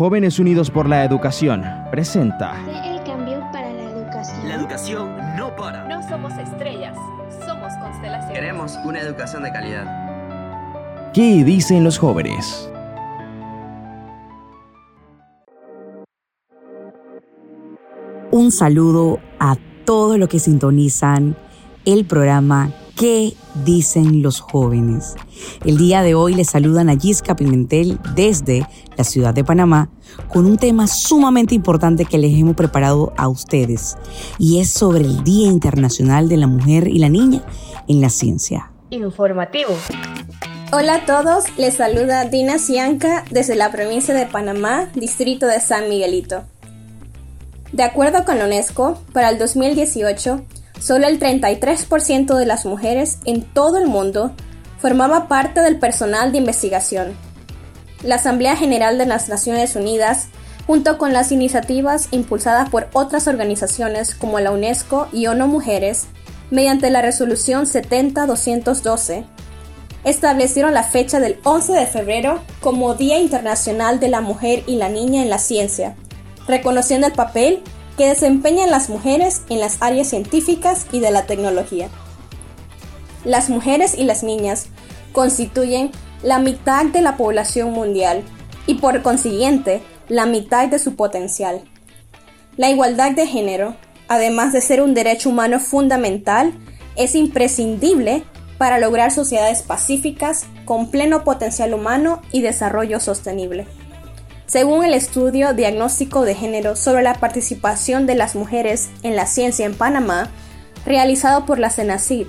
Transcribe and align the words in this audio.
Jóvenes 0.00 0.38
Unidos 0.38 0.70
por 0.70 0.88
la 0.88 1.04
Educación 1.04 1.62
presenta 1.90 2.56
El 2.82 3.04
cambio 3.04 3.38
para 3.52 3.70
la 3.70 3.82
educación. 3.82 4.48
La 4.48 4.54
educación 4.54 5.36
no 5.36 5.54
para. 5.54 5.86
No 5.88 6.02
somos 6.08 6.32
estrellas, 6.38 6.96
somos 7.46 7.70
constelaciones. 7.74 8.32
Queremos 8.32 8.78
una 8.86 8.98
educación 9.00 9.42
de 9.42 9.52
calidad. 9.52 11.12
¿Qué 11.12 11.44
dicen 11.44 11.84
los 11.84 11.98
jóvenes? 11.98 12.70
Un 18.30 18.52
saludo 18.52 19.18
a 19.38 19.58
todos 19.84 20.18
los 20.18 20.30
que 20.30 20.38
sintonizan 20.38 21.36
el 21.84 22.06
programa 22.06 22.70
¿Qué 23.00 23.32
dicen 23.64 24.20
los 24.20 24.40
jóvenes? 24.40 25.14
El 25.64 25.78
día 25.78 26.02
de 26.02 26.14
hoy 26.14 26.34
les 26.34 26.50
saludan 26.50 26.90
a 26.90 26.98
Gisca 26.98 27.34
Pimentel 27.34 27.98
desde 28.14 28.66
la 28.94 29.04
ciudad 29.04 29.32
de 29.32 29.42
Panamá 29.42 29.88
con 30.28 30.44
un 30.44 30.58
tema 30.58 30.86
sumamente 30.86 31.54
importante 31.54 32.04
que 32.04 32.18
les 32.18 32.38
hemos 32.38 32.56
preparado 32.56 33.14
a 33.16 33.26
ustedes 33.28 33.96
y 34.38 34.60
es 34.60 34.68
sobre 34.68 35.06
el 35.06 35.24
Día 35.24 35.48
Internacional 35.48 36.28
de 36.28 36.36
la 36.36 36.46
Mujer 36.46 36.88
y 36.88 36.98
la 36.98 37.08
Niña 37.08 37.42
en 37.88 38.02
la 38.02 38.10
Ciencia. 38.10 38.70
Informativo. 38.90 39.70
Hola 40.70 40.96
a 40.96 41.06
todos, 41.06 41.44
les 41.56 41.76
saluda 41.76 42.26
Dina 42.26 42.58
Cianca 42.58 43.24
desde 43.30 43.54
la 43.54 43.72
provincia 43.72 44.12
de 44.12 44.26
Panamá, 44.26 44.90
distrito 44.94 45.46
de 45.46 45.58
San 45.60 45.88
Miguelito. 45.88 46.42
De 47.72 47.82
acuerdo 47.82 48.26
con 48.26 48.38
la 48.38 48.44
UNESCO, 48.44 49.00
para 49.14 49.30
el 49.30 49.38
2018, 49.38 50.44
solo 50.80 51.06
el 51.06 51.20
33% 51.20 52.34
de 52.34 52.46
las 52.46 52.66
mujeres 52.66 53.18
en 53.24 53.42
todo 53.42 53.78
el 53.78 53.86
mundo 53.86 54.32
formaba 54.78 55.28
parte 55.28 55.60
del 55.60 55.78
personal 55.78 56.32
de 56.32 56.38
investigación. 56.38 57.14
La 58.02 58.16
Asamblea 58.16 58.56
General 58.56 58.96
de 58.96 59.06
las 59.06 59.28
Naciones 59.28 59.76
Unidas, 59.76 60.28
junto 60.66 60.96
con 60.96 61.12
las 61.12 61.32
iniciativas 61.32 62.08
impulsadas 62.10 62.70
por 62.70 62.88
otras 62.94 63.28
organizaciones 63.28 64.14
como 64.14 64.40
la 64.40 64.50
UNESCO 64.50 65.08
y 65.12 65.26
ONU 65.26 65.46
Mujeres, 65.46 66.06
mediante 66.50 66.90
la 66.90 67.02
resolución 67.02 67.66
70-212, 67.66 69.24
establecieron 70.04 70.72
la 70.72 70.82
fecha 70.82 71.20
del 71.20 71.38
11 71.44 71.74
de 71.74 71.86
febrero 71.86 72.40
como 72.60 72.94
Día 72.94 73.18
Internacional 73.18 74.00
de 74.00 74.08
la 74.08 74.22
Mujer 74.22 74.64
y 74.66 74.76
la 74.76 74.88
Niña 74.88 75.22
en 75.22 75.28
la 75.28 75.38
Ciencia, 75.38 75.94
reconociendo 76.48 77.06
el 77.06 77.12
papel 77.12 77.62
que 78.00 78.06
desempeñan 78.06 78.70
las 78.70 78.88
mujeres 78.88 79.42
en 79.50 79.60
las 79.60 79.82
áreas 79.82 80.08
científicas 80.08 80.86
y 80.90 81.00
de 81.00 81.10
la 81.10 81.26
tecnología. 81.26 81.90
Las 83.26 83.50
mujeres 83.50 83.94
y 83.94 84.04
las 84.04 84.22
niñas 84.22 84.68
constituyen 85.12 85.90
la 86.22 86.38
mitad 86.38 86.86
de 86.86 87.02
la 87.02 87.18
población 87.18 87.72
mundial 87.72 88.22
y 88.66 88.76
por 88.76 89.02
consiguiente 89.02 89.82
la 90.08 90.24
mitad 90.24 90.68
de 90.68 90.78
su 90.78 90.96
potencial. 90.96 91.60
La 92.56 92.70
igualdad 92.70 93.10
de 93.10 93.26
género, 93.26 93.76
además 94.08 94.54
de 94.54 94.62
ser 94.62 94.80
un 94.80 94.94
derecho 94.94 95.28
humano 95.28 95.60
fundamental, 95.60 96.54
es 96.96 97.14
imprescindible 97.14 98.22
para 98.56 98.78
lograr 98.78 99.10
sociedades 99.10 99.60
pacíficas 99.60 100.46
con 100.64 100.90
pleno 100.90 101.22
potencial 101.22 101.74
humano 101.74 102.22
y 102.32 102.40
desarrollo 102.40 102.98
sostenible. 102.98 103.66
Según 104.50 104.84
el 104.84 104.94
estudio 104.94 105.54
Diagnóstico 105.54 106.22
de 106.22 106.34
Género 106.34 106.74
sobre 106.74 107.04
la 107.04 107.14
participación 107.14 108.06
de 108.06 108.16
las 108.16 108.34
mujeres 108.34 108.88
en 109.04 109.14
la 109.14 109.26
ciencia 109.26 109.64
en 109.64 109.76
Panamá, 109.76 110.28
realizado 110.84 111.46
por 111.46 111.60
la 111.60 111.70
CENACID, 111.70 112.26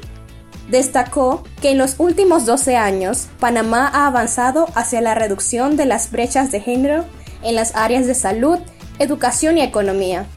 destacó 0.69 1.43
que 1.63 1.71
en 1.71 1.79
los 1.79 1.95
últimos 1.97 2.45
12 2.45 2.75
años 2.75 3.25
Panamá 3.39 3.89
ha 3.91 4.05
avanzado 4.05 4.67
hacia 4.75 5.01
la 5.01 5.15
reducción 5.15 5.77
de 5.77 5.85
las 5.85 6.11
brechas 6.11 6.51
de 6.51 6.61
género 6.61 7.05
en 7.41 7.55
las 7.55 7.75
áreas 7.75 8.05
de 8.05 8.13
salud, 8.13 8.59
educación 8.99 9.57
y 9.57 9.63
economía. 9.63 10.27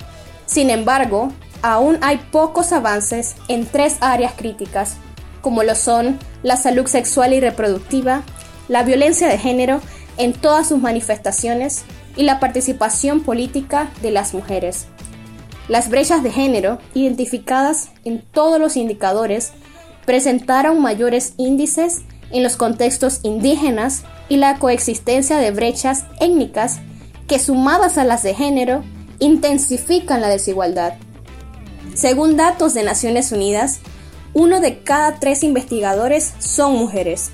Sin 0.46 0.70
embargo, 0.70 1.32
aún 1.60 1.98
hay 2.00 2.16
pocos 2.32 2.72
avances 2.72 3.34
en 3.48 3.66
tres 3.66 3.98
áreas 4.00 4.32
críticas, 4.32 4.96
como 5.42 5.62
lo 5.62 5.74
son 5.74 6.18
la 6.42 6.56
salud 6.56 6.86
sexual 6.86 7.34
y 7.34 7.40
reproductiva, 7.40 8.22
la 8.68 8.84
violencia 8.84 9.28
de 9.28 9.36
género 9.36 9.82
en 10.16 10.32
todas 10.32 10.68
sus 10.68 10.80
manifestaciones 10.80 11.84
y 12.16 12.22
la 12.22 12.40
participación 12.40 13.22
política 13.22 13.90
de 14.02 14.10
las 14.10 14.34
mujeres. 14.34 14.86
Las 15.68 15.88
brechas 15.88 16.22
de 16.22 16.30
género, 16.30 16.78
identificadas 16.94 17.88
en 18.04 18.20
todos 18.20 18.60
los 18.60 18.76
indicadores, 18.76 19.52
presentaron 20.04 20.80
mayores 20.82 21.34
índices 21.38 22.02
en 22.30 22.42
los 22.42 22.56
contextos 22.56 23.20
indígenas 23.22 24.02
y 24.28 24.36
la 24.36 24.58
coexistencia 24.58 25.38
de 25.38 25.50
brechas 25.50 26.04
étnicas 26.20 26.80
que 27.26 27.38
sumadas 27.38 27.96
a 27.96 28.04
las 28.04 28.22
de 28.22 28.34
género 28.34 28.82
intensifican 29.18 30.20
la 30.20 30.28
desigualdad. 30.28 30.94
Según 31.94 32.36
datos 32.36 32.74
de 32.74 32.82
Naciones 32.82 33.32
Unidas, 33.32 33.80
uno 34.34 34.60
de 34.60 34.80
cada 34.82 35.20
tres 35.20 35.42
investigadores 35.42 36.34
son 36.40 36.74
mujeres. 36.74 37.30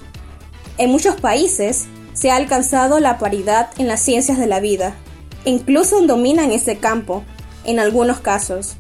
En 0.77 0.91
muchos 0.91 1.17
países, 1.17 1.87
se 2.13 2.31
ha 2.31 2.37
alcanzado 2.37 3.01
la 3.01 3.19
paridad 3.19 3.71
en 3.79 3.89
las 3.89 4.01
ciencias 4.01 4.39
de 4.39 4.47
la 4.47 4.61
vida. 4.61 4.95
Incluso 5.45 6.01
dominan 6.03 6.53
ese 6.53 6.79
campo, 6.79 7.25
en 7.65 7.79
algunos 7.79 8.21
casos. 8.21 8.77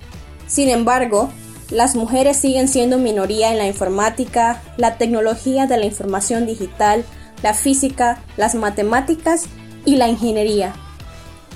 Sin 0.46 0.68
embargo, 0.68 1.30
las 1.70 1.94
mujeres 1.94 2.36
siguen 2.36 2.68
siendo 2.68 2.98
minoría 2.98 3.52
en 3.52 3.58
la 3.58 3.66
informática, 3.66 4.62
la 4.76 4.96
tecnología 4.96 5.66
de 5.66 5.76
la 5.76 5.86
información 5.86 6.46
digital, 6.46 7.04
la 7.42 7.54
física, 7.54 8.22
las 8.36 8.54
matemáticas 8.54 9.44
y 9.84 9.96
la 9.96 10.08
ingeniería. 10.08 10.72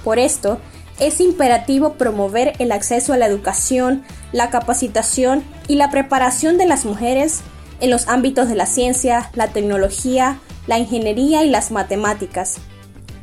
Por 0.05 0.19
esto, 0.19 0.59
es 1.01 1.21
imperativo 1.21 1.95
promover 1.95 2.53
el 2.61 2.71
acceso 2.71 3.13
a 3.13 3.17
la 3.17 3.27
educación, 3.27 4.05
la 4.33 4.51
capacitación 4.51 5.43
y 5.67 5.75
la 5.75 5.91
preparación 5.91 6.57
de 6.57 6.67
las 6.67 6.85
mujeres 6.85 7.41
en 7.81 7.91
los 7.91 8.07
ámbitos 8.07 8.49
de 8.49 8.55
la 8.55 8.67
ciencia, 8.67 9.31
la 9.35 9.49
tecnología, 9.49 10.39
la 10.67 10.79
ingeniería 10.79 11.45
y 11.45 11.51
las 11.51 11.71
matemáticas. 11.71 12.57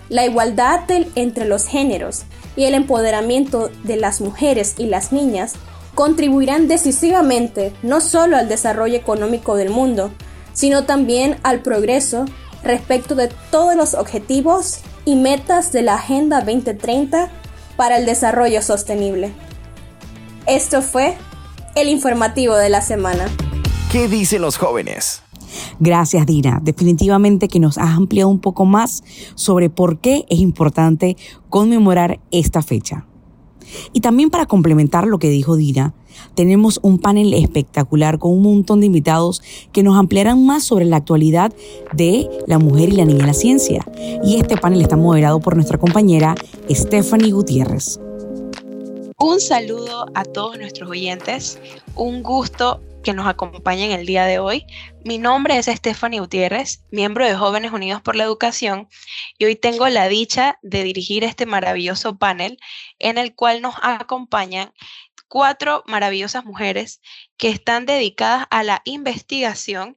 La 0.09 0.25
igualdad 0.25 0.81
entre 1.15 1.45
los 1.45 1.65
géneros 1.65 2.23
y 2.55 2.65
el 2.65 2.73
empoderamiento 2.73 3.69
de 3.83 3.95
las 3.95 4.21
mujeres 4.21 4.75
y 4.77 4.85
las 4.85 5.11
niñas 5.11 5.53
contribuirán 5.95 6.67
decisivamente 6.67 7.73
no 7.81 8.01
solo 8.01 8.37
al 8.37 8.49
desarrollo 8.49 8.95
económico 8.95 9.55
del 9.55 9.69
mundo, 9.69 10.11
sino 10.53 10.83
también 10.83 11.37
al 11.43 11.61
progreso 11.61 12.25
respecto 12.63 13.15
de 13.15 13.29
todos 13.49 13.75
los 13.75 13.93
objetivos 13.93 14.79
y 15.05 15.15
metas 15.15 15.71
de 15.71 15.81
la 15.81 15.95
Agenda 15.95 16.41
2030 16.41 17.29
para 17.75 17.97
el 17.97 18.05
Desarrollo 18.05 18.61
Sostenible. 18.61 19.33
Esto 20.45 20.81
fue 20.81 21.17
el 21.75 21.87
informativo 21.87 22.55
de 22.55 22.69
la 22.69 22.81
semana. 22.81 23.25
¿Qué 23.91 24.07
dicen 24.07 24.41
los 24.41 24.57
jóvenes? 24.57 25.23
Gracias, 25.79 26.25
Dina. 26.25 26.59
Definitivamente 26.63 27.47
que 27.47 27.59
nos 27.59 27.77
has 27.77 27.95
ampliado 27.95 28.29
un 28.29 28.39
poco 28.39 28.65
más 28.65 29.03
sobre 29.35 29.69
por 29.69 29.99
qué 29.99 30.25
es 30.29 30.39
importante 30.39 31.17
conmemorar 31.49 32.19
esta 32.31 32.61
fecha. 32.61 33.05
Y 33.93 34.01
también 34.01 34.29
para 34.29 34.45
complementar 34.45 35.07
lo 35.07 35.19
que 35.19 35.29
dijo 35.29 35.55
Dina, 35.55 35.93
tenemos 36.35 36.79
un 36.83 36.99
panel 36.99 37.33
espectacular 37.33 38.19
con 38.19 38.31
un 38.33 38.43
montón 38.43 38.81
de 38.81 38.87
invitados 38.87 39.41
que 39.71 39.83
nos 39.83 39.97
ampliarán 39.97 40.45
más 40.45 40.63
sobre 40.63 40.85
la 40.85 40.97
actualidad 40.97 41.53
de 41.93 42.29
la 42.47 42.59
mujer 42.59 42.89
y 42.89 42.93
la 42.93 43.05
niña 43.05 43.21
en 43.21 43.27
la 43.27 43.33
ciencia. 43.33 43.85
Y 44.23 44.37
este 44.37 44.57
panel 44.57 44.81
está 44.81 44.97
moderado 44.97 45.39
por 45.39 45.55
nuestra 45.55 45.77
compañera 45.77 46.35
Stephanie 46.69 47.31
Gutiérrez. 47.31 47.99
Un 49.17 49.39
saludo 49.39 50.05
a 50.15 50.23
todos 50.23 50.57
nuestros 50.57 50.89
oyentes. 50.89 51.59
Un 51.95 52.23
gusto 52.23 52.81
que 53.03 53.13
nos 53.13 53.27
acompañen 53.27 53.91
el 53.91 54.05
día 54.05 54.25
de 54.25 54.39
hoy. 54.39 54.65
Mi 55.03 55.17
nombre 55.17 55.57
es 55.57 55.65
Stephanie 55.65 56.19
Gutiérrez, 56.19 56.83
miembro 56.91 57.25
de 57.25 57.35
Jóvenes 57.35 57.71
Unidos 57.71 58.01
por 58.01 58.15
la 58.15 58.23
Educación, 58.23 58.87
y 59.37 59.45
hoy 59.45 59.55
tengo 59.55 59.87
la 59.89 60.07
dicha 60.07 60.59
de 60.61 60.83
dirigir 60.83 61.23
este 61.23 61.45
maravilloso 61.45 62.17
panel 62.17 62.57
en 62.99 63.17
el 63.17 63.35
cual 63.35 63.61
nos 63.61 63.75
acompañan 63.81 64.73
cuatro 65.27 65.83
maravillosas 65.87 66.45
mujeres 66.45 67.01
que 67.37 67.49
están 67.49 67.85
dedicadas 67.85 68.47
a 68.49 68.63
la 68.63 68.81
investigación 68.85 69.95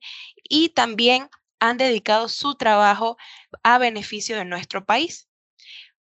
y 0.48 0.70
también 0.70 1.28
han 1.58 1.76
dedicado 1.76 2.28
su 2.28 2.54
trabajo 2.54 3.16
a 3.62 3.78
beneficio 3.78 4.36
de 4.36 4.44
nuestro 4.44 4.84
país. 4.84 5.28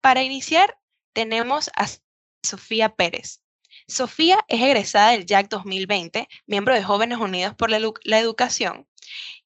Para 0.01 0.23
iniciar, 0.23 0.79
tenemos 1.13 1.71
a 1.77 1.87
Sofía 2.43 2.97
Pérez. 2.97 3.42
Sofía 3.93 4.45
es 4.49 4.63
egresada 4.63 5.11
del 5.11 5.27
JAC 5.29 5.49
2020, 5.51 6.27
miembro 6.47 6.75
de 6.75 6.83
Jóvenes 6.83 7.19
Unidos 7.19 7.55
por 7.55 7.71
la, 7.71 7.79
Educación, 8.19 8.89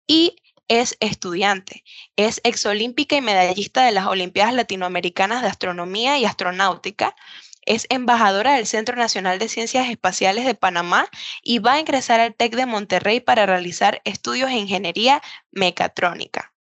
y 0.07 0.37
es 0.69 0.97
estudiante. 1.01 1.83
Es 2.15 2.41
exolímpica 2.45 3.17
y 3.17 3.21
medallista 3.21 3.85
de 3.85 3.91
las 3.91 4.07
Olimpiadas 4.07 4.55
Latinoamericanas 4.55 5.43
de 5.43 5.49
Astronomía 5.49 6.19
y 6.19 6.25
Astronáutica. 6.25 7.17
Es 7.63 7.87
embajadora 7.91 8.55
del 8.55 8.67
Centro 8.67 8.95
Nacional 8.95 9.41
de 9.41 9.49
Ciencias 9.49 9.91
Espaciales 9.91 10.45
de 10.45 10.55
Panamá 10.55 11.09
y 11.43 11.59
va 11.59 11.75
a 11.75 11.81
ingresar 11.81 12.21
al 12.21 12.35
TEC 12.35 12.55
de 12.55 12.67
Monterrey 12.67 13.19
para 13.19 13.47
realizar 13.47 14.01
estudios 14.05 14.51
de 14.51 14.57
ingeniería 14.57 15.23
mecatrónica. 15.51 16.56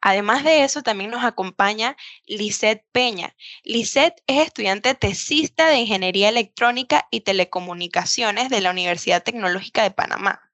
Además 0.00 0.44
de 0.44 0.64
eso, 0.64 0.82
también 0.82 1.10
nos 1.10 1.24
acompaña 1.24 1.96
Lisette 2.26 2.84
Peña. 2.92 3.34
Lisette 3.64 4.22
es 4.26 4.46
estudiante 4.46 4.94
tesista 4.94 5.68
de 5.68 5.78
Ingeniería 5.78 6.28
Electrónica 6.28 7.08
y 7.10 7.20
Telecomunicaciones 7.20 8.48
de 8.50 8.60
la 8.60 8.70
Universidad 8.70 9.22
Tecnológica 9.22 9.82
de 9.82 9.90
Panamá. 9.90 10.50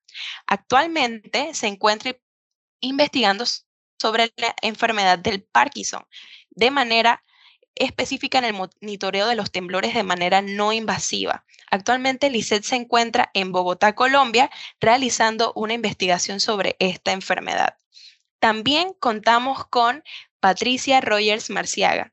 Actualmente 0.47 1.55
se 1.55 1.67
encuentra 1.67 2.17
investigando 2.81 3.45
sobre 3.99 4.33
la 4.37 4.55
enfermedad 4.63 5.19
del 5.19 5.43
Parkinson 5.43 6.05
de 6.51 6.71
manera 6.71 7.25
específica 7.75 8.39
en 8.39 8.45
el 8.45 8.55
monitoreo 8.55 9.27
de 9.27 9.35
los 9.35 9.51
temblores 9.51 9.95
de 9.95 10.03
manera 10.05 10.43
no 10.43 10.73
invasiva. 10.73 11.45
Actualmente 11.71 12.31
Lisette 12.31 12.65
se 12.65 12.77
encuentra 12.77 13.31
en 13.35 13.51
Bogotá, 13.51 13.95
Colombia, 13.95 14.51
realizando 14.81 15.53
una 15.57 15.75
investigación 15.75 16.39
sobre 16.39 16.77
esta 16.79 17.13
enfermedad. 17.13 17.77
También 18.45 18.93
contamos 19.01 19.65
con 19.69 20.05
Patricia 20.39 21.01
Rogers 21.01 21.49
Marciaga. 21.49 22.13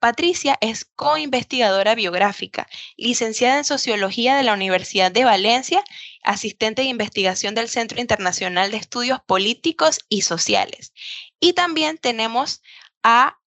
Patricia 0.00 0.58
es 0.60 0.84
co-investigadora 0.84 1.94
biográfica, 1.94 2.66
licenciada 2.96 3.58
en 3.58 3.64
Sociología 3.64 4.34
de 4.34 4.42
la 4.42 4.54
Universidad 4.54 5.12
de 5.12 5.22
Valencia, 5.22 5.84
asistente 6.24 6.82
de 6.82 6.88
investigación 6.88 7.54
del 7.54 7.68
Centro 7.68 8.00
Internacional 8.00 8.72
de 8.72 8.78
Estudios 8.78 9.20
Políticos 9.24 10.00
y 10.08 10.22
Sociales. 10.22 10.92
Y 11.38 11.52
también 11.52 11.96
tenemos 11.96 12.60
a 13.04 13.38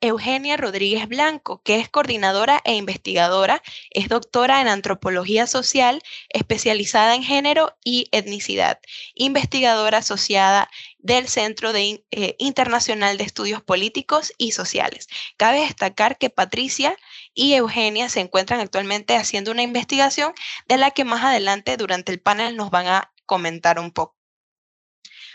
Eugenia 0.00 0.56
Rodríguez 0.56 1.08
Blanco, 1.08 1.60
que 1.62 1.80
es 1.80 1.88
coordinadora 1.88 2.60
e 2.64 2.74
investigadora, 2.74 3.62
es 3.90 4.08
doctora 4.08 4.60
en 4.60 4.68
antropología 4.68 5.48
social, 5.48 6.02
especializada 6.28 7.16
en 7.16 7.24
género 7.24 7.76
y 7.82 8.08
etnicidad, 8.12 8.78
investigadora 9.14 9.98
asociada 9.98 10.70
del 10.98 11.26
Centro 11.28 11.72
de, 11.72 12.04
eh, 12.12 12.36
Internacional 12.38 13.18
de 13.18 13.24
Estudios 13.24 13.60
Políticos 13.60 14.32
y 14.38 14.52
Sociales. 14.52 15.08
Cabe 15.36 15.60
destacar 15.60 16.16
que 16.16 16.30
Patricia 16.30 16.96
y 17.34 17.54
Eugenia 17.54 18.08
se 18.08 18.20
encuentran 18.20 18.60
actualmente 18.60 19.16
haciendo 19.16 19.50
una 19.50 19.62
investigación 19.62 20.32
de 20.68 20.76
la 20.76 20.92
que 20.92 21.04
más 21.04 21.24
adelante 21.24 21.76
durante 21.76 22.12
el 22.12 22.20
panel 22.20 22.56
nos 22.56 22.70
van 22.70 22.86
a 22.86 23.12
comentar 23.26 23.80
un 23.80 23.90
poco. 23.90 24.16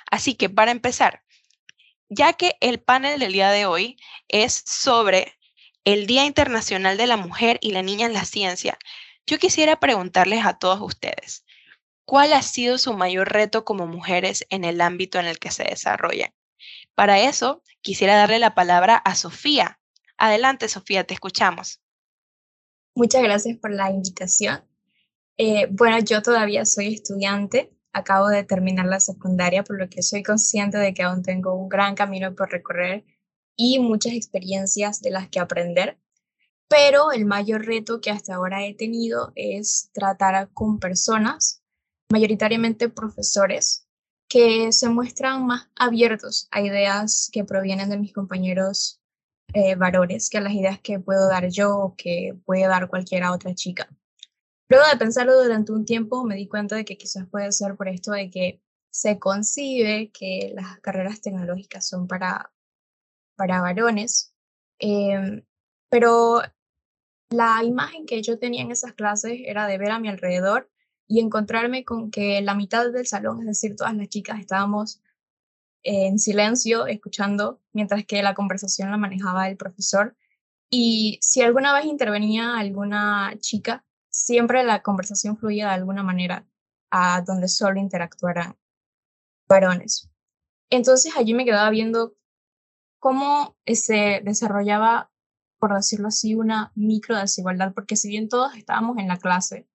Así 0.09 0.35
que 0.35 0.49
para 0.49 0.71
empezar, 0.71 1.23
ya 2.13 2.33
que 2.33 2.55
el 2.61 2.79
panel 2.79 3.19
del 3.19 3.33
día 3.33 3.49
de 3.51 3.65
hoy 3.65 3.97
es 4.27 4.63
sobre 4.65 5.33
el 5.83 6.07
Día 6.07 6.25
Internacional 6.25 6.97
de 6.97 7.07
la 7.07 7.17
Mujer 7.17 7.57
y 7.61 7.71
la 7.71 7.81
Niña 7.81 8.05
en 8.05 8.13
la 8.13 8.25
Ciencia, 8.25 8.77
yo 9.25 9.37
quisiera 9.37 9.79
preguntarles 9.79 10.45
a 10.45 10.57
todos 10.57 10.81
ustedes, 10.81 11.45
¿cuál 12.05 12.33
ha 12.33 12.41
sido 12.41 12.77
su 12.77 12.93
mayor 12.93 13.31
reto 13.31 13.65
como 13.65 13.87
mujeres 13.87 14.45
en 14.49 14.63
el 14.63 14.81
ámbito 14.81 15.19
en 15.19 15.25
el 15.25 15.39
que 15.39 15.51
se 15.51 15.63
desarrollan? 15.63 16.33
Para 16.95 17.19
eso, 17.19 17.63
quisiera 17.81 18.15
darle 18.15 18.39
la 18.39 18.53
palabra 18.53 18.95
a 18.95 19.15
Sofía. 19.15 19.79
Adelante, 20.17 20.69
Sofía, 20.69 21.03
te 21.05 21.13
escuchamos. 21.13 21.81
Muchas 22.95 23.23
gracias 23.23 23.57
por 23.57 23.71
la 23.71 23.89
invitación. 23.89 24.63
Eh, 25.37 25.67
bueno, 25.71 25.99
yo 25.99 26.21
todavía 26.21 26.65
soy 26.65 26.93
estudiante 26.93 27.73
acabo 27.93 28.27
de 28.27 28.43
terminar 28.43 28.87
la 28.87 28.99
secundaria, 28.99 29.63
por 29.63 29.79
lo 29.79 29.87
que 29.89 30.01
soy 30.01 30.23
consciente 30.23 30.77
de 30.77 30.93
que 30.93 31.03
aún 31.03 31.23
tengo 31.23 31.53
un 31.53 31.69
gran 31.69 31.95
camino 31.95 32.35
por 32.35 32.51
recorrer 32.51 33.05
y 33.55 33.79
muchas 33.79 34.13
experiencias 34.13 35.01
de 35.01 35.11
las 35.11 35.29
que 35.29 35.39
aprender. 35.39 35.99
Pero 36.67 37.11
el 37.11 37.25
mayor 37.25 37.65
reto 37.65 38.01
que 38.01 38.09
hasta 38.09 38.35
ahora 38.35 38.65
he 38.65 38.73
tenido 38.73 39.31
es 39.35 39.91
tratar 39.93 40.49
con 40.53 40.79
personas, 40.79 41.61
mayoritariamente 42.11 42.89
profesores, 42.89 43.87
que 44.27 44.71
se 44.71 44.89
muestran 44.89 45.45
más 45.45 45.69
abiertos 45.75 46.47
a 46.49 46.61
ideas 46.61 47.29
que 47.31 47.43
provienen 47.43 47.89
de 47.89 47.99
mis 47.99 48.13
compañeros 48.13 48.99
eh, 49.53 49.75
varones 49.75 50.29
que 50.31 50.39
a 50.39 50.41
las 50.41 50.53
ideas 50.53 50.79
que 50.79 50.99
puedo 50.99 51.29
dar 51.29 51.49
yo 51.49 51.77
o 51.77 51.95
que 51.95 52.35
puede 52.45 52.65
dar 52.65 52.87
cualquier 52.87 53.23
otra 53.25 53.53
chica. 53.53 53.87
Luego 54.69 54.85
de 54.91 54.97
pensarlo 54.97 55.41
durante 55.41 55.71
un 55.71 55.85
tiempo, 55.85 56.23
me 56.23 56.35
di 56.35 56.47
cuenta 56.47 56.75
de 56.75 56.85
que 56.85 56.97
quizás 56.97 57.27
puede 57.29 57.51
ser 57.51 57.75
por 57.75 57.87
esto 57.87 58.11
de 58.11 58.29
que 58.29 58.61
se 58.89 59.19
concibe 59.19 60.11
que 60.11 60.53
las 60.55 60.79
carreras 60.79 61.21
tecnológicas 61.21 61.87
son 61.87 62.07
para, 62.07 62.53
para 63.35 63.61
varones, 63.61 64.33
em, 64.79 65.43
pero 65.89 66.41
la 67.29 67.63
imagen 67.63 68.05
que 68.05 68.21
yo 68.21 68.37
tenía 68.39 68.61
en 68.61 68.71
esas 68.71 68.93
clases 68.93 69.39
era 69.45 69.67
de 69.67 69.77
ver 69.77 69.91
a 69.91 69.99
mi 69.99 70.09
alrededor 70.09 70.69
y 71.07 71.19
encontrarme 71.19 71.83
con 71.83 72.11
que 72.11 72.41
la 72.41 72.55
mitad 72.55 72.91
del 72.91 73.07
salón, 73.07 73.41
es 73.41 73.47
decir, 73.47 73.75
todas 73.75 73.95
las 73.95 74.09
chicas 74.09 74.39
estábamos 74.39 75.01
en 75.83 76.19
silencio 76.19 76.87
escuchando 76.87 77.59
mientras 77.73 78.05
que 78.05 78.23
la 78.23 78.33
conversación 78.33 78.91
la 78.91 78.97
manejaba 78.97 79.49
el 79.49 79.57
profesor. 79.57 80.15
Y 80.69 81.19
si 81.21 81.41
alguna 81.41 81.73
vez 81.73 81.85
intervenía 81.85 82.57
alguna 82.57 83.35
chica, 83.39 83.85
siempre 84.13 84.63
la 84.63 84.83
conversación 84.83 85.37
fluía 85.37 85.67
de 85.67 85.73
alguna 85.73 86.03
manera 86.03 86.47
a 86.91 87.21
donde 87.21 87.47
solo 87.47 87.79
interactuaran 87.79 88.55
varones. 89.49 90.09
Entonces 90.69 91.13
allí 91.17 91.33
me 91.33 91.45
quedaba 91.45 91.69
viendo 91.71 92.15
cómo 92.99 93.57
se 93.65 94.21
desarrollaba, 94.23 95.11
por 95.59 95.73
decirlo 95.73 96.09
así, 96.09 96.35
una 96.35 96.71
micro 96.75 97.17
desigualdad, 97.17 97.73
porque 97.73 97.95
si 97.95 98.09
bien 98.09 98.29
todos 98.29 98.55
estábamos 98.55 98.97
en 98.97 99.07
la 99.07 99.17
clase, 99.17 99.67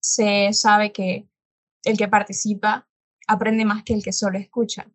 se 0.00 0.52
sabe 0.54 0.92
que 0.92 1.28
el 1.84 1.98
que 1.98 2.08
participa 2.08 2.88
aprende 3.26 3.64
más 3.66 3.84
que 3.84 3.92
el 3.94 4.02
que 4.02 4.12
solo 4.12 4.38
escucha. 4.38 4.90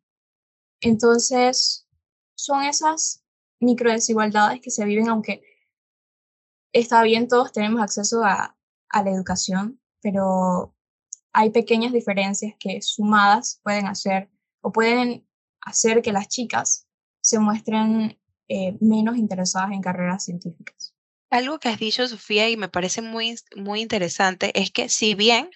Entonces, 0.81 1.88
son 2.35 2.63
esas 2.63 3.24
micro 3.59 3.92
desigualdades 3.92 4.62
que 4.62 4.71
se 4.71 4.85
viven, 4.85 5.09
aunque 5.09 5.44
está 6.74 7.03
bien, 7.03 7.27
todos 7.27 7.51
tenemos 7.51 7.81
acceso 7.81 8.24
a, 8.24 8.58
a 8.89 9.03
la 9.03 9.12
educación, 9.12 9.80
pero 10.01 10.75
hay 11.33 11.51
pequeñas 11.51 11.94
diferencias 11.94 12.56
que 12.59 12.81
sumadas 12.81 13.59
pueden 13.63 13.88
hacer 13.88 14.30
o 14.62 14.71
pueden 14.71 15.27
hacer 15.62 16.01
que 16.01 16.12
las 16.12 16.27
chicas 16.27 16.88
se 17.21 17.39
muestren 17.39 18.19
eh, 18.47 18.77
menos 18.81 19.18
interesadas 19.18 19.71
en 19.71 19.81
carreras 19.81 20.25
científicas. 20.25 20.95
Algo 21.30 21.59
que 21.59 21.69
has 21.69 21.77
dicho, 21.77 22.07
Sofía, 22.07 22.50
y 22.50 22.57
me 22.57 22.69
parece 22.69 23.03
muy, 23.03 23.36
muy 23.56 23.81
interesante, 23.81 24.51
es 24.59 24.71
que 24.71 24.89
si 24.89 25.13
bien 25.13 25.51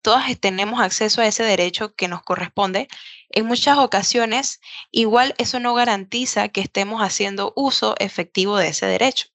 todas 0.00 0.38
tenemos 0.38 0.80
acceso 0.80 1.20
a 1.20 1.26
ese 1.26 1.42
derecho 1.42 1.96
que 1.96 2.06
nos 2.06 2.22
corresponde, 2.22 2.86
en 3.30 3.46
muchas 3.46 3.78
ocasiones 3.78 4.60
igual 4.92 5.34
eso 5.38 5.58
no 5.58 5.74
garantiza 5.74 6.48
que 6.48 6.60
estemos 6.60 7.00
haciendo 7.02 7.52
uso 7.56 7.96
efectivo 7.98 8.56
de 8.56 8.68
ese 8.68 8.86
derecho. 8.86 9.26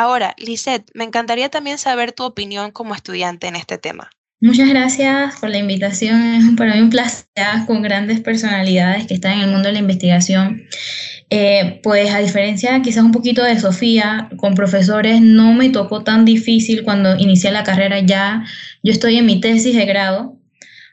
Ahora, 0.00 0.36
Lisette, 0.38 0.88
me 0.94 1.02
encantaría 1.02 1.48
también 1.48 1.76
saber 1.76 2.12
tu 2.12 2.22
opinión 2.22 2.70
como 2.70 2.94
estudiante 2.94 3.48
en 3.48 3.56
este 3.56 3.78
tema. 3.78 4.10
Muchas 4.40 4.68
gracias 4.68 5.34
por 5.40 5.50
la 5.50 5.58
invitación. 5.58 6.22
Es 6.22 6.44
para 6.56 6.76
mí 6.76 6.82
un 6.82 6.88
placer 6.88 7.26
con 7.66 7.82
grandes 7.82 8.20
personalidades 8.20 9.08
que 9.08 9.14
están 9.14 9.32
en 9.32 9.40
el 9.40 9.50
mundo 9.50 9.66
de 9.66 9.72
la 9.72 9.80
investigación. 9.80 10.62
Eh, 11.30 11.80
pues 11.82 12.14
a 12.14 12.20
diferencia 12.20 12.80
quizás 12.80 13.02
un 13.02 13.10
poquito 13.10 13.42
de 13.42 13.58
Sofía, 13.58 14.28
con 14.36 14.54
profesores 14.54 15.20
no 15.20 15.52
me 15.52 15.68
tocó 15.70 16.04
tan 16.04 16.24
difícil 16.24 16.84
cuando 16.84 17.16
inicié 17.16 17.50
la 17.50 17.64
carrera. 17.64 17.98
Ya 17.98 18.44
yo 18.84 18.92
estoy 18.92 19.16
en 19.16 19.26
mi 19.26 19.40
tesis 19.40 19.74
de 19.74 19.84
grado, 19.84 20.38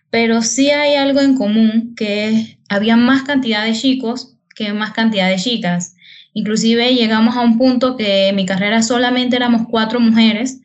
pero 0.10 0.42
sí 0.42 0.72
hay 0.72 0.96
algo 0.96 1.22
en 1.22 1.36
común 1.36 1.94
que 1.96 2.58
había 2.70 2.96
más 2.96 3.22
cantidad 3.22 3.64
de 3.66 3.74
chicos 3.74 4.36
que 4.56 4.74
más 4.74 4.94
cantidad 4.94 5.30
de 5.30 5.36
chicas. 5.36 5.95
Inclusive 6.36 6.94
llegamos 6.94 7.38
a 7.38 7.42
un 7.42 7.58
punto 7.58 7.96
que 7.96 8.28
en 8.28 8.36
mi 8.36 8.46
carrera 8.46 8.84
solamente 8.84 9.38
éramos 9.38 9.68
cuatro 9.70 10.02
mujeres 10.02 10.60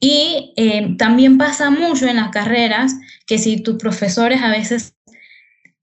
y 0.00 0.54
eh, 0.56 0.94
también 0.96 1.36
pasa 1.36 1.68
mucho 1.68 2.06
en 2.06 2.16
las 2.16 2.30
carreras 2.30 2.96
que 3.26 3.36
si 3.36 3.60
tus 3.62 3.76
profesores 3.76 4.40
a 4.40 4.48
veces 4.48 4.94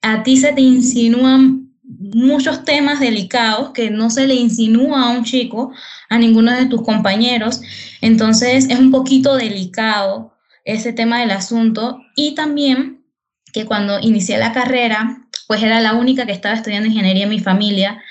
a 0.01 0.23
ti 0.23 0.37
se 0.37 0.51
te 0.53 0.61
insinúan 0.61 1.69
muchos 1.83 2.65
temas 2.65 2.99
delicados 2.99 3.69
que 3.69 3.91
no 3.91 4.09
se 4.09 4.25
le 4.25 4.33
insinúa 4.33 5.03
a 5.03 5.11
un 5.11 5.23
chico, 5.23 5.71
a 6.09 6.17
ninguno 6.17 6.51
de 6.51 6.65
tus 6.65 6.81
compañeros. 6.81 7.61
Entonces 8.01 8.65
es 8.67 8.79
un 8.79 8.89
poquito 8.89 9.35
delicado 9.35 10.33
ese 10.65 10.91
tema 10.91 11.19
del 11.19 11.29
asunto 11.29 11.99
y 12.15 12.33
también 12.33 13.05
que 13.53 13.65
cuando 13.65 13.99
inicié 13.99 14.39
la 14.39 14.53
carrera, 14.53 15.27
pues 15.45 15.61
era 15.61 15.81
la 15.81 15.93
única 15.93 16.25
que 16.25 16.31
estaba 16.31 16.55
estudiando 16.55 16.87
ingeniería 16.87 17.25
en 17.25 17.29
mi 17.29 17.39
familia 17.39 18.01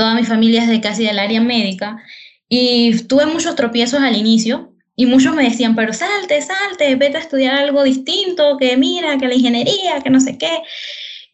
toda 0.00 0.14
mi 0.14 0.24
familia 0.24 0.62
es 0.62 0.70
de 0.70 0.80
casi 0.80 1.04
del 1.04 1.18
área 1.18 1.42
médica 1.42 2.02
y 2.48 2.96
tuve 3.02 3.26
muchos 3.26 3.54
tropiezos 3.54 4.00
al 4.00 4.16
inicio 4.16 4.72
y 4.96 5.04
muchos 5.04 5.34
me 5.34 5.44
decían, 5.44 5.76
pero 5.76 5.92
salte, 5.92 6.40
salte, 6.40 6.94
vete 6.94 7.18
a 7.18 7.20
estudiar 7.20 7.54
algo 7.54 7.82
distinto, 7.82 8.56
que 8.58 8.78
mira, 8.78 9.18
que 9.18 9.28
la 9.28 9.34
ingeniería, 9.34 10.00
que 10.02 10.08
no 10.08 10.18
sé 10.18 10.38
qué. 10.38 10.62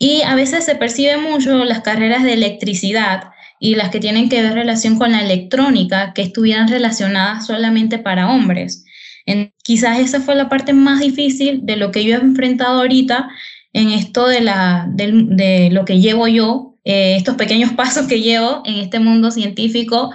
Y 0.00 0.22
a 0.22 0.34
veces 0.34 0.64
se 0.64 0.74
percibe 0.74 1.16
mucho 1.16 1.64
las 1.64 1.82
carreras 1.82 2.24
de 2.24 2.32
electricidad 2.32 3.30
y 3.60 3.76
las 3.76 3.90
que 3.90 4.00
tienen 4.00 4.28
que 4.28 4.42
ver 4.42 4.54
relación 4.54 4.98
con 4.98 5.12
la 5.12 5.20
electrónica, 5.20 6.12
que 6.12 6.22
estuvieran 6.22 6.66
relacionadas 6.66 7.46
solamente 7.46 7.98
para 7.98 8.32
hombres. 8.32 8.84
En, 9.26 9.52
quizás 9.62 10.00
esa 10.00 10.20
fue 10.20 10.34
la 10.34 10.48
parte 10.48 10.72
más 10.72 10.98
difícil 10.98 11.60
de 11.62 11.76
lo 11.76 11.92
que 11.92 12.02
yo 12.02 12.16
he 12.16 12.20
enfrentado 12.20 12.80
ahorita 12.80 13.28
en 13.72 13.90
esto 13.90 14.26
de, 14.26 14.40
la, 14.40 14.88
de, 14.88 15.12
de 15.12 15.70
lo 15.70 15.84
que 15.84 16.00
llevo 16.00 16.26
yo 16.26 16.75
eh, 16.86 17.16
estos 17.16 17.34
pequeños 17.34 17.72
pasos 17.72 18.06
que 18.06 18.20
llevo 18.20 18.62
en 18.64 18.76
este 18.76 19.00
mundo 19.00 19.32
científico 19.32 20.12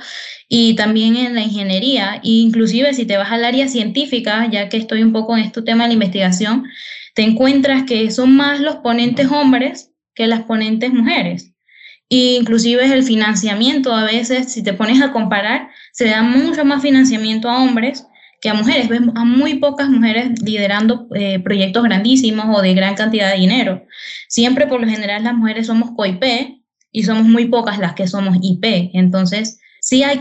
y 0.47 0.73
también 0.75 1.17
en 1.17 1.35
la 1.35 1.41
ingeniería. 1.41 2.21
E 2.23 2.29
inclusive 2.29 2.93
si 2.93 3.05
te 3.05 3.17
vas 3.17 3.29
al 3.29 3.43
área 3.43 3.67
científica, 3.67 4.47
ya 4.49 4.69
que 4.69 4.77
estoy 4.77 5.03
un 5.03 5.11
poco 5.11 5.35
en 5.35 5.43
este 5.43 5.61
tema 5.61 5.83
de 5.83 5.89
la 5.89 5.93
investigación, 5.95 6.63
te 7.13 7.23
encuentras 7.23 7.83
que 7.83 8.09
son 8.09 8.37
más 8.37 8.61
los 8.61 8.77
ponentes 8.77 9.27
hombres 9.29 9.91
que 10.15 10.27
las 10.27 10.43
ponentes 10.43 10.93
mujeres. 10.93 11.51
E 12.09 12.37
inclusive 12.39 12.85
el 12.85 13.03
financiamiento 13.03 13.93
a 13.93 14.05
veces, 14.05 14.53
si 14.53 14.63
te 14.63 14.71
pones 14.71 15.01
a 15.01 15.11
comparar, 15.11 15.69
se 15.91 16.05
da 16.05 16.21
mucho 16.21 16.63
más 16.63 16.81
financiamiento 16.81 17.49
a 17.49 17.61
hombres 17.61 18.07
que 18.39 18.49
a 18.49 18.53
mujeres. 18.53 18.87
Vemos 18.87 19.13
a 19.17 19.25
muy 19.25 19.55
pocas 19.55 19.89
mujeres 19.89 20.41
liderando 20.41 21.07
eh, 21.15 21.39
proyectos 21.39 21.83
grandísimos 21.83 22.45
o 22.57 22.61
de 22.61 22.73
gran 22.73 22.95
cantidad 22.95 23.29
de 23.29 23.39
dinero. 23.39 23.85
Siempre, 24.29 24.67
por 24.67 24.79
lo 24.79 24.87
general, 24.87 25.25
las 25.25 25.33
mujeres 25.33 25.67
somos 25.67 25.91
COIP 25.97 26.60
y 26.91 27.03
somos 27.03 27.23
muy 27.23 27.45
pocas 27.45 27.79
las 27.79 27.93
que 27.93 28.07
somos 28.07 28.37
IP. 28.41 28.91
Entonces, 28.93 29.59
sí 29.79 30.03
hay 30.03 30.19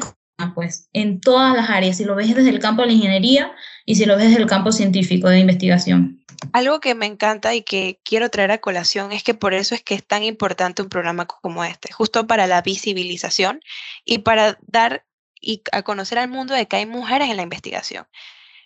pues 0.54 0.88
en 0.92 1.20
todas 1.20 1.54
las 1.54 1.68
áreas, 1.68 1.98
si 1.98 2.04
lo 2.04 2.14
ves 2.14 2.34
desde 2.34 2.48
el 2.48 2.60
campo 2.60 2.82
de 2.82 2.88
la 2.88 2.94
ingeniería 2.94 3.52
y 3.84 3.96
si 3.96 4.06
lo 4.06 4.16
ves 4.16 4.28
desde 4.28 4.40
el 4.40 4.48
campo 4.48 4.72
científico 4.72 5.28
de 5.28 5.40
investigación. 5.40 6.24
Algo 6.52 6.80
que 6.80 6.94
me 6.94 7.06
encanta 7.06 7.54
y 7.54 7.62
que 7.62 8.00
quiero 8.04 8.30
traer 8.30 8.50
a 8.50 8.58
colación 8.58 9.12
es 9.12 9.22
que 9.22 9.34
por 9.34 9.52
eso 9.52 9.74
es 9.74 9.82
que 9.82 9.94
es 9.94 10.06
tan 10.06 10.22
importante 10.22 10.80
un 10.80 10.88
programa 10.88 11.26
como 11.26 11.64
este, 11.64 11.92
justo 11.92 12.26
para 12.26 12.46
la 12.46 12.62
visibilización 12.62 13.60
y 14.04 14.18
para 14.18 14.58
dar 14.66 15.04
y 15.42 15.62
a 15.72 15.82
conocer 15.82 16.18
al 16.18 16.28
mundo 16.28 16.54
de 16.54 16.66
que 16.66 16.76
hay 16.76 16.86
mujeres 16.86 17.30
en 17.30 17.36
la 17.36 17.42
investigación. 17.42 18.06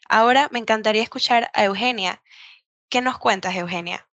Ahora 0.09 0.49
me 0.53 0.59
encantaría 0.59 1.03
escuchar 1.03 1.51
a 1.55 1.65
Eugenia. 1.65 2.23
¿Qué 2.89 3.01
nos 3.01 3.19
cuentas, 3.19 3.57
Eugenia? 3.57 4.07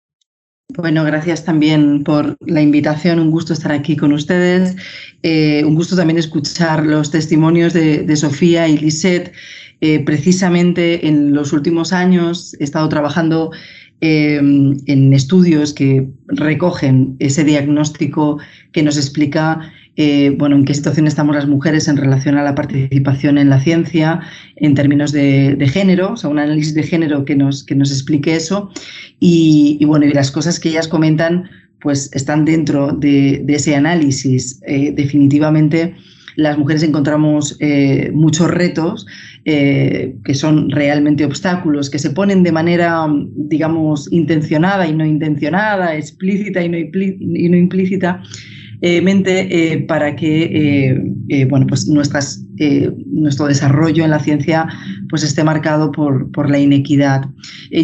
Bueno, 0.77 1.03
gracias 1.03 1.43
también 1.43 2.03
por 2.03 2.37
la 2.45 2.61
invitación. 2.61 3.19
Un 3.19 3.29
gusto 3.29 3.51
estar 3.51 3.73
aquí 3.73 3.97
con 3.97 4.13
ustedes. 4.13 4.75
Eh, 5.21 5.63
un 5.65 5.75
gusto 5.75 5.97
también 5.97 6.17
escuchar 6.17 6.85
los 6.85 7.11
testimonios 7.11 7.73
de, 7.73 8.15
Sofía 8.15 8.67
y 8.69 8.77
Lisette. 8.77 9.33
Eh, 9.81 9.99
precisamente 10.05 11.07
en 11.07 11.33
los 11.33 11.51
últimos 11.51 11.91
años 11.91 12.55
he 12.59 12.63
estado 12.63 12.87
trabajando 12.87 13.51
eh, 13.99 14.37
en 14.37 15.13
estudios 15.13 15.73
que 15.73 16.07
recogen 16.27 17.17
ese 17.19 17.43
diagnóstico 17.43 18.37
que 18.71 18.83
nos 18.83 18.95
explica 18.95 19.73
eh, 19.97 20.33
bueno, 20.37 20.55
en 20.55 20.63
qué 20.63 20.73
situación 20.73 21.05
estamos 21.05 21.35
las 21.35 21.47
mujeres 21.47 21.87
en 21.87 21.97
relación 21.97 22.37
a 22.37 22.43
la 22.43 22.55
participación 22.55 23.37
en 23.37 23.49
la 23.49 23.59
ciencia 23.59 24.21
en 24.55 24.73
términos 24.73 25.11
de, 25.11 25.69
género, 25.71 26.13
o 26.13 26.17
sea, 26.17 26.29
un 26.29 26.39
análisis 26.39 26.73
de 26.73 26.83
género 26.83 27.25
que 27.25 27.35
nos, 27.35 27.63
que 27.63 27.75
nos 27.75 27.91
explique 27.91 28.35
eso. 28.35 28.71
Y, 29.19 29.83
bueno, 29.85 30.05
y 30.05 30.13
las 30.13 30.31
cosas 30.31 30.59
que 30.59 30.69
ellas 30.69 30.87
comentan, 30.87 31.49
pues 31.81 32.09
están 32.13 32.45
dentro 32.45 32.93
de, 32.93 33.43
ese 33.47 33.75
análisis. 33.75 34.61
Eh, 34.65 34.93
definitivamente 34.95 35.95
las 36.37 36.57
mujeres 36.57 36.83
encontramos 36.83 37.57
eh, 37.59 38.09
muchos 38.13 38.49
retos 38.49 39.05
que 39.43 40.33
son 40.33 40.69
realmente 40.69 41.25
obstáculos, 41.25 41.89
que 41.89 41.97
se 41.97 42.11
ponen 42.11 42.43
de 42.43 42.51
manera, 42.51 43.07
digamos, 43.35 44.07
intencionada 44.13 44.87
y 44.87 44.93
no 44.93 45.03
intencionada, 45.03 45.95
explícita 45.95 46.63
y 46.63 46.69
no, 46.69 46.77
y 46.77 47.49
no 47.49 47.57
implícita, 47.57 48.21
eh, 48.21 48.60
mente 48.81 49.47
eh, 49.73 49.77
para 49.83 50.15
que 50.15 50.97
eh, 51.29 51.45
bueno, 51.45 51.67
pues 51.67 51.87
nuestro 51.87 53.45
desarrollo 53.47 54.03
en 54.03 54.09
la 54.09 54.19
ciencia 54.19 54.67
pues 55.09 55.23
esté 55.23 55.43
marcado 55.43 55.91
por, 55.91 56.31
por 56.31 56.49
la 56.49 56.59
inequidad. 56.59 57.29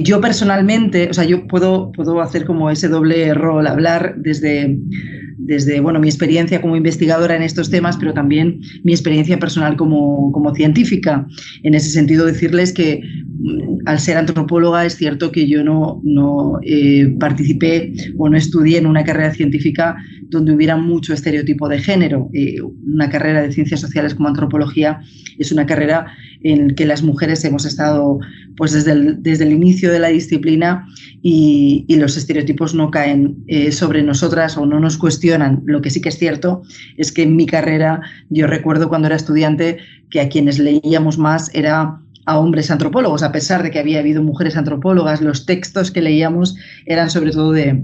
yo 0.02 0.20
personalmente, 0.20 1.10
o 1.10 1.14
sea, 1.14 1.24
yo 1.24 1.48
puedo, 1.48 1.92
puedo 1.92 2.20
hacer 2.22 2.46
como 2.46 2.70
ese 2.72 2.88
doble 2.88 3.34
rol, 3.34 3.68
hablar 3.68 4.16
desde 4.18 4.78
desde 5.38 5.80
bueno, 5.80 6.00
mi 6.00 6.08
experiencia 6.08 6.62
como 6.62 6.76
investigadora 6.76 7.36
en 7.36 7.44
estos 7.44 7.70
temas, 7.70 7.98
pero 7.98 8.14
también 8.14 8.60
mi 8.84 8.92
experiencia 8.92 9.40
personal 9.40 9.78
como, 9.78 10.32
como 10.32 10.54
científica. 10.54 11.28
En 11.64 11.74
ese 11.74 11.90
sentido, 11.90 12.26
decirles 12.26 12.74
que 12.74 13.02
mm, 13.40 13.88
al 13.88 14.00
ser 14.00 14.18
antropóloga 14.18 14.86
es 14.86 14.96
cierto 14.96 15.32
que 15.32 15.48
yo 15.48 15.64
no, 15.64 16.02
no 16.04 16.60
participé 17.20 17.94
o 18.18 18.30
no 18.30 18.38
estudié 18.38 18.78
en 18.78 18.88
una 18.88 19.04
carrera 19.04 19.34
científica 19.34 19.96
donde 20.30 20.54
hubiera 20.54 20.76
mucho 20.76 21.14
estereotipo 21.14 21.70
de 21.70 21.80
género. 21.80 22.30
Eh, 22.34 22.62
una 22.62 23.10
carrera 23.10 23.42
de 23.42 23.52
ciencias 23.52 23.80
sociales 23.80 24.16
como 24.16 24.28
antropología 24.28 25.00
es 25.38 25.52
una 25.52 25.66
carrera 25.66 26.08
en 26.52 26.76
que 26.76 26.86
las 26.86 27.04
mujeres 27.04 27.44
hemos 27.44 27.66
estado 27.66 28.20
pues 28.56 28.72
desde 28.72 28.92
el, 28.94 29.22
desde 29.22 29.44
el 29.44 29.52
inicio 29.52 29.92
de 29.92 30.00
la 30.00 30.08
disciplina 30.08 30.88
y, 31.22 31.86
los 31.98 32.16
estereotipos 32.16 32.76
no 32.76 32.92
caen 32.92 33.44
eh, 33.48 33.72
sobre 33.72 34.04
nosotras 34.04 34.56
o 34.56 34.66
no 34.66 34.80
nos 34.80 34.98
cuestionan. 34.98 35.64
Lo 35.66 35.82
que 35.82 35.90
sí 35.90 36.00
que 36.00 36.10
es 36.10 36.18
cierto 36.18 36.62
es 36.96 37.12
que 37.12 37.24
en 37.24 37.36
mi 37.36 37.48
carrera 37.48 38.02
yo 38.30 38.46
recuerdo 38.46 38.88
cuando 38.88 39.08
era 39.08 39.16
estudiante 39.16 39.80
que 40.12 40.22
a 40.22 40.30
quienes 40.30 40.60
leíamos 40.60 41.18
más 41.18 41.50
era 41.54 42.00
a 42.26 42.40
hombres 42.40 42.70
antropólogos, 42.70 43.24
a 43.24 43.32
pesar 43.32 43.64
de 43.64 43.72
que 43.72 43.80
había 43.80 44.00
habido 44.00 44.22
mujeres 44.22 44.58
antropólogas, 44.58 45.22
los 45.22 45.46
textos 45.46 45.92
que 45.92 46.02
leíamos 46.02 46.56
eran 46.86 47.10
sobre 47.10 47.32
todo 47.32 47.52
de, 47.52 47.84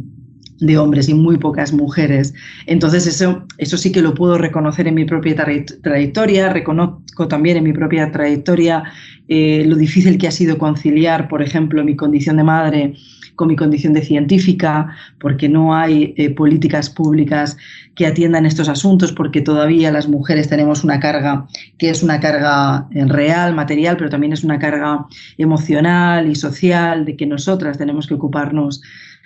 de 0.60 0.78
hombres 0.78 1.10
y 1.10 1.14
muy 1.14 1.38
pocas 1.38 1.74
mujeres. 1.74 2.34
Entonces 2.66 3.08
eso, 3.08 3.46
eso 3.58 3.78
sí 3.78 3.92
que 3.92 4.02
lo 4.02 4.14
puedo 4.14 4.38
reconocer 4.38 4.88
en 4.88 4.96
mi 4.96 5.06
propia 5.06 5.36
trayectoria, 5.36 6.50
reconozco 6.52 7.28
también 7.28 7.58
en 7.58 7.64
mi 7.64 7.74
propia 7.74 8.12
trayectoria 8.12 8.84
eh, 9.28 9.64
lo 9.66 9.76
difícil 9.76 10.18
que 10.18 10.28
ha 10.28 10.32
sido 10.32 10.58
conciliar, 10.58 11.28
por 11.28 11.42
ejemplo, 11.42 11.84
mi 11.84 11.96
condición 11.96 12.38
de 12.38 12.44
madre 12.44 12.94
con 13.36 13.48
mi 13.48 13.56
condición 13.56 13.94
de 13.94 14.02
científica, 14.02 14.96
porque 15.20 15.50
no 15.50 15.76
hay 15.76 16.14
eh, 16.18 16.30
políticas 16.30 16.90
públicas 16.90 17.58
que 17.96 18.06
atiendan 18.06 18.46
estos 18.46 18.70
asuntos, 18.70 19.12
porque 19.12 19.42
todavía 19.42 19.92
las 19.92 20.08
mujeres 20.08 20.50
tenemos 20.50 20.84
una 20.84 21.00
carga 21.00 21.48
que 21.78 21.90
es 21.90 22.04
una 22.04 22.20
carga 22.20 22.88
eh, 22.92 23.06
real, 23.06 23.56
material, 23.56 23.98
pero 23.98 24.10
también 24.10 24.34
es 24.34 24.44
una 24.44 24.60
carga 24.60 25.06
emocional 25.38 26.30
y 26.30 26.36
social, 26.36 27.06
de 27.06 27.16
que 27.16 27.26
nosotras 27.26 27.78
tenemos 27.78 28.08
que 28.08 28.14
ocuparnos 28.16 28.82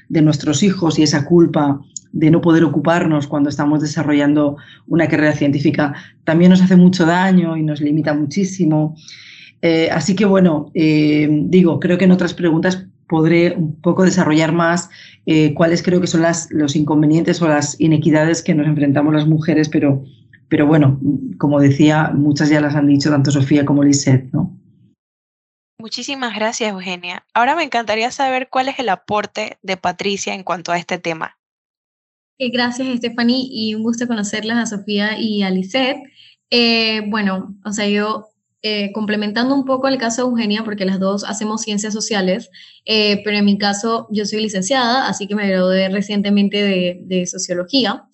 de 0.09 0.21
nuestros 0.21 0.63
hijos 0.63 0.99
y 0.99 1.03
esa 1.03 1.25
culpa 1.25 1.81
de 2.11 2.31
no 2.31 2.41
poder 2.41 2.63
ocuparnos 2.63 3.27
cuando 3.27 3.49
estamos 3.49 3.81
desarrollando 3.81 4.57
una 4.87 5.07
carrera 5.07 5.33
científica 5.33 5.93
también 6.23 6.51
nos 6.51 6.61
hace 6.61 6.75
mucho 6.75 7.05
daño 7.05 7.57
y 7.57 7.63
nos 7.63 7.81
limita 7.81 8.13
muchísimo. 8.13 8.95
Eh, 9.61 9.89
así 9.91 10.15
que 10.15 10.25
bueno, 10.25 10.71
eh, 10.73 11.27
digo, 11.45 11.79
creo 11.79 11.97
que 11.97 12.05
en 12.05 12.11
otras 12.11 12.33
preguntas 12.33 12.85
podré 13.07 13.55
un 13.55 13.75
poco 13.81 14.03
desarrollar 14.03 14.51
más 14.51 14.89
eh, 15.25 15.53
cuáles 15.53 15.81
creo 15.81 16.01
que 16.01 16.07
son 16.07 16.21
las, 16.21 16.49
los 16.51 16.75
inconvenientes 16.75 17.41
o 17.41 17.47
las 17.47 17.79
inequidades 17.79 18.41
que 18.41 18.53
nos 18.53 18.67
enfrentamos 18.67 19.13
las 19.13 19.27
mujeres, 19.27 19.69
pero, 19.69 20.03
pero 20.49 20.67
bueno, 20.67 20.99
como 21.37 21.59
decía, 21.59 22.11
muchas 22.13 22.49
ya 22.49 22.61
las 22.61 22.75
han 22.75 22.87
dicho 22.87 23.09
tanto 23.09 23.31
Sofía 23.31 23.65
como 23.65 23.83
Lisette, 23.83 24.31
¿no? 24.33 24.56
Muchísimas 25.79 26.34
gracias, 26.34 26.72
Eugenia. 26.72 27.24
Ahora 27.36 27.55
me 27.55 27.63
encantaría 27.63 28.10
saber 28.10 28.50
cuál 28.50 28.67
es 28.67 28.79
el 28.79 28.89
aporte 28.89 29.60
de 29.62 29.77
Patricia 29.77 30.34
en 30.34 30.43
cuanto 30.43 30.72
a 30.72 30.77
este 30.79 30.98
tema. 30.98 31.38
Eh, 32.39 32.50
gracias, 32.50 32.98
Stephanie, 32.98 33.48
y 33.50 33.75
un 33.75 33.84
gusto 33.84 34.07
conocerlas 34.07 34.57
a 34.57 34.77
Sofía 34.77 35.19
y 35.19 35.43
a 35.43 35.51
Lisette. 35.51 35.98
Eh, 36.50 37.01
bueno, 37.07 37.55
o 37.63 37.72
sea, 37.72 37.88
yo 37.88 38.27
eh, 38.63 38.91
complementando 38.91 39.53
un 39.53 39.65
poco 39.65 39.88
el 39.88 40.00
caso 40.00 40.24
de 40.24 40.29
Eugenia, 40.29 40.63
porque 40.63 40.86
las 40.86 41.00
dos 41.00 41.24
hacemos 41.24 41.62
ciencias 41.62 41.93
sociales, 41.93 42.50
pero 42.84 43.38
en 43.38 43.46
mi 43.46 43.60
caso 43.60 44.07
yo 44.12 44.25
soy 44.25 44.41
licenciada, 44.41 45.07
así 45.07 45.27
que 45.27 45.36
me 45.36 45.48
gradué 45.48 45.89
recientemente 45.89 46.63
de 47.00 47.27
sociología. 47.27 48.07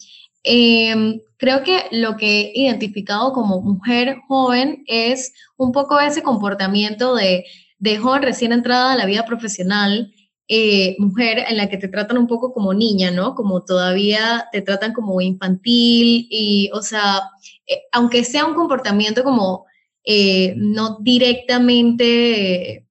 Em, 0.44 1.22
creo 1.38 1.64
que 1.64 1.86
lo 1.92 2.18
que 2.18 2.52
he 2.54 2.64
identificado 2.64 3.32
como 3.34 3.62
mujer 3.62 4.18
joven 4.28 4.84
es 4.88 5.34
un 5.58 5.72
poco 5.72 6.00
ese 6.00 6.22
comportamiento 6.22 7.16
de, 7.16 7.46
de 7.80 7.98
joven 7.98 8.24
recién 8.24 8.52
entrada 8.52 8.94
a 8.94 8.98
la 8.98 9.06
vida 9.06 9.26
profesional, 9.26 10.14
eh, 10.50 10.96
mujer 11.00 11.40
en 11.48 11.58
la 11.58 11.70
que 11.70 11.78
te 11.78 11.88
tratan 11.88 12.18
un 12.18 12.28
poco 12.28 12.54
como 12.54 12.74
niña, 12.74 13.12
¿no? 13.12 13.36
Como 13.36 13.64
todavía 13.64 14.48
te 14.52 14.62
tratan 14.62 14.94
como 14.94 15.22
infantil 15.22 16.28
y, 16.30 16.70
o 16.74 16.82
sea, 16.82 17.22
eh, 17.66 17.84
aunque 17.94 18.24
sea 18.26 18.46
un 18.46 18.54
comportamiento 18.54 19.24
como 19.24 19.66
eh, 20.06 20.54
no 20.58 20.98
directamente 21.00 22.86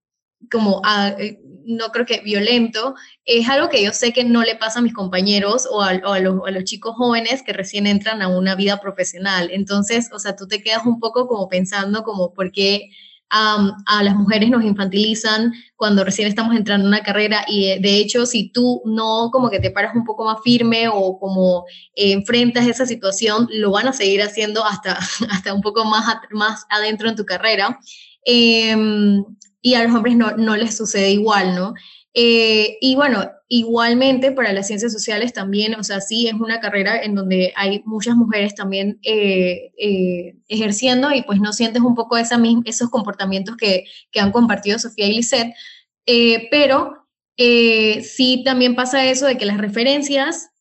como 0.51 0.81
a, 0.85 1.15
no 1.67 1.89
creo 1.89 2.07
que 2.07 2.21
violento, 2.21 2.95
es 3.25 3.49
algo 3.49 3.69
que 3.69 3.83
yo 3.83 3.93
sé 3.93 4.13
que 4.13 4.25
no 4.25 4.43
le 4.43 4.57
pasa 4.57 4.79
a 4.79 4.83
mis 4.83 4.95
compañeros 4.95 5.69
o 5.71 5.83
a, 5.83 5.95
los, 6.21 6.65
chicos 6.65 6.95
jóvenes 6.97 7.43
que 7.43 7.53
recién 7.53 7.87
entran 7.87 8.23
a 8.23 8.29
una 8.29 8.55
vida 8.55 8.79
profesional. 8.81 9.51
Entonces, 9.53 10.11
o 10.13 10.19
sea, 10.19 10.37
tú 10.37 10.47
te 10.47 10.63
quedas 10.63 10.85
un 10.87 11.01
poco 11.01 11.27
como 11.27 11.49
pensando 11.49 12.03
como 12.03 12.33
por 12.33 12.53
qué 12.53 12.91
a 13.35 14.03
las 14.03 14.15
mujeres 14.15 14.51
nos 14.51 14.63
infantilizan 14.63 15.55
cuando 15.77 16.05
recién 16.05 16.29
estamos 16.29 16.55
entrando 16.55 16.85
en 16.85 16.89
una 16.89 17.03
carrera 17.03 17.47
y 17.49 17.69
eh, 17.69 17.79
de, 17.81 17.97
hecho 17.97 18.27
si 18.27 18.51
tú 18.51 18.83
no 18.85 19.31
como 19.33 19.49
que 19.49 19.59
te 19.59 19.71
paras 19.71 19.95
un 19.95 20.05
poco 20.05 20.27
más 20.27 20.37
firme 20.45 20.89
o 20.93 21.19
como 21.19 21.65
enfrentas 21.95 22.67
esa 22.67 22.85
situación, 22.85 23.49
lo 23.51 23.71
van 23.71 23.89
a 23.89 23.95
seguir 23.95 24.21
haciendo 24.23 24.63
hasta, 24.65 24.99
hasta 25.31 25.55
un 25.55 25.63
poco 25.63 25.87
más, 25.87 26.05
más 26.31 26.67
adentro 26.69 27.09
en 27.09 27.17
tu 27.17 27.25
carrera. 27.25 27.81
Em, 28.25 29.25
y 29.63 29.75
a 29.75 29.85
los 29.85 29.95
hombres 29.95 30.17
no, 30.17 30.33
no 30.37 30.57
les 30.57 30.77
sucede 30.77 31.13
igual, 31.13 31.55
¿no? 31.55 31.75
Eh, 32.15 32.77
y 32.83 32.95
bueno, 32.95 33.31
igualmente 33.49 34.33
para 34.33 34.53
las 34.53 34.67
ciencias 34.67 34.93
sociales 34.93 35.33
también, 35.33 35.75
o 35.77 35.83
sea, 35.83 36.01
sí 36.01 36.29
es 36.29 36.35
una 36.35 36.61
carrera 36.61 37.03
en 37.03 37.15
donde 37.15 37.55
hay 37.57 37.83
muchas 37.87 38.17
mujeres 38.17 38.55
también 38.55 38.99
eh, 39.03 39.73
eh, 39.79 40.35
ejerciendo 40.49 41.11
y 41.11 41.23
pues 41.23 41.41
no 41.41 41.55
sientes 41.55 41.81
un 41.81 41.95
poco 41.95 42.19
esa 42.19 42.39
esos 42.67 42.91
comportamientos 42.91 43.57
que, 43.57 43.85
que, 44.11 44.21
han 44.21 44.33
compartido 44.33 44.79
Sofía 44.79 45.07
y 45.07 45.15
Lisette, 45.15 45.55
pero 46.51 47.07
sí 47.37 48.43
también 48.45 48.75
pasa 48.75 49.05
eso 49.07 49.27
de 49.27 49.39
que 49.39 49.47
las 49.47 49.59
referencias 49.59 50.52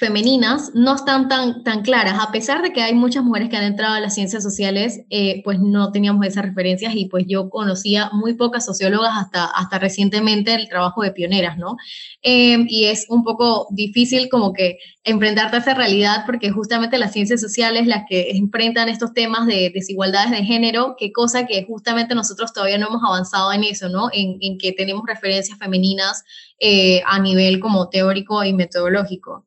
femeninas 0.00 0.70
no 0.72 0.94
están 0.94 1.28
tan, 1.28 1.62
tan 1.62 1.82
claras. 1.82 2.18
A 2.18 2.32
pesar 2.32 2.62
de 2.62 2.72
que 2.72 2.80
hay 2.80 2.94
muchas 2.94 3.22
mujeres 3.22 3.50
que 3.50 3.58
han 3.58 3.64
entrado 3.64 3.94
a 3.94 4.00
las 4.00 4.14
ciencias 4.14 4.42
sociales, 4.42 5.02
eh, 5.10 5.42
pues 5.44 5.60
no 5.60 5.92
teníamos 5.92 6.26
esas 6.26 6.46
referencias 6.46 6.94
y 6.94 7.04
pues 7.04 7.26
yo 7.28 7.50
conocía 7.50 8.08
muy 8.14 8.32
pocas 8.32 8.64
sociólogas 8.64 9.12
hasta, 9.14 9.44
hasta 9.44 9.78
recientemente 9.78 10.54
el 10.54 10.70
trabajo 10.70 11.02
de 11.02 11.12
pioneras, 11.12 11.58
¿no? 11.58 11.76
Em, 12.22 12.64
y 12.66 12.86
es 12.86 13.04
un 13.10 13.24
poco 13.24 13.66
difícil 13.72 14.30
como 14.30 14.54
que 14.54 14.78
enfrentarte 15.04 15.56
a 15.56 15.60
esa 15.60 15.74
realidad 15.74 16.24
porque 16.24 16.50
justamente 16.50 16.96
las 16.96 17.12
ciencias 17.12 17.42
sociales 17.42 17.86
las 17.86 18.04
que 18.08 18.30
enfrentan 18.30 18.88
estos 18.88 19.12
temas 19.12 19.46
de 19.46 19.70
desigualdades 19.74 20.30
de 20.30 20.44
género, 20.44 20.96
qué 20.98 21.12
cosa 21.12 21.46
que 21.46 21.62
justamente 21.66 22.14
nosotros 22.14 22.54
todavía 22.54 22.78
no 22.78 22.88
hemos 22.88 23.02
avanzado 23.04 23.52
en 23.52 23.64
eso, 23.64 23.90
¿no? 23.90 24.08
En, 24.14 24.38
en 24.40 24.56
que 24.56 24.72
tenemos 24.72 25.02
referencias 25.06 25.58
femeninas 25.58 26.24
eh, 26.58 27.02
a 27.06 27.18
nivel 27.18 27.58
como 27.58 27.88
teórico 27.88 28.44
y 28.44 28.52
metodológico. 28.52 29.46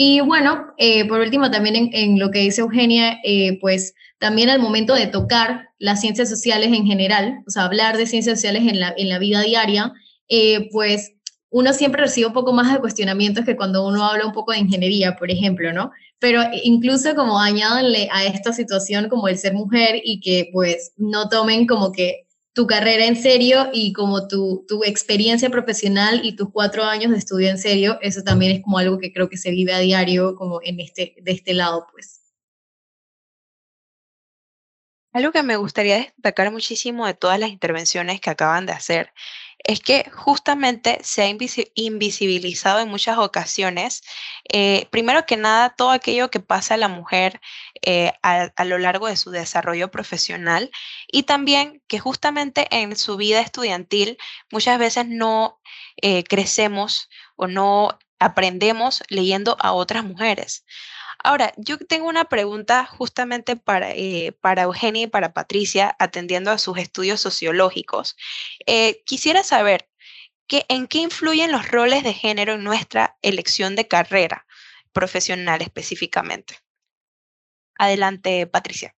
Y 0.00 0.20
bueno, 0.20 0.74
eh, 0.76 1.08
por 1.08 1.18
último, 1.18 1.50
también 1.50 1.90
en, 1.92 2.20
lo 2.20 2.30
que 2.30 2.38
dice 2.38 2.60
Eugenia, 2.60 3.18
eh, 3.24 3.58
pues 3.60 3.94
también 4.20 4.48
al 4.48 4.60
momento 4.60 4.94
de 4.94 5.08
tocar 5.08 5.70
las 5.80 6.00
ciencias 6.00 6.28
sociales 6.28 6.68
en 6.68 6.86
general, 6.86 7.42
o 7.48 7.50
sea, 7.50 7.64
hablar 7.64 7.96
de 7.96 8.06
ciencias 8.06 8.38
sociales 8.38 8.62
en 8.68 8.78
la, 8.78 8.94
en 8.96 9.08
la 9.08 9.18
vida 9.18 9.40
diaria, 9.40 9.92
eh, 10.28 10.68
pues 10.70 11.14
uno 11.50 11.72
siempre 11.72 12.02
recibe 12.02 12.28
un 12.28 12.32
poco 12.32 12.52
más 12.52 12.72
de 12.72 12.78
cuestionamientos 12.78 13.44
que 13.44 13.56
cuando 13.56 13.84
uno 13.88 14.04
habla 14.04 14.24
un 14.24 14.32
poco 14.32 14.52
de 14.52 14.58
ingeniería, 14.58 15.16
por 15.16 15.32
ejemplo, 15.32 15.72
¿no? 15.72 15.90
Pero 16.20 16.42
incluso 16.62 17.16
como 17.16 17.40
añádanle 17.40 18.08
a 18.12 18.24
esta 18.24 18.52
situación 18.52 19.08
como 19.08 19.26
el 19.26 19.36
ser 19.36 19.54
mujer 19.54 20.00
y 20.04 20.20
que 20.20 20.48
pues 20.52 20.92
no 20.96 21.28
tomen 21.28 21.66
como 21.66 21.90
que 21.90 22.27
tu 22.58 22.66
carrera 22.66 23.06
en 23.06 23.14
serio 23.14 23.70
y 23.72 23.92
como 23.92 24.26
tu, 24.26 24.64
tu, 24.66 24.82
experiencia 24.82 25.48
profesional 25.48 26.22
y 26.24 26.34
tus 26.34 26.50
cuatro 26.50 26.82
años 26.82 27.12
de 27.12 27.18
estudio 27.18 27.50
en 27.50 27.56
serio, 27.56 28.00
eso 28.02 28.24
también 28.24 28.50
es 28.50 28.64
como 28.64 28.78
algo 28.78 28.98
que 28.98 29.12
creo 29.12 29.28
que 29.28 29.36
se 29.36 29.52
vive 29.52 29.72
a 29.72 29.78
diario 29.78 30.34
como 30.34 30.58
en 30.64 30.80
este, 30.80 31.14
de 31.22 31.30
este 31.30 31.54
lado, 31.54 31.86
pues. 31.92 32.20
Algo 35.12 35.30
que 35.30 35.44
me 35.44 35.54
gustaría 35.54 35.98
destacar 36.16 36.50
muchísimo 36.50 37.06
de 37.06 37.14
todas 37.14 37.38
las 37.38 37.50
intervenciones 37.50 38.20
que 38.20 38.30
acaban 38.30 38.66
de 38.66 38.72
hacer 38.72 39.12
es 39.68 39.80
que 39.80 40.10
justamente 40.10 40.98
se 41.02 41.22
ha 41.22 41.28
invisibilizado 41.28 42.80
en 42.80 42.88
muchas 42.88 43.18
ocasiones, 43.18 44.02
eh, 44.50 44.86
primero 44.90 45.26
que 45.26 45.36
nada, 45.36 45.74
todo 45.76 45.90
aquello 45.90 46.30
que 46.30 46.40
pasa 46.40 46.74
a 46.74 46.78
la 46.78 46.88
mujer 46.88 47.38
eh, 47.82 48.12
a, 48.22 48.64
lo 48.64 48.78
largo 48.78 49.08
de 49.08 49.16
su 49.18 49.30
desarrollo 49.30 49.90
profesional 49.90 50.70
y 51.06 51.24
también 51.24 51.82
que 51.86 51.98
justamente 51.98 52.66
en 52.70 52.96
su 52.96 53.18
vida 53.18 53.42
estudiantil 53.42 54.16
muchas 54.50 54.78
veces 54.78 55.06
no 55.06 55.60
eh, 56.00 56.24
crecemos 56.24 57.10
o 57.36 57.46
no 57.46 57.98
aprendemos 58.18 59.02
leyendo 59.10 59.58
a 59.60 59.72
otras 59.72 60.02
mujeres. 60.02 60.64
Ahora, 61.24 61.52
yo 61.56 61.78
tengo 61.78 62.08
una 62.08 62.26
pregunta 62.26 62.84
justamente 62.86 63.56
para, 63.56 63.92
eh, 63.92 64.32
para 64.40 64.62
Eugenia 64.62 65.02
y 65.02 65.06
para 65.08 65.32
Patricia, 65.32 65.96
atendiendo 65.98 66.50
a 66.50 66.58
sus 66.58 66.78
estudios 66.78 67.20
sociológicos. 67.20 68.16
Eh, 68.66 69.02
quisiera 69.04 69.42
saber 69.42 69.88
que, 70.46 70.64
en 70.68 70.86
qué 70.86 70.98
influyen 70.98 71.52
los 71.52 71.70
roles 71.70 72.04
de 72.04 72.14
género 72.14 72.54
en 72.54 72.64
nuestra 72.64 73.16
elección 73.22 73.76
de 73.76 73.88
carrera 73.88 74.46
profesional 74.92 75.60
específicamente. 75.60 76.56
Adelante, 77.78 78.46
Patricia. 78.46 78.94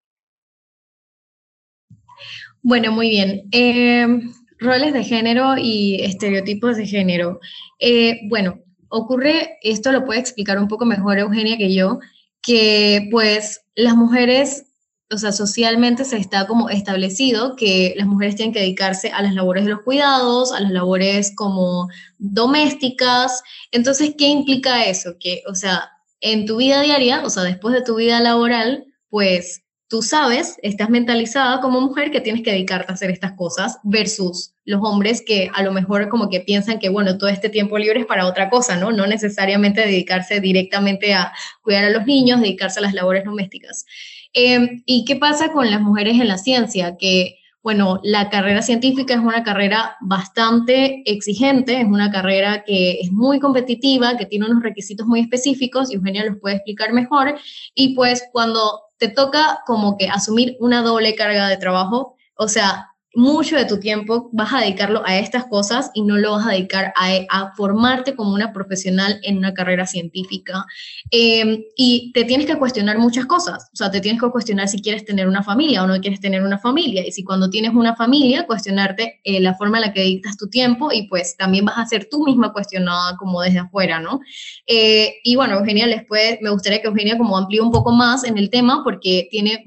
Bueno, 2.62 2.92
muy 2.92 3.10
bien. 3.10 3.44
Em, 3.52 4.34
roles 4.60 4.94
de 4.94 5.04
género 5.04 5.56
y 5.58 6.02
estereotipos 6.04 6.78
de 6.78 6.86
género. 6.86 7.40
Eh, 7.80 8.20
bueno, 8.28 8.60
ocurre, 8.90 9.58
esto 9.62 9.92
lo 9.92 10.06
puede 10.06 10.20
explicar 10.20 10.60
un 10.60 10.68
poco 10.68 10.86
mejor 10.86 11.20
Eugenia 11.20 11.58
que 11.58 11.74
yo, 11.74 12.00
que 12.42 13.08
pues 13.12 13.62
las 13.76 13.96
mujeres, 13.96 14.66
o 15.12 15.18
sea, 15.18 15.32
socialmente 15.32 16.06
se 16.06 16.18
está 16.18 16.48
como 16.48 16.70
establecido 16.70 17.56
que 17.56 17.94
las 17.98 18.08
mujeres 18.08 18.36
tienen 18.36 18.54
que 18.54 18.60
dedicarse 18.60 19.12
a 19.12 19.22
las 19.22 19.34
labores 19.34 19.66
de 19.66 19.72
los 19.72 19.82
cuidados, 19.82 20.52
a 20.52 20.60
las 20.60 20.72
labores 20.72 21.34
como 21.36 21.90
domésticas. 22.18 23.42
Entonces, 23.72 24.16
¿qué 24.18 24.28
implica 24.28 24.86
eso? 24.86 25.16
Que, 25.20 25.44
o 25.48 25.56
sea, 25.56 25.90
en 26.22 26.46
tu 26.46 26.58
vida 26.58 26.82
diaria, 26.82 27.24
o 27.24 27.30
sea, 27.30 27.44
después 27.44 27.74
de 27.74 27.82
tu 27.82 27.96
vida 27.96 28.20
laboral, 28.20 28.86
pues 29.10 29.64
tú 29.90 30.04
sabes, 30.04 30.58
estás 30.62 30.90
mentalizada 30.90 31.60
como 31.62 31.82
mujer 31.82 32.12
que 32.12 32.22
tienes 32.22 32.44
que 32.44 32.52
dedicarte 32.52 32.92
a 32.92 32.96
hacer 32.96 33.10
estas 33.10 33.34
cosas 33.34 33.80
versus 33.84 34.54
los 34.64 34.82
hombres 34.84 35.24
que 35.26 35.50
a 35.54 35.64
lo 35.64 35.72
mejor 35.72 36.10
como 36.10 36.30
que 36.30 36.42
piensan 36.42 36.78
que, 36.78 36.90
bueno, 36.90 37.18
todo 37.18 37.28
este 37.28 37.50
tiempo 37.50 37.78
libre 37.80 38.02
es 38.02 38.06
para 38.06 38.28
otra 38.28 38.52
cosa, 38.52 38.78
¿no? 38.78 38.92
No 38.92 39.08
necesariamente 39.08 39.82
dedicarse 39.82 40.40
directamente 40.42 41.16
a 41.16 41.34
cuidar 41.64 41.86
a 41.86 41.90
los 41.90 42.06
niños, 42.06 42.40
dedicarse 42.40 42.80
a 42.80 42.84
las 42.84 42.94
labores 42.94 43.26
domésticas. 43.26 43.88
Em, 44.32 44.84
¿Y 44.86 45.06
qué 45.06 45.16
pasa 45.16 45.52
con 45.52 45.72
las 45.72 45.82
mujeres 45.82 46.22
en 46.22 46.28
la 46.28 46.38
ciencia? 46.38 46.96
Que, 46.96 47.40
bueno, 47.62 48.00
la 48.04 48.30
carrera 48.30 48.62
científica 48.62 49.14
es 49.14 49.20
una 49.20 49.44
carrera 49.44 49.98
bastante 50.02 51.04
exigente, 51.06 51.82
es 51.82 51.86
una 51.86 52.10
carrera 52.12 52.64
que 52.64 53.00
es 53.02 53.12
muy 53.12 53.40
competitiva, 53.40 54.18
que 54.18 54.26
tiene 54.26 54.46
unos 54.46 54.64
requisitos 54.64 55.06
muy 55.06 55.20
específicos, 55.20 55.92
y 55.92 55.96
Eugenia 55.96 56.26
los 56.26 56.38
puede 56.40 56.56
explicar 56.56 56.94
mejor, 56.94 57.38
y 57.76 57.96
pues 57.96 58.24
cuando 58.32 58.84
te 58.98 59.10
toca 59.10 59.60
como 59.66 59.98
que 59.98 60.08
asumir 60.08 60.56
una 60.60 60.82
doble 60.82 61.16
carga 61.16 61.48
de 61.48 61.58
trabajo, 61.58 62.16
o 62.36 62.48
sea, 62.48 62.89
mucho 63.16 63.56
de 63.56 63.66
tu 63.66 63.80
tiempo 63.80 64.30
vas 64.34 64.54
a 64.54 64.60
dedicarlo 64.60 65.02
a 65.06 65.18
estas 65.18 65.46
cosas 65.46 65.90
y 65.94 66.04
no 66.04 66.18
lo 66.18 66.34
vas 66.34 66.46
a 66.46 66.52
dedicar 66.52 66.94
a, 66.96 67.52
formarte 67.56 68.16
como 68.16 68.34
una 68.34 68.54
profesional 68.54 69.20
en 69.24 69.38
una 69.38 69.54
carrera 69.54 69.88
científica. 69.88 70.66
Em, 71.10 71.64
y 71.76 72.12
te 72.14 72.24
tienes 72.24 72.46
que 72.46 72.58
cuestionar 72.58 73.00
muchas 73.00 73.26
cosas, 73.26 73.70
o 73.74 73.76
sea, 73.76 73.90
te 73.90 74.02
tienes 74.02 74.22
que 74.22 74.30
cuestionar 74.30 74.68
si 74.68 74.82
quieres 74.82 75.06
tener 75.06 75.28
una 75.28 75.44
familia 75.44 75.84
o 75.84 75.88
no 75.88 76.00
quieres 76.00 76.20
tener 76.20 76.44
una 76.44 76.60
familia. 76.60 77.06
Y 77.06 77.12
si 77.12 77.24
cuando 77.24 77.50
tienes 77.50 77.74
una 77.74 77.96
familia, 77.96 78.46
cuestionarte 78.46 79.20
eh, 79.24 79.40
la 79.40 79.56
forma 79.56 79.78
en 79.80 79.86
la 79.86 79.94
que 79.94 80.02
dedicas 80.02 80.38
tu 80.38 80.48
tiempo 80.48 80.92
y 80.92 81.08
pues 81.08 81.36
también 81.36 81.66
vas 81.66 81.78
a 81.78 81.86
ser 81.86 82.08
tú 82.10 82.24
misma 82.26 82.54
cuestionada 82.54 83.18
como 83.18 83.42
desde 83.42 83.60
afuera, 83.60 84.00
¿no? 84.00 84.20
Eh, 84.68 85.16
y 85.24 85.36
bueno, 85.36 85.58
Eugenia, 85.58 85.88
les 85.88 86.06
puede, 86.06 86.40
me 86.42 86.52
gustaría 86.52 86.82
que 86.82 86.88
Eugenia 86.88 87.18
como 87.18 87.38
amplíe 87.38 87.62
un 87.62 87.72
poco 87.72 87.92
más 87.92 88.24
en 88.24 88.38
el 88.38 88.50
tema 88.50 88.84
porque 88.84 89.28
tiene 89.32 89.64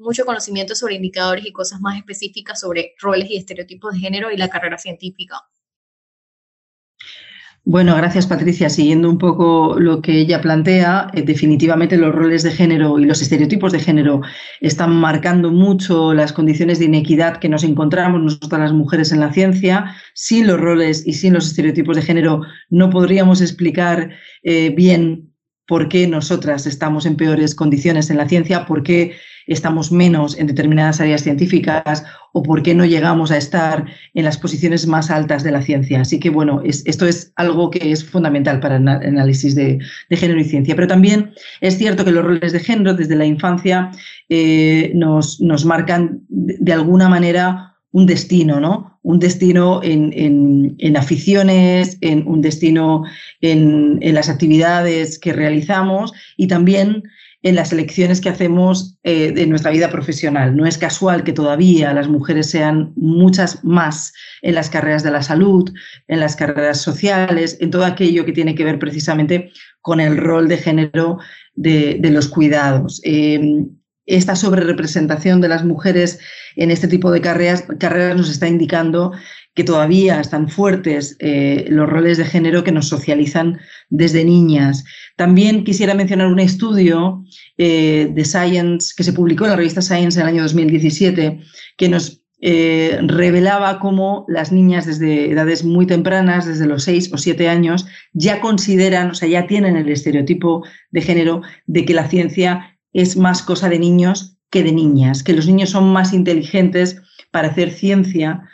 mucho 0.00 0.24
conocimiento 0.24 0.74
sobre 0.74 0.94
indicadores 0.94 1.44
y 1.44 1.52
cosas 1.52 1.80
más 1.80 1.98
específicas 1.98 2.60
sobre 2.60 2.77
roles 3.00 3.30
y 3.30 3.36
estereotipos 3.36 3.94
de 3.94 4.00
género 4.00 4.30
y 4.30 4.36
la 4.36 4.48
carrera 4.48 4.78
científica. 4.78 5.36
Bueno, 7.70 7.94
gracias 7.96 8.26
Patricia. 8.26 8.70
Siguiendo 8.70 9.10
un 9.10 9.18
poco 9.18 9.76
lo 9.78 10.00
que 10.00 10.18
ella 10.18 10.40
plantea, 10.40 11.10
eh, 11.12 11.20
definitivamente 11.20 11.98
los 11.98 12.14
roles 12.14 12.42
de 12.42 12.50
género 12.50 12.98
y 12.98 13.04
los 13.04 13.20
estereotipos 13.20 13.72
de 13.72 13.78
género 13.78 14.22
están 14.62 14.96
marcando 14.96 15.50
mucho 15.50 16.14
las 16.14 16.32
condiciones 16.32 16.78
de 16.78 16.86
inequidad 16.86 17.36
que 17.36 17.50
nos 17.50 17.64
encontramos 17.64 18.22
nosotras 18.22 18.62
las 18.62 18.72
mujeres 18.72 19.12
en 19.12 19.20
la 19.20 19.34
ciencia. 19.34 19.94
Sin 20.14 20.46
los 20.46 20.58
roles 20.58 21.06
y 21.06 21.12
sin 21.12 21.34
los 21.34 21.46
estereotipos 21.46 21.96
de 21.96 22.02
género 22.02 22.40
no 22.70 22.88
podríamos 22.88 23.42
explicar 23.42 24.12
eh, 24.42 24.70
bien 24.74 25.34
por 25.66 25.90
qué 25.90 26.08
nosotras 26.08 26.66
estamos 26.66 27.04
en 27.04 27.16
peores 27.16 27.54
condiciones 27.54 28.08
en 28.08 28.16
la 28.16 28.26
ciencia, 28.26 28.64
por 28.64 28.82
qué 28.82 29.14
estamos 29.48 29.90
menos 29.90 30.38
en 30.38 30.46
determinadas 30.46 31.00
áreas 31.00 31.22
científicas 31.22 32.04
o 32.32 32.42
por 32.42 32.62
qué 32.62 32.74
no 32.74 32.84
llegamos 32.84 33.30
a 33.30 33.36
estar 33.36 33.86
en 34.14 34.24
las 34.24 34.38
posiciones 34.38 34.86
más 34.86 35.10
altas 35.10 35.42
de 35.42 35.50
la 35.50 35.62
ciencia. 35.62 36.02
Así 36.02 36.20
que, 36.20 36.30
bueno, 36.30 36.62
esto 36.64 37.06
es 37.06 37.32
algo 37.36 37.70
que 37.70 37.90
es 37.90 38.04
fundamental 38.04 38.60
para 38.60 38.76
el 38.76 38.86
análisis 38.86 39.54
de, 39.54 39.78
género 40.10 40.38
y 40.40 40.44
ciencia. 40.44 40.76
Pero 40.76 40.86
también 40.86 41.32
es 41.60 41.78
cierto 41.78 42.04
que 42.04 42.12
los 42.12 42.24
roles 42.24 42.52
de 42.52 42.60
género 42.60 42.94
desde 42.94 43.16
la 43.16 43.24
infancia 43.24 43.90
eh, 44.28 44.92
nos, 44.94 45.40
nos 45.40 45.64
marcan 45.64 46.20
de 46.28 46.72
alguna 46.72 47.08
manera 47.08 47.68
un 47.92 48.06
destino, 48.06 48.60
¿no? 48.60 48.98
Un 49.02 49.18
destino 49.18 49.80
en, 49.82 50.96
aficiones, 50.96 51.96
en 52.02 52.28
un 52.28 52.42
destino 52.42 53.04
en, 53.40 53.98
en, 54.02 54.14
las 54.14 54.28
actividades 54.28 55.18
que 55.18 55.32
realizamos 55.32 56.12
y 56.36 56.46
también 56.48 57.04
en 57.42 57.54
las 57.54 57.72
elecciones 57.72 58.20
que 58.20 58.28
hacemos 58.28 58.98
eh, 59.04 59.32
de 59.32 59.46
nuestra 59.46 59.70
vida 59.70 59.90
profesional. 59.90 60.56
No 60.56 60.66
es 60.66 60.76
casual 60.76 61.22
que 61.22 61.32
todavía 61.32 61.92
las 61.92 62.08
mujeres 62.08 62.50
sean 62.50 62.92
muchas 62.96 63.64
más 63.64 64.12
en 64.42 64.54
las 64.54 64.70
carreras 64.70 65.04
de 65.04 65.12
la 65.12 65.22
salud, 65.22 65.70
en 66.08 66.20
las 66.20 66.34
carreras 66.34 66.80
sociales, 66.80 67.56
en 67.60 67.70
todo 67.70 67.84
aquello 67.84 68.24
que 68.24 68.32
tiene 68.32 68.54
que 68.54 68.64
ver 68.64 68.78
precisamente 68.78 69.52
con 69.80 70.00
el 70.00 70.16
rol 70.16 70.48
de 70.48 70.58
género 70.58 71.18
de, 71.54 72.00
los 72.10 72.28
cuidados. 72.28 73.00
Em, 73.04 73.68
esta 74.06 74.34
sobrerepresentación 74.34 75.40
de 75.40 75.48
las 75.48 75.64
mujeres 75.64 76.18
en 76.56 76.70
este 76.70 76.88
tipo 76.88 77.10
de 77.10 77.20
carreras, 77.20 77.64
carreras 77.78 78.16
nos 78.16 78.30
está 78.30 78.48
indicando 78.48 79.12
que 79.58 79.64
todavía 79.64 80.20
están 80.20 80.48
fuertes 80.48 81.16
eh, 81.18 81.66
los 81.68 81.88
roles 81.88 82.16
de 82.16 82.24
género 82.24 82.62
que 82.62 82.70
nos 82.70 82.86
socializan 82.86 83.58
desde 83.88 84.24
niñas. 84.24 84.84
También 85.16 85.64
quisiera 85.64 85.94
mencionar 85.94 86.28
un 86.28 86.38
estudio 86.38 87.24
eh, 87.56 88.08
de 88.14 88.24
Science 88.24 88.94
que 88.96 89.02
se 89.02 89.12
publicó 89.12 89.46
en 89.46 89.50
la 89.50 89.56
revista 89.56 89.82
Science 89.82 90.16
en 90.16 90.22
el 90.22 90.32
año 90.32 90.42
2017 90.44 91.40
que 91.76 91.88
nos 91.88 92.22
eh, 92.40 93.00
revelaba 93.02 93.80
cómo 93.80 94.26
las 94.28 94.52
niñas 94.52 94.86
desde 94.86 95.32
edades 95.32 95.64
muy 95.64 95.86
tempranas, 95.86 96.46
desde 96.46 96.66
los 96.66 96.84
6 96.84 97.12
o 97.12 97.18
7 97.18 97.48
años, 97.48 97.84
ya 98.12 98.40
consideran, 98.40 99.10
o 99.10 99.14
sea, 99.16 99.28
ya 99.28 99.48
tienen 99.48 99.76
el 99.76 99.88
estereotipo 99.88 100.64
de 100.92 101.02
género 101.02 101.42
de 101.66 101.84
que 101.84 101.94
la 101.94 102.06
ciencia 102.06 102.78
es 102.92 103.16
más 103.16 103.42
cosa 103.42 103.68
de 103.68 103.80
niños 103.80 104.38
que 104.50 104.62
de 104.62 104.70
niñas, 104.70 105.24
que 105.24 105.32
los 105.32 105.48
niños 105.48 105.70
son 105.70 105.92
más 105.92 106.12
inteligentes 106.12 107.02
para 107.32 107.48
hacer 107.48 107.72
ciencia 107.72 108.48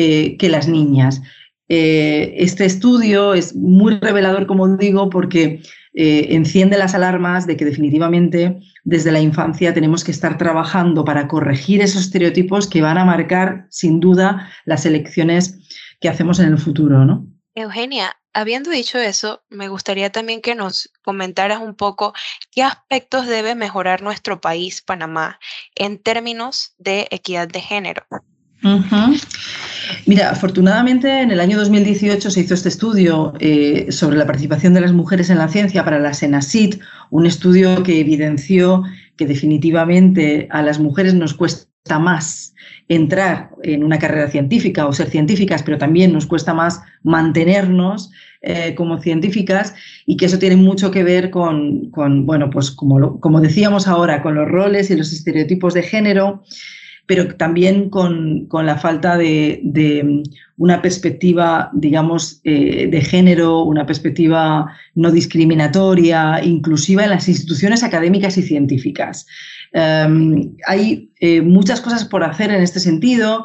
eh, 0.00 0.36
que 0.36 0.48
las 0.48 0.68
niñas. 0.68 1.22
Eh, 1.68 2.36
este 2.38 2.64
estudio 2.64 3.34
es 3.34 3.56
muy 3.56 3.98
revelador, 3.98 4.46
como 4.46 4.68
digo, 4.76 5.10
porque 5.10 5.60
eh, 5.92 6.28
enciende 6.30 6.78
las 6.78 6.94
alarmas 6.94 7.48
de 7.48 7.56
que 7.56 7.64
definitivamente 7.64 8.60
desde 8.84 9.10
la 9.10 9.18
infancia 9.18 9.74
tenemos 9.74 10.04
que 10.04 10.12
estar 10.12 10.38
trabajando 10.38 11.04
para 11.04 11.26
corregir 11.26 11.80
esos 11.80 12.02
estereotipos 12.02 12.68
que 12.68 12.80
van 12.80 12.96
a 12.96 13.04
marcar, 13.04 13.66
sin 13.70 13.98
duda, 13.98 14.48
las 14.66 14.86
elecciones 14.86 15.58
que 16.00 16.08
hacemos 16.08 16.38
en 16.38 16.50
el 16.52 16.58
futuro. 16.58 17.04
¿no? 17.04 17.26
Eugenia, 17.56 18.16
habiendo 18.32 18.70
dicho 18.70 18.98
eso, 18.98 19.42
me 19.48 19.66
gustaría 19.66 20.12
también 20.12 20.42
que 20.42 20.54
nos 20.54 20.92
comentaras 21.02 21.60
un 21.60 21.74
poco 21.74 22.12
qué 22.52 22.62
aspectos 22.62 23.26
debe 23.26 23.56
mejorar 23.56 24.00
nuestro 24.00 24.40
país, 24.40 24.80
Panamá, 24.80 25.40
en 25.74 26.00
términos 26.00 26.76
de 26.78 27.08
equidad 27.10 27.48
de 27.48 27.62
género. 27.62 28.06
Mira, 30.06 30.30
afortunadamente 30.30 31.20
en 31.20 31.30
el 31.30 31.40
año 31.40 31.58
2018 31.58 32.30
se 32.30 32.40
hizo 32.40 32.54
este 32.54 32.68
estudio 32.68 33.34
eh, 33.40 33.90
sobre 33.90 34.16
la 34.16 34.26
participación 34.26 34.74
de 34.74 34.80
las 34.80 34.92
mujeres 34.92 35.30
en 35.30 35.38
la 35.38 35.48
ciencia 35.48 35.84
para 35.84 35.98
la 35.98 36.14
SENASIT, 36.14 36.80
un 37.10 37.26
estudio 37.26 37.82
que 37.82 38.00
evidenció 38.00 38.84
que 39.16 39.26
definitivamente 39.26 40.48
a 40.50 40.62
las 40.62 40.78
mujeres 40.78 41.14
nos 41.14 41.34
cuesta 41.34 41.98
más 41.98 42.54
entrar 42.88 43.50
en 43.62 43.84
una 43.84 43.98
carrera 43.98 44.28
científica 44.28 44.86
o 44.86 44.92
ser 44.92 45.10
científicas, 45.10 45.62
pero 45.62 45.78
también 45.78 46.12
nos 46.12 46.26
cuesta 46.26 46.54
más 46.54 46.80
mantenernos 47.02 48.10
eh, 48.40 48.74
como 48.74 48.98
científicas 49.00 49.74
y 50.06 50.16
que 50.16 50.26
eso 50.26 50.38
tiene 50.38 50.56
mucho 50.56 50.90
que 50.90 51.02
ver 51.02 51.30
con, 51.30 51.90
bueno, 52.24 52.50
pues 52.50 52.70
como, 52.70 53.20
como 53.20 53.40
decíamos 53.40 53.88
ahora, 53.88 54.22
con 54.22 54.34
los 54.34 54.48
roles 54.48 54.90
y 54.90 54.96
los 54.96 55.12
estereotipos 55.12 55.74
de 55.74 55.82
género 55.82 56.44
pero 57.08 57.34
también 57.36 57.88
con, 57.88 58.46
la 58.52 58.76
falta 58.76 59.16
de, 59.16 59.62
mm, 60.04 60.22
una 60.58 60.82
perspectiva, 60.82 61.70
digamos, 61.72 62.40
eh, 62.44 62.86
de 62.90 63.00
género, 63.00 63.62
una 63.62 63.86
perspectiva 63.86 64.66
no 64.94 65.10
discriminatoria, 65.10 66.44
inclusiva 66.44 67.04
en 67.04 67.10
las 67.10 67.26
instituciones 67.26 67.82
académicas 67.82 68.36
y 68.36 68.42
científicas. 68.42 69.26
Em, 69.72 70.54
hay 70.66 71.10
eh, 71.20 71.40
muchas 71.40 71.80
cosas 71.80 72.04
por 72.04 72.22
hacer 72.24 72.50
en 72.50 72.62
este 72.62 72.78
sentido. 72.78 73.42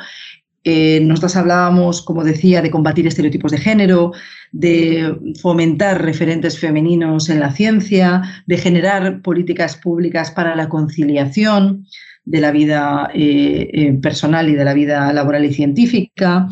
Eh, 0.66 1.00
nosotros 1.02 1.38
hablábamos, 1.38 2.02
como 2.02 2.26
decía, 2.26 2.62
de 2.62 2.72
combatir 2.72 3.08
estereotipos 3.08 3.54
de 3.54 3.60
género, 3.60 4.12
de 4.52 5.16
fomentar 5.42 6.04
referentes 6.04 6.60
femeninos 6.60 7.30
en 7.30 7.40
la 7.40 7.52
ciencia, 7.54 8.24
de 8.46 8.58
generar 8.58 9.22
políticas 9.22 9.78
públicas 9.78 10.32
para 10.32 10.54
la 10.54 10.68
conciliación 10.68 11.86
de 12.26 12.40
la 12.40 12.52
vida 12.52 13.10
eh, 13.14 13.70
eh, 13.74 13.94
personal 14.02 14.50
y 14.50 14.56
de 14.56 14.64
la 14.64 14.74
vida 14.74 15.12
laboral 15.12 15.46
y 15.46 15.54
científica, 15.54 16.48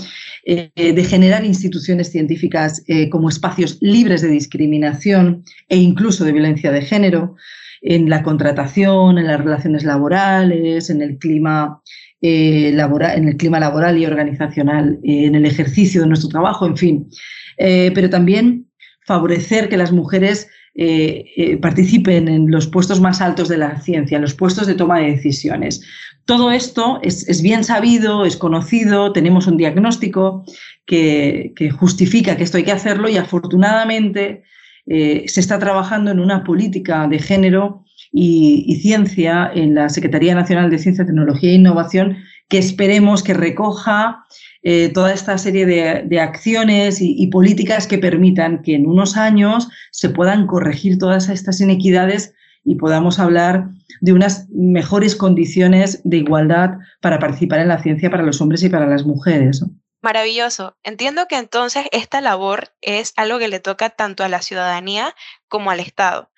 eh, 0.46 0.72
de 0.76 1.04
generar 1.04 1.46
instituciones 1.46 2.12
científicas 2.12 2.84
como 3.12 3.30
espacios 3.30 3.78
libres 3.80 4.22
de 4.22 4.30
discriminación 4.30 5.44
e 5.70 5.78
incluso 5.78 6.26
de 6.26 6.32
violencia 6.32 6.72
de 6.72 6.82
género, 6.82 7.36
en 7.84 8.10
la 8.10 8.22
contratación, 8.22 9.18
en 9.18 9.28
las 9.28 9.40
relaciones 9.40 9.84
laborales, 9.84 10.90
en 10.90 11.02
el 11.02 11.18
clima 11.18 11.82
en 12.24 13.28
el 13.28 13.38
clima 13.38 13.60
laboral 13.60 13.98
y 13.98 14.06
organizacional, 14.06 15.00
en 15.04 15.34
el 15.34 15.44
ejercicio 15.44 16.02
de 16.02 16.08
nuestro 16.08 16.30
trabajo, 16.30 16.68
en 16.68 16.78
fin. 16.78 17.08
pero 17.58 18.12
también 18.12 18.68
favorecer 19.08 19.70
que 19.70 19.78
las 19.78 19.92
mujeres 19.92 20.48
eh, 20.74 21.26
eh, 21.36 21.58
participen 21.58 22.30
en 22.30 22.50
los 22.50 22.66
puestos 22.68 23.02
más 23.02 23.20
altos 23.20 23.50
de 23.50 23.58
la 23.58 23.82
ciencia, 23.82 24.16
en 24.16 24.22
los 24.22 24.34
puestos 24.34 24.68
de 24.68 24.74
toma 24.74 25.00
de 25.00 25.12
decisiones. 25.12 25.84
Todo 26.24 26.52
esto 26.52 27.00
es, 27.04 27.42
bien 27.42 27.66
sabido, 27.66 28.24
es 28.24 28.38
conocido, 28.38 29.12
tenemos 29.12 29.48
un 29.48 29.58
diagnóstico 29.58 30.46
que, 30.86 31.54
justifica 31.78 32.38
que 32.38 32.44
esto 32.44 32.58
hay 32.58 32.64
que 32.64 32.72
hacerlo 32.72 33.10
y 33.10 33.18
afortunadamente 33.18 34.44
eh, 34.86 35.26
se 35.28 35.42
está 35.42 35.60
trabajando 35.60 36.10
en 36.10 36.22
una 36.22 36.44
política 36.46 37.06
de 37.08 37.20
género 37.20 37.84
y, 38.14 38.80
ciencia 38.82 39.52
en 39.54 39.76
la 39.76 39.90
Secretaría 39.90 40.36
Nacional 40.36 40.70
de 40.70 40.80
Ciencia, 40.80 41.06
Tecnología 41.06 41.50
e 41.50 41.56
Innovación 41.56 42.18
que 42.52 42.58
esperemos 42.58 43.24
que 43.24 43.34
recoja 43.34 44.26
eh, 44.62 44.90
toda 44.90 45.14
esta 45.14 45.38
serie 45.38 45.66
de, 45.66 46.20
acciones 46.20 46.98
y, 47.00 47.26
políticas 47.28 47.88
que 47.88 47.98
permitan 47.98 48.62
que 48.62 48.76
en 48.76 48.86
unos 48.86 49.16
años 49.16 49.70
se 49.92 50.10
puedan 50.10 50.48
corregir 50.48 50.98
todas 51.00 51.30
estas 51.30 51.62
inequidades 51.62 52.34
y 52.66 52.76
podamos 52.76 53.20
hablar 53.20 53.70
de 54.02 54.12
unas 54.12 54.50
mejores 54.50 55.16
condiciones 55.16 56.02
de 56.04 56.18
igualdad 56.18 56.72
para 57.00 57.20
participar 57.20 57.62
en 57.62 57.70
la 57.70 57.82
ciencia 57.82 58.12
para 58.12 58.24
los 58.24 58.42
hombres 58.42 58.62
y 58.64 58.70
para 58.70 58.86
las 58.86 59.06
mujeres. 59.06 59.64
Maravilloso. 60.02 60.76
Entiendo 60.84 61.28
que 61.30 61.38
entonces 61.38 61.86
esta 61.94 62.20
labor 62.20 62.74
es 62.82 63.14
algo 63.16 63.40
que 63.40 63.48
le 63.48 63.62
toca 63.62 63.92
tanto 63.92 64.26
a 64.26 64.30
la 64.30 64.42
ciudadanía 64.42 65.16
como 65.48 65.72
al 65.72 65.80
Estado. 65.80 66.30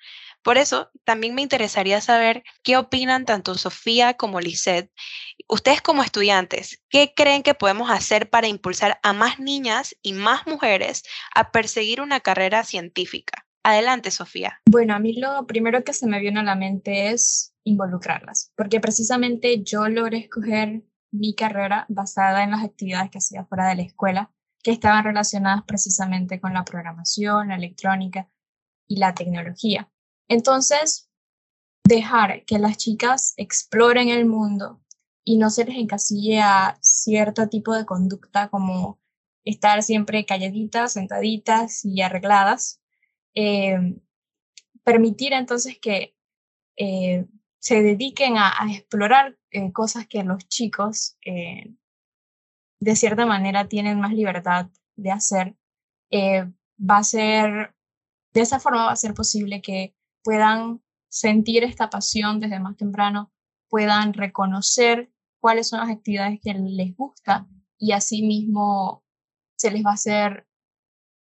Por 0.44 0.58
eso, 0.58 0.90
también 1.04 1.34
me 1.34 1.40
interesaría 1.40 2.02
saber 2.02 2.44
qué 2.62 2.76
opinan 2.76 3.24
tanto 3.24 3.54
Sofía 3.54 4.14
como 4.14 4.40
Lisette. 4.40 4.92
Ustedes 5.48 5.80
como 5.80 6.02
estudiantes, 6.02 6.82
¿qué 6.90 7.14
creen 7.16 7.42
que 7.42 7.54
podemos 7.54 7.90
hacer 7.90 8.28
para 8.28 8.46
impulsar 8.46 9.00
a 9.02 9.14
más 9.14 9.40
niñas 9.40 9.96
y 10.02 10.12
más 10.12 10.46
mujeres 10.46 11.02
a 11.34 11.50
perseguir 11.50 12.02
una 12.02 12.20
carrera 12.20 12.62
científica? 12.62 13.46
Adelante, 13.62 14.10
Sofía. 14.10 14.60
Bueno, 14.70 14.94
a 14.94 14.98
mí 14.98 15.14
lo 15.14 15.46
primero 15.46 15.82
que 15.82 15.94
se 15.94 16.06
me 16.06 16.20
viene 16.20 16.40
a 16.40 16.44
la 16.44 16.56
mente 16.56 17.10
es 17.10 17.54
involucrarlas, 17.64 18.52
porque 18.54 18.80
precisamente 18.80 19.62
yo 19.62 19.88
logré 19.88 20.18
escoger 20.18 20.82
mi 21.10 21.34
carrera 21.34 21.86
basada 21.88 22.44
en 22.44 22.50
las 22.50 22.62
actividades 22.62 23.10
que 23.10 23.18
hacía 23.18 23.46
fuera 23.46 23.66
de 23.68 23.76
la 23.76 23.82
escuela, 23.82 24.30
que 24.62 24.72
estaban 24.72 25.04
relacionadas 25.04 25.62
precisamente 25.66 26.38
con 26.38 26.52
la 26.52 26.66
programación, 26.66 27.48
la 27.48 27.56
electrónica 27.56 28.28
y 28.86 28.98
la 28.98 29.14
tecnología. 29.14 29.88
Entonces, 30.28 31.10
dejar 31.84 32.44
que 32.44 32.58
las 32.58 32.76
chicas 32.76 33.34
exploren 33.36 34.08
el 34.08 34.26
mundo 34.26 34.80
y 35.24 35.38
no 35.38 35.50
se 35.50 35.64
les 35.64 35.76
encasille 35.76 36.40
a 36.40 36.78
cierto 36.80 37.48
tipo 37.48 37.74
de 37.74 37.86
conducta 37.86 38.48
como 38.48 39.00
estar 39.44 39.82
siempre 39.82 40.24
calladitas, 40.24 40.94
sentaditas 40.94 41.84
y 41.84 42.00
arregladas. 42.02 42.80
Eh, 43.34 43.96
permitir 44.82 45.32
entonces 45.32 45.78
que 45.78 46.14
eh, 46.76 47.26
se 47.58 47.82
dediquen 47.82 48.36
a, 48.36 48.52
explorar 48.70 49.38
eh, 49.50 49.72
cosas 49.72 50.06
que 50.06 50.22
los 50.24 50.46
chicos 50.48 51.16
de 52.80 52.96
cierta 52.96 53.24
manera 53.24 53.68
tienen 53.68 53.98
más 54.00 54.12
libertad 54.12 54.68
de 54.96 55.10
hacer, 55.10 55.56
va 56.12 56.98
a 56.98 57.04
ser, 57.04 57.74
de 58.34 58.40
esa 58.42 58.60
forma 58.60 58.86
va 58.86 58.92
a 58.92 58.96
ser 58.96 59.14
posible 59.14 59.62
que 59.62 59.94
puedan 60.24 60.82
sentir 61.08 61.62
esta 61.62 61.90
pasión 61.90 62.40
desde 62.40 62.58
más 62.58 62.76
temprano, 62.76 63.32
puedan 63.68 64.14
reconocer 64.14 65.12
cuáles 65.38 65.68
son 65.68 65.80
las 65.80 65.90
actividades 65.90 66.40
que 66.42 66.54
les 66.54 66.96
gusta 66.96 67.46
y 67.78 67.92
asimismo 67.92 69.04
se 69.56 69.70
les 69.70 69.84
va 69.84 69.90
a 69.90 69.94
hacer 69.94 70.48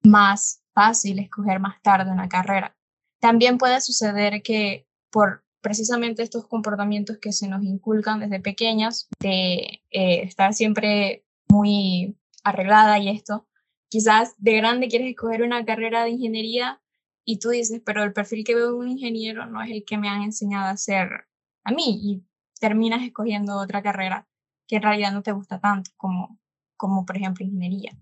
más 0.03 0.63
fácil 0.73 1.19
escoger 1.19 1.59
más 1.59 1.81
tarde 1.81 2.11
una 2.11 2.29
carrera. 2.29 2.77
También 3.19 3.57
puede 3.57 3.81
suceder 3.81 4.41
que 4.41 4.87
por 5.11 5.43
precisamente 5.61 6.23
estos 6.23 6.47
comportamientos 6.47 7.17
que 7.19 7.31
se 7.33 7.47
nos 7.47 7.63
inculcan 7.63 8.19
desde 8.19 8.39
pequeñas, 8.39 9.07
de 9.19 9.83
eh, 9.91 10.23
estar 10.23 10.53
siempre 10.53 11.25
muy 11.47 12.17
arreglada 12.43 12.97
y 12.99 13.09
esto, 13.09 13.47
quizás 13.89 14.33
de 14.37 14.53
grande 14.53 14.87
quieres 14.87 15.09
escoger 15.09 15.43
una 15.43 15.63
carrera 15.65 16.03
de 16.03 16.11
ingeniería 16.11 16.80
y 17.25 17.39
tú 17.39 17.49
dices, 17.49 17.81
pero 17.85 18.03
el 18.03 18.13
perfil 18.13 18.43
que 18.43 18.55
veo 18.55 18.67
de 18.67 18.73
un 18.73 18.89
ingeniero 18.89 19.45
no 19.45 19.61
es 19.61 19.71
el 19.71 19.83
que 19.85 19.97
me 19.97 20.09
han 20.09 20.23
enseñado 20.23 20.67
a 20.67 20.71
hacer 20.71 21.27
a 21.63 21.71
mí 21.71 21.99
y 22.03 22.23
terminas 22.59 23.03
escogiendo 23.03 23.57
otra 23.57 23.81
carrera 23.81 24.27
que 24.67 24.77
en 24.77 24.83
realidad 24.83 25.11
no 25.11 25.21
te 25.21 25.31
gusta 25.31 25.59
tanto 25.59 25.91
como, 25.97 26.39
como 26.77 27.05
por 27.05 27.17
ejemplo 27.17 27.45
ingeniería. 27.45 27.97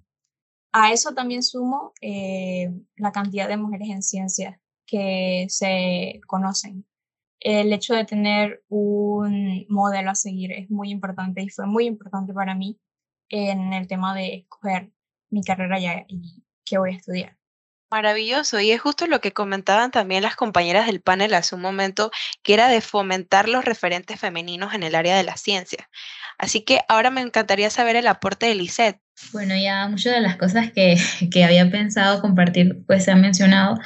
A 0.71 0.93
eso 0.93 1.13
también 1.13 1.41
sumo 1.43 1.93
eh, 2.01 2.71
la 2.95 3.11
cantidad 3.11 3.47
de 3.47 3.57
mujeres 3.57 3.89
en 3.89 4.03
ciencia 4.03 4.61
que 4.85 5.47
se 5.49 6.21
conocen. 6.27 6.85
El 7.39 7.73
hecho 7.73 7.95
de 7.95 8.05
tener 8.05 8.63
un 8.67 9.65
modelo 9.69 10.11
a 10.11 10.15
seguir 10.15 10.51
es 10.51 10.69
muy 10.69 10.91
importante 10.91 11.41
y 11.41 11.49
fue 11.49 11.65
muy 11.65 11.85
importante 11.85 12.33
para 12.33 12.53
mí 12.53 12.79
en 13.29 13.73
el 13.73 13.87
tema 13.87 14.13
de 14.13 14.35
escoger 14.35 14.91
mi 15.29 15.43
carrera 15.43 15.79
ya 15.79 16.05
y 16.07 16.43
qué 16.65 16.77
voy 16.77 16.93
a 16.93 16.97
estudiar. 16.97 17.38
Maravilloso, 17.91 18.59
y 18.59 18.71
es 18.71 18.79
justo 18.79 19.07
lo 19.07 19.19
que 19.19 19.31
comentaban 19.31 19.89
también 19.89 20.21
las 20.21 20.35
compañeras 20.35 20.85
del 20.85 21.01
panel 21.01 21.33
hace 21.33 21.55
un 21.55 21.61
momento, 21.61 22.11
que 22.43 22.53
era 22.53 22.67
de 22.67 22.81
fomentar 22.81 23.49
los 23.49 23.65
referentes 23.65 24.19
femeninos 24.19 24.75
en 24.75 24.83
el 24.83 24.93
área 24.93 25.17
de 25.17 25.23
la 25.23 25.37
ciencia. 25.37 25.89
Así 26.37 26.61
que 26.61 26.81
ahora 26.87 27.09
me 27.09 27.21
encantaría 27.21 27.69
saber 27.71 27.95
el 27.95 28.07
aporte 28.07 28.45
de 28.45 28.55
Lisette. 28.55 29.01
Bueno, 29.33 29.55
ya 29.55 29.87
muchas 29.87 30.13
de 30.13 30.21
las 30.21 30.37
cosas 30.37 30.71
que, 30.71 30.97
que, 31.31 31.43
había 31.43 31.69
pensado 31.71 32.21
compartir 32.21 32.83
pues 32.85 33.05
se 33.05 33.11
han 33.11 33.21
mencionado, 33.21 33.79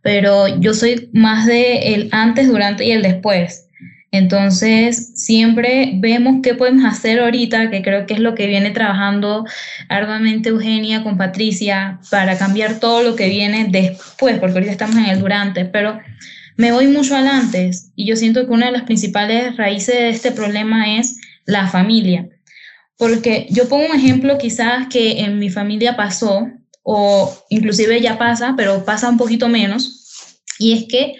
pero 0.00 0.48
yo 0.48 0.72
soy 0.72 1.10
más 1.12 1.46
de 1.46 1.94
el 1.94 2.08
antes, 2.10 2.48
durante 2.48 2.86
y 2.86 2.92
el 2.92 3.02
después. 3.02 3.68
Entonces, 4.12 5.12
siempre 5.14 5.92
vemos 5.94 6.40
qué 6.42 6.54
podemos 6.54 6.84
hacer 6.84 7.18
ahorita, 7.18 7.70
que 7.70 7.80
creo 7.80 8.06
que 8.06 8.12
es 8.12 8.20
lo 8.20 8.34
que 8.34 8.46
viene 8.46 8.70
trabajando 8.70 9.46
arduamente 9.88 10.50
Eugenia 10.50 11.02
con 11.02 11.16
Patricia 11.16 11.98
para 12.10 12.36
cambiar 12.36 12.78
todo 12.78 13.02
lo 13.02 13.16
que 13.16 13.30
viene 13.30 13.68
después, 13.70 14.38
porque 14.38 14.58
ahorita 14.58 14.72
estamos 14.72 14.96
en 14.96 15.06
el 15.06 15.18
durante, 15.18 15.64
pero 15.64 15.98
me 16.58 16.72
voy 16.72 16.88
mucho 16.88 17.16
al 17.16 17.26
antes 17.26 17.90
y 17.96 18.04
yo 18.04 18.14
siento 18.16 18.46
que 18.46 18.52
una 18.52 18.66
de 18.66 18.72
las 18.72 18.82
principales 18.82 19.56
raíces 19.56 19.94
de 19.94 20.10
este 20.10 20.30
problema 20.30 20.98
es 20.98 21.18
la 21.46 21.66
familia. 21.68 22.28
Porque 22.98 23.46
yo 23.48 23.66
pongo 23.66 23.86
un 23.86 23.96
ejemplo 23.96 24.36
quizás 24.36 24.88
que 24.88 25.20
en 25.20 25.38
mi 25.38 25.48
familia 25.48 25.96
pasó, 25.96 26.48
o 26.82 27.34
inclusive 27.48 27.98
ya 28.02 28.18
pasa, 28.18 28.52
pero 28.58 28.84
pasa 28.84 29.08
un 29.08 29.16
poquito 29.16 29.48
menos, 29.48 30.42
y 30.58 30.74
es 30.74 30.84
que 30.84 31.14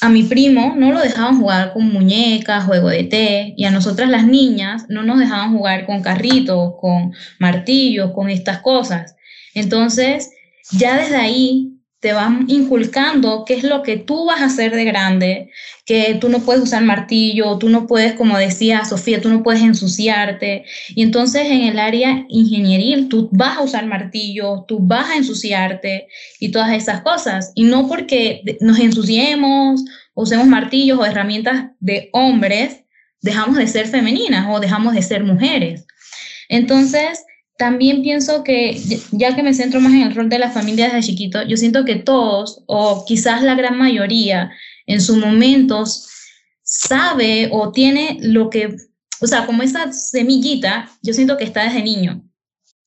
a 0.00 0.08
mi 0.08 0.24
primo 0.24 0.74
no 0.76 0.92
lo 0.92 1.00
dejaban 1.00 1.38
jugar 1.38 1.72
con 1.72 1.90
muñecas, 1.92 2.64
juego 2.64 2.88
de 2.88 3.04
té, 3.04 3.54
y 3.56 3.64
a 3.64 3.70
nosotras 3.70 4.08
las 4.08 4.26
niñas 4.26 4.86
no 4.88 5.02
nos 5.02 5.18
dejaban 5.18 5.56
jugar 5.56 5.86
con 5.86 6.02
carritos, 6.02 6.74
con 6.80 7.14
martillos, 7.38 8.12
con 8.12 8.28
estas 8.28 8.58
cosas. 8.58 9.16
Entonces, 9.54 10.32
ya 10.72 10.96
desde 10.96 11.16
ahí 11.16 11.75
te 12.06 12.12
van 12.12 12.44
inculcando 12.46 13.44
qué 13.44 13.54
es 13.54 13.64
lo 13.64 13.82
que 13.82 13.96
tú 13.96 14.26
vas 14.26 14.40
a 14.40 14.44
hacer 14.44 14.72
de 14.76 14.84
grande, 14.84 15.50
que 15.84 16.16
tú 16.20 16.28
no 16.28 16.38
puedes 16.38 16.62
usar 16.62 16.84
martillo, 16.84 17.58
tú 17.58 17.68
no 17.68 17.88
puedes, 17.88 18.12
como 18.12 18.38
decía 18.38 18.84
Sofía, 18.84 19.20
tú 19.20 19.28
no 19.28 19.42
puedes 19.42 19.60
ensuciarte. 19.60 20.64
Y 20.90 21.02
entonces 21.02 21.46
en 21.46 21.62
el 21.62 21.80
área 21.80 22.24
ingenieril 22.28 23.08
tú 23.08 23.28
vas 23.32 23.58
a 23.58 23.62
usar 23.62 23.86
martillo, 23.86 24.64
tú 24.68 24.78
vas 24.78 25.10
a 25.10 25.16
ensuciarte 25.16 26.06
y 26.38 26.52
todas 26.52 26.70
esas 26.74 27.00
cosas. 27.00 27.50
Y 27.56 27.64
no 27.64 27.88
porque 27.88 28.56
nos 28.60 28.78
ensuciemos, 28.78 29.84
usemos 30.14 30.46
martillos 30.46 31.00
o 31.00 31.04
herramientas 31.04 31.70
de 31.80 32.08
hombres, 32.12 32.84
dejamos 33.20 33.56
de 33.56 33.66
ser 33.66 33.88
femeninas 33.88 34.46
o 34.48 34.60
dejamos 34.60 34.94
de 34.94 35.02
ser 35.02 35.24
mujeres. 35.24 35.84
Entonces, 36.48 37.25
también 37.58 38.02
pienso 38.02 38.44
que, 38.44 38.78
ya 39.12 39.34
que 39.34 39.42
me 39.42 39.54
centro 39.54 39.80
más 39.80 39.92
en 39.92 40.02
el 40.02 40.14
rol 40.14 40.28
de 40.28 40.38
la 40.38 40.50
familia 40.50 40.86
desde 40.86 41.08
chiquito, 41.08 41.42
yo 41.42 41.56
siento 41.56 41.84
que 41.84 41.96
todos, 41.96 42.62
o 42.66 43.04
quizás 43.06 43.42
la 43.42 43.54
gran 43.54 43.78
mayoría, 43.78 44.50
en 44.86 45.00
sus 45.00 45.16
momentos, 45.16 46.08
sabe 46.62 47.48
o 47.52 47.72
tiene 47.72 48.18
lo 48.20 48.50
que, 48.50 48.76
o 49.20 49.26
sea, 49.26 49.46
como 49.46 49.62
esa 49.62 49.92
semillita, 49.92 50.90
yo 51.02 51.14
siento 51.14 51.36
que 51.36 51.44
está 51.44 51.64
desde 51.64 51.82
niño. 51.82 52.22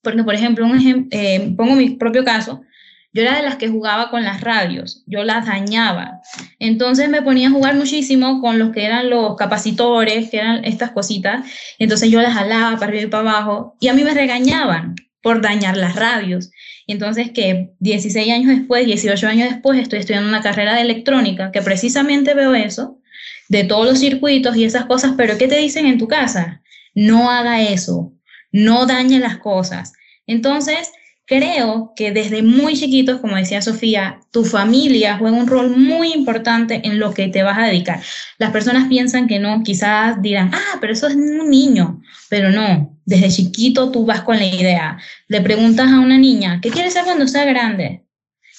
Porque, 0.01 0.23
por 0.23 0.36
ejemplo, 0.36 0.65
un 0.65 1.08
eh, 1.12 1.53
pongo 1.58 1.75
mi 1.75 1.91
propio 1.91 2.23
caso, 2.23 2.62
yo 3.11 3.23
era 3.23 3.37
de 3.37 3.43
las 3.43 3.55
que 3.55 3.69
jugaba 3.69 4.11
con 4.11 4.23
las 4.23 4.41
radios, 4.41 5.03
yo 5.07 5.23
las 5.23 5.47
dañaba. 5.47 6.21
Entonces 6.59 7.09
me 7.09 7.21
ponía 7.21 7.47
a 7.47 7.51
jugar 7.51 7.75
muchísimo 7.75 8.39
con 8.39 8.59
los 8.59 8.71
que 8.71 8.85
eran 8.85 9.09
los 9.09 9.35
capacitores, 9.35 10.29
que 10.29 10.37
eran 10.37 10.63
estas 10.63 10.91
cositas. 10.91 11.43
Entonces 11.79 12.11
yo 12.11 12.21
las 12.21 12.33
jalaba 12.33 12.77
para 12.77 12.87
arriba 12.87 13.03
y 13.03 13.07
para 13.07 13.29
abajo 13.29 13.75
y 13.79 13.87
a 13.87 13.93
mí 13.93 14.03
me 14.03 14.13
regañaban 14.13 14.95
por 15.21 15.41
dañar 15.41 15.75
las 15.75 15.95
radios. 15.95 16.51
Entonces 16.87 17.31
que 17.31 17.71
16 17.79 18.31
años 18.31 18.47
después, 18.47 18.85
18 18.85 19.27
años 19.27 19.49
después, 19.49 19.79
estoy 19.79 19.99
estudiando 19.99 20.29
una 20.29 20.41
carrera 20.41 20.75
de 20.75 20.81
electrónica 20.81 21.51
que 21.51 21.61
precisamente 21.61 22.33
veo 22.35 22.53
eso, 22.53 22.99
de 23.47 23.63
todos 23.63 23.87
los 23.87 23.99
circuitos 23.99 24.55
y 24.55 24.63
esas 24.63 24.85
cosas, 24.85 25.13
pero 25.17 25.37
¿qué 25.37 25.47
te 25.47 25.57
dicen 25.57 25.87
en 25.87 25.97
tu 25.97 26.07
casa? 26.07 26.61
No 26.93 27.31
haga 27.31 27.61
eso, 27.61 28.13
no 28.51 28.85
dañe 28.85 29.19
las 29.19 29.37
cosas. 29.37 29.93
Entonces, 30.27 30.91
Creo 31.29 31.93
que 31.95 32.11
desde 32.11 32.41
muy 32.41 32.73
chiquitos, 32.73 33.21
como 33.21 33.35
decía 33.35 33.61
Sofía, 33.61 34.19
tu 34.31 34.43
familia 34.43 35.19
juega 35.19 35.37
un 35.37 35.45
rol 35.45 35.77
muy 35.77 36.11
importante 36.11 36.81
en 36.83 36.97
lo 36.97 37.13
que 37.13 37.27
te 37.27 37.43
vas 37.43 37.55
a 37.59 37.67
dedicar. 37.67 38.01
Las 38.39 38.49
personas 38.49 38.87
piensan 38.87 39.27
que 39.27 39.37
no, 39.37 39.61
quizás 39.61 40.19
dirán, 40.23 40.49
ah, 40.55 40.79
pero 40.81 40.91
eso 40.91 41.05
es 41.05 41.13
un 41.13 41.47
niño, 41.47 42.01
pero 42.29 42.49
no, 42.49 42.97
desde 43.05 43.29
chiquito 43.29 43.91
tú 43.91 44.07
vas 44.07 44.21
con 44.21 44.37
la 44.37 44.45
idea. 44.47 44.97
Le 45.27 45.39
preguntas 45.41 45.91
a 45.91 45.99
una 45.99 46.17
niña, 46.17 46.61
¿qué 46.63 46.71
quieres 46.71 46.93
ser 46.93 47.03
cuando 47.03 47.27
sea 47.27 47.45
grande? 47.45 48.07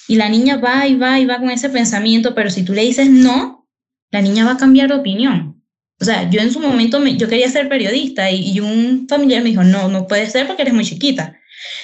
Y 0.07 0.15
la 0.15 0.29
niña 0.29 0.55
va 0.55 0.87
y 0.87 0.95
va 0.95 1.19
y 1.19 1.25
va 1.25 1.39
con 1.39 1.49
ese 1.49 1.69
pensamiento, 1.69 2.33
pero 2.33 2.49
si 2.49 2.63
tú 2.63 2.71
le 2.71 2.83
dices 2.83 3.09
no, 3.09 3.67
la 4.11 4.21
niña 4.21 4.45
va 4.45 4.53
a 4.53 4.57
cambiar 4.57 4.87
de 4.87 4.95
opinión. 4.95 5.61
O 5.99 6.05
sea, 6.05 6.29
yo 6.29 6.39
en 6.39 6.53
su 6.53 6.61
momento 6.61 7.01
me, 7.01 7.17
yo 7.17 7.27
quería 7.27 7.49
ser 7.49 7.67
periodista 7.67 8.31
y, 8.31 8.49
y 8.49 8.61
un 8.61 9.07
familiar 9.09 9.43
me 9.43 9.49
dijo, 9.49 9.65
no, 9.65 9.89
no 9.89 10.07
puede 10.07 10.29
ser 10.29 10.47
porque 10.47 10.61
eres 10.61 10.73
muy 10.73 10.85
chiquita. 10.85 11.35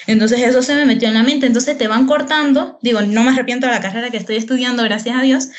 Entonces 0.08 0.40
eso 0.42 0.62
se 0.62 0.76
me 0.76 0.86
metió 0.86 1.08
en 1.08 1.14
la 1.14 1.24
mente, 1.24 1.46
entonces 1.46 1.78
te 1.78 1.88
van 1.88 2.08
cortando, 2.08 2.80
digo, 2.82 3.02
no 3.02 3.24
me 3.24 3.32
arrepiento 3.32 3.68
de 3.68 3.74
la 3.74 3.82
carrera 3.82 4.10
que 4.10 4.18
estoy 4.18 4.38
estudiando, 4.38 4.84
gracias 4.84 5.18
a 5.18 5.22
Dios, 5.22 5.50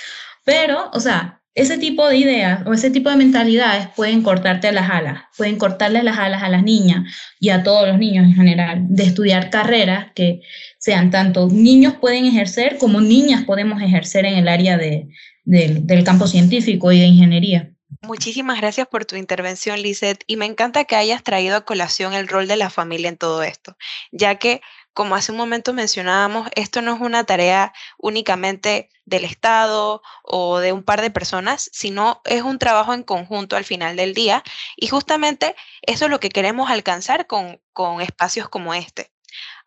pero, 0.45 0.91
o 0.93 1.01
sea, 1.01 1.39
ese 1.59 1.77
tipo 1.77 2.07
de 2.09 2.17
ideas 2.17 2.65
o 2.67 2.73
ese 2.73 2.89
tipo 2.89 3.11
de 3.11 3.17
mentalidades 3.17 3.89
pueden 3.97 4.23
cortarte 4.23 4.71
las 4.71 4.89
alas, 4.89 5.23
pueden 5.37 5.57
cortarle 5.57 6.05
las 6.05 6.17
alas 6.17 6.43
a 6.45 6.49
las 6.49 6.63
niñas 6.63 7.13
y 7.41 7.51
a 7.51 7.65
todos 7.65 7.89
los 7.89 7.99
niños 7.99 8.27
en 8.27 8.35
general, 8.35 8.87
de 8.89 9.03
estudiar 9.03 9.51
carreras 9.51 10.07
que 10.15 10.41
sean 10.79 11.11
tanto 11.11 11.49
niños 11.49 11.95
pueden 12.01 12.27
ejercer 12.27 12.79
como 12.79 13.01
niñas 13.01 13.45
podemos 13.45 13.83
ejercer 13.83 14.25
en 14.25 14.35
el 14.35 14.49
área 14.49 14.77
de, 14.77 15.09
del 15.45 16.05
campo 16.05 16.29
científico 16.29 16.93
y 16.93 17.01
de 17.01 17.07
ingeniería. 17.07 17.73
Muchísimas 18.01 18.61
gracias 18.61 18.87
por 18.87 19.05
tu 19.05 19.17
intervención, 19.17 19.83
Lizeth, 19.83 20.23
y 20.29 20.37
me 20.37 20.47
encanta 20.47 20.85
que 20.85 20.95
hayas 20.95 21.25
traído 21.25 21.57
a 21.57 21.65
colación 21.65 22.15
el 22.15 22.29
rol 22.29 22.47
de 22.47 22.57
la 22.57 22.71
familia 22.71 23.09
en 23.09 23.19
todo 23.19 23.43
esto, 23.43 23.77
ya 24.13 24.37
que, 24.37 24.61
como 24.93 25.17
hace 25.17 25.33
un 25.33 25.39
momento 25.39 25.73
mencionábamos, 25.75 26.49
esto 26.55 26.81
no 26.81 26.95
es 26.95 27.01
una 27.01 27.25
tarea 27.25 27.73
únicamente 27.99 28.89
del 29.05 29.25
Estado 29.25 30.01
o 30.23 30.59
de 30.61 30.73
un 30.73 30.85
par 30.85 31.01
de 31.03 31.11
personas, 31.11 31.69
sino 31.73 32.23
es 32.25 32.43
un 32.43 32.59
trabajo 32.59 32.95
en 32.95 33.03
conjunto 33.03 33.57
al 33.57 33.65
final 33.65 33.97
del 33.97 34.15
día, 34.15 34.45
y 34.77 34.87
justamente 34.87 35.57
eso 35.83 36.05
es 36.05 36.11
lo 36.11 36.21
que 36.21 36.31
queremos 36.31 36.71
alcanzar 36.71 37.27
con, 37.27 37.61
con 37.73 38.01
espacios 38.01 38.49
como 38.49 38.75
este. 38.75 39.13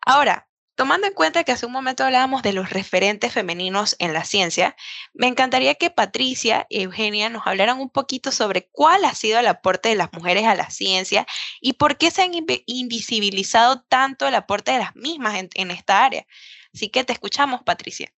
Ahora, 0.04 0.48
Tomando 0.82 1.06
en 1.06 1.12
cuenta 1.12 1.44
que 1.44 1.52
hace 1.52 1.64
un 1.64 1.70
momento 1.70 2.02
hablábamos 2.02 2.42
de 2.42 2.52
los 2.52 2.70
referentes 2.70 3.32
femeninos 3.32 3.94
en 4.00 4.12
la 4.12 4.24
ciencia, 4.24 4.74
me 5.14 5.28
encantaría 5.28 5.76
que 5.76 5.90
Patricia 5.90 6.66
y 6.68 6.82
Eugenia 6.82 7.28
nos 7.28 7.46
hablaran 7.46 7.78
un 7.78 7.88
poquito 7.88 8.32
sobre 8.32 8.68
cuál 8.72 9.04
ha 9.04 9.14
sido 9.14 9.38
el 9.38 9.46
aporte 9.46 9.90
de 9.90 9.94
las 9.94 10.12
mujeres 10.12 10.44
a 10.44 10.56
la 10.56 10.70
ciencia 10.70 11.24
y 11.60 11.74
por 11.74 11.98
qué 11.98 12.10
se 12.10 12.22
han 12.22 12.32
invisibilizado 12.66 13.82
tanto 13.82 14.26
el 14.26 14.34
aporte 14.34 14.72
de 14.72 14.80
las 14.80 14.96
mismas 14.96 15.44
en, 15.54 15.70
esta 15.70 16.04
área. 16.04 16.26
Así 16.74 16.88
que 16.88 17.04
te 17.04 17.12
escuchamos, 17.12 17.62
Patricia. 17.62 18.12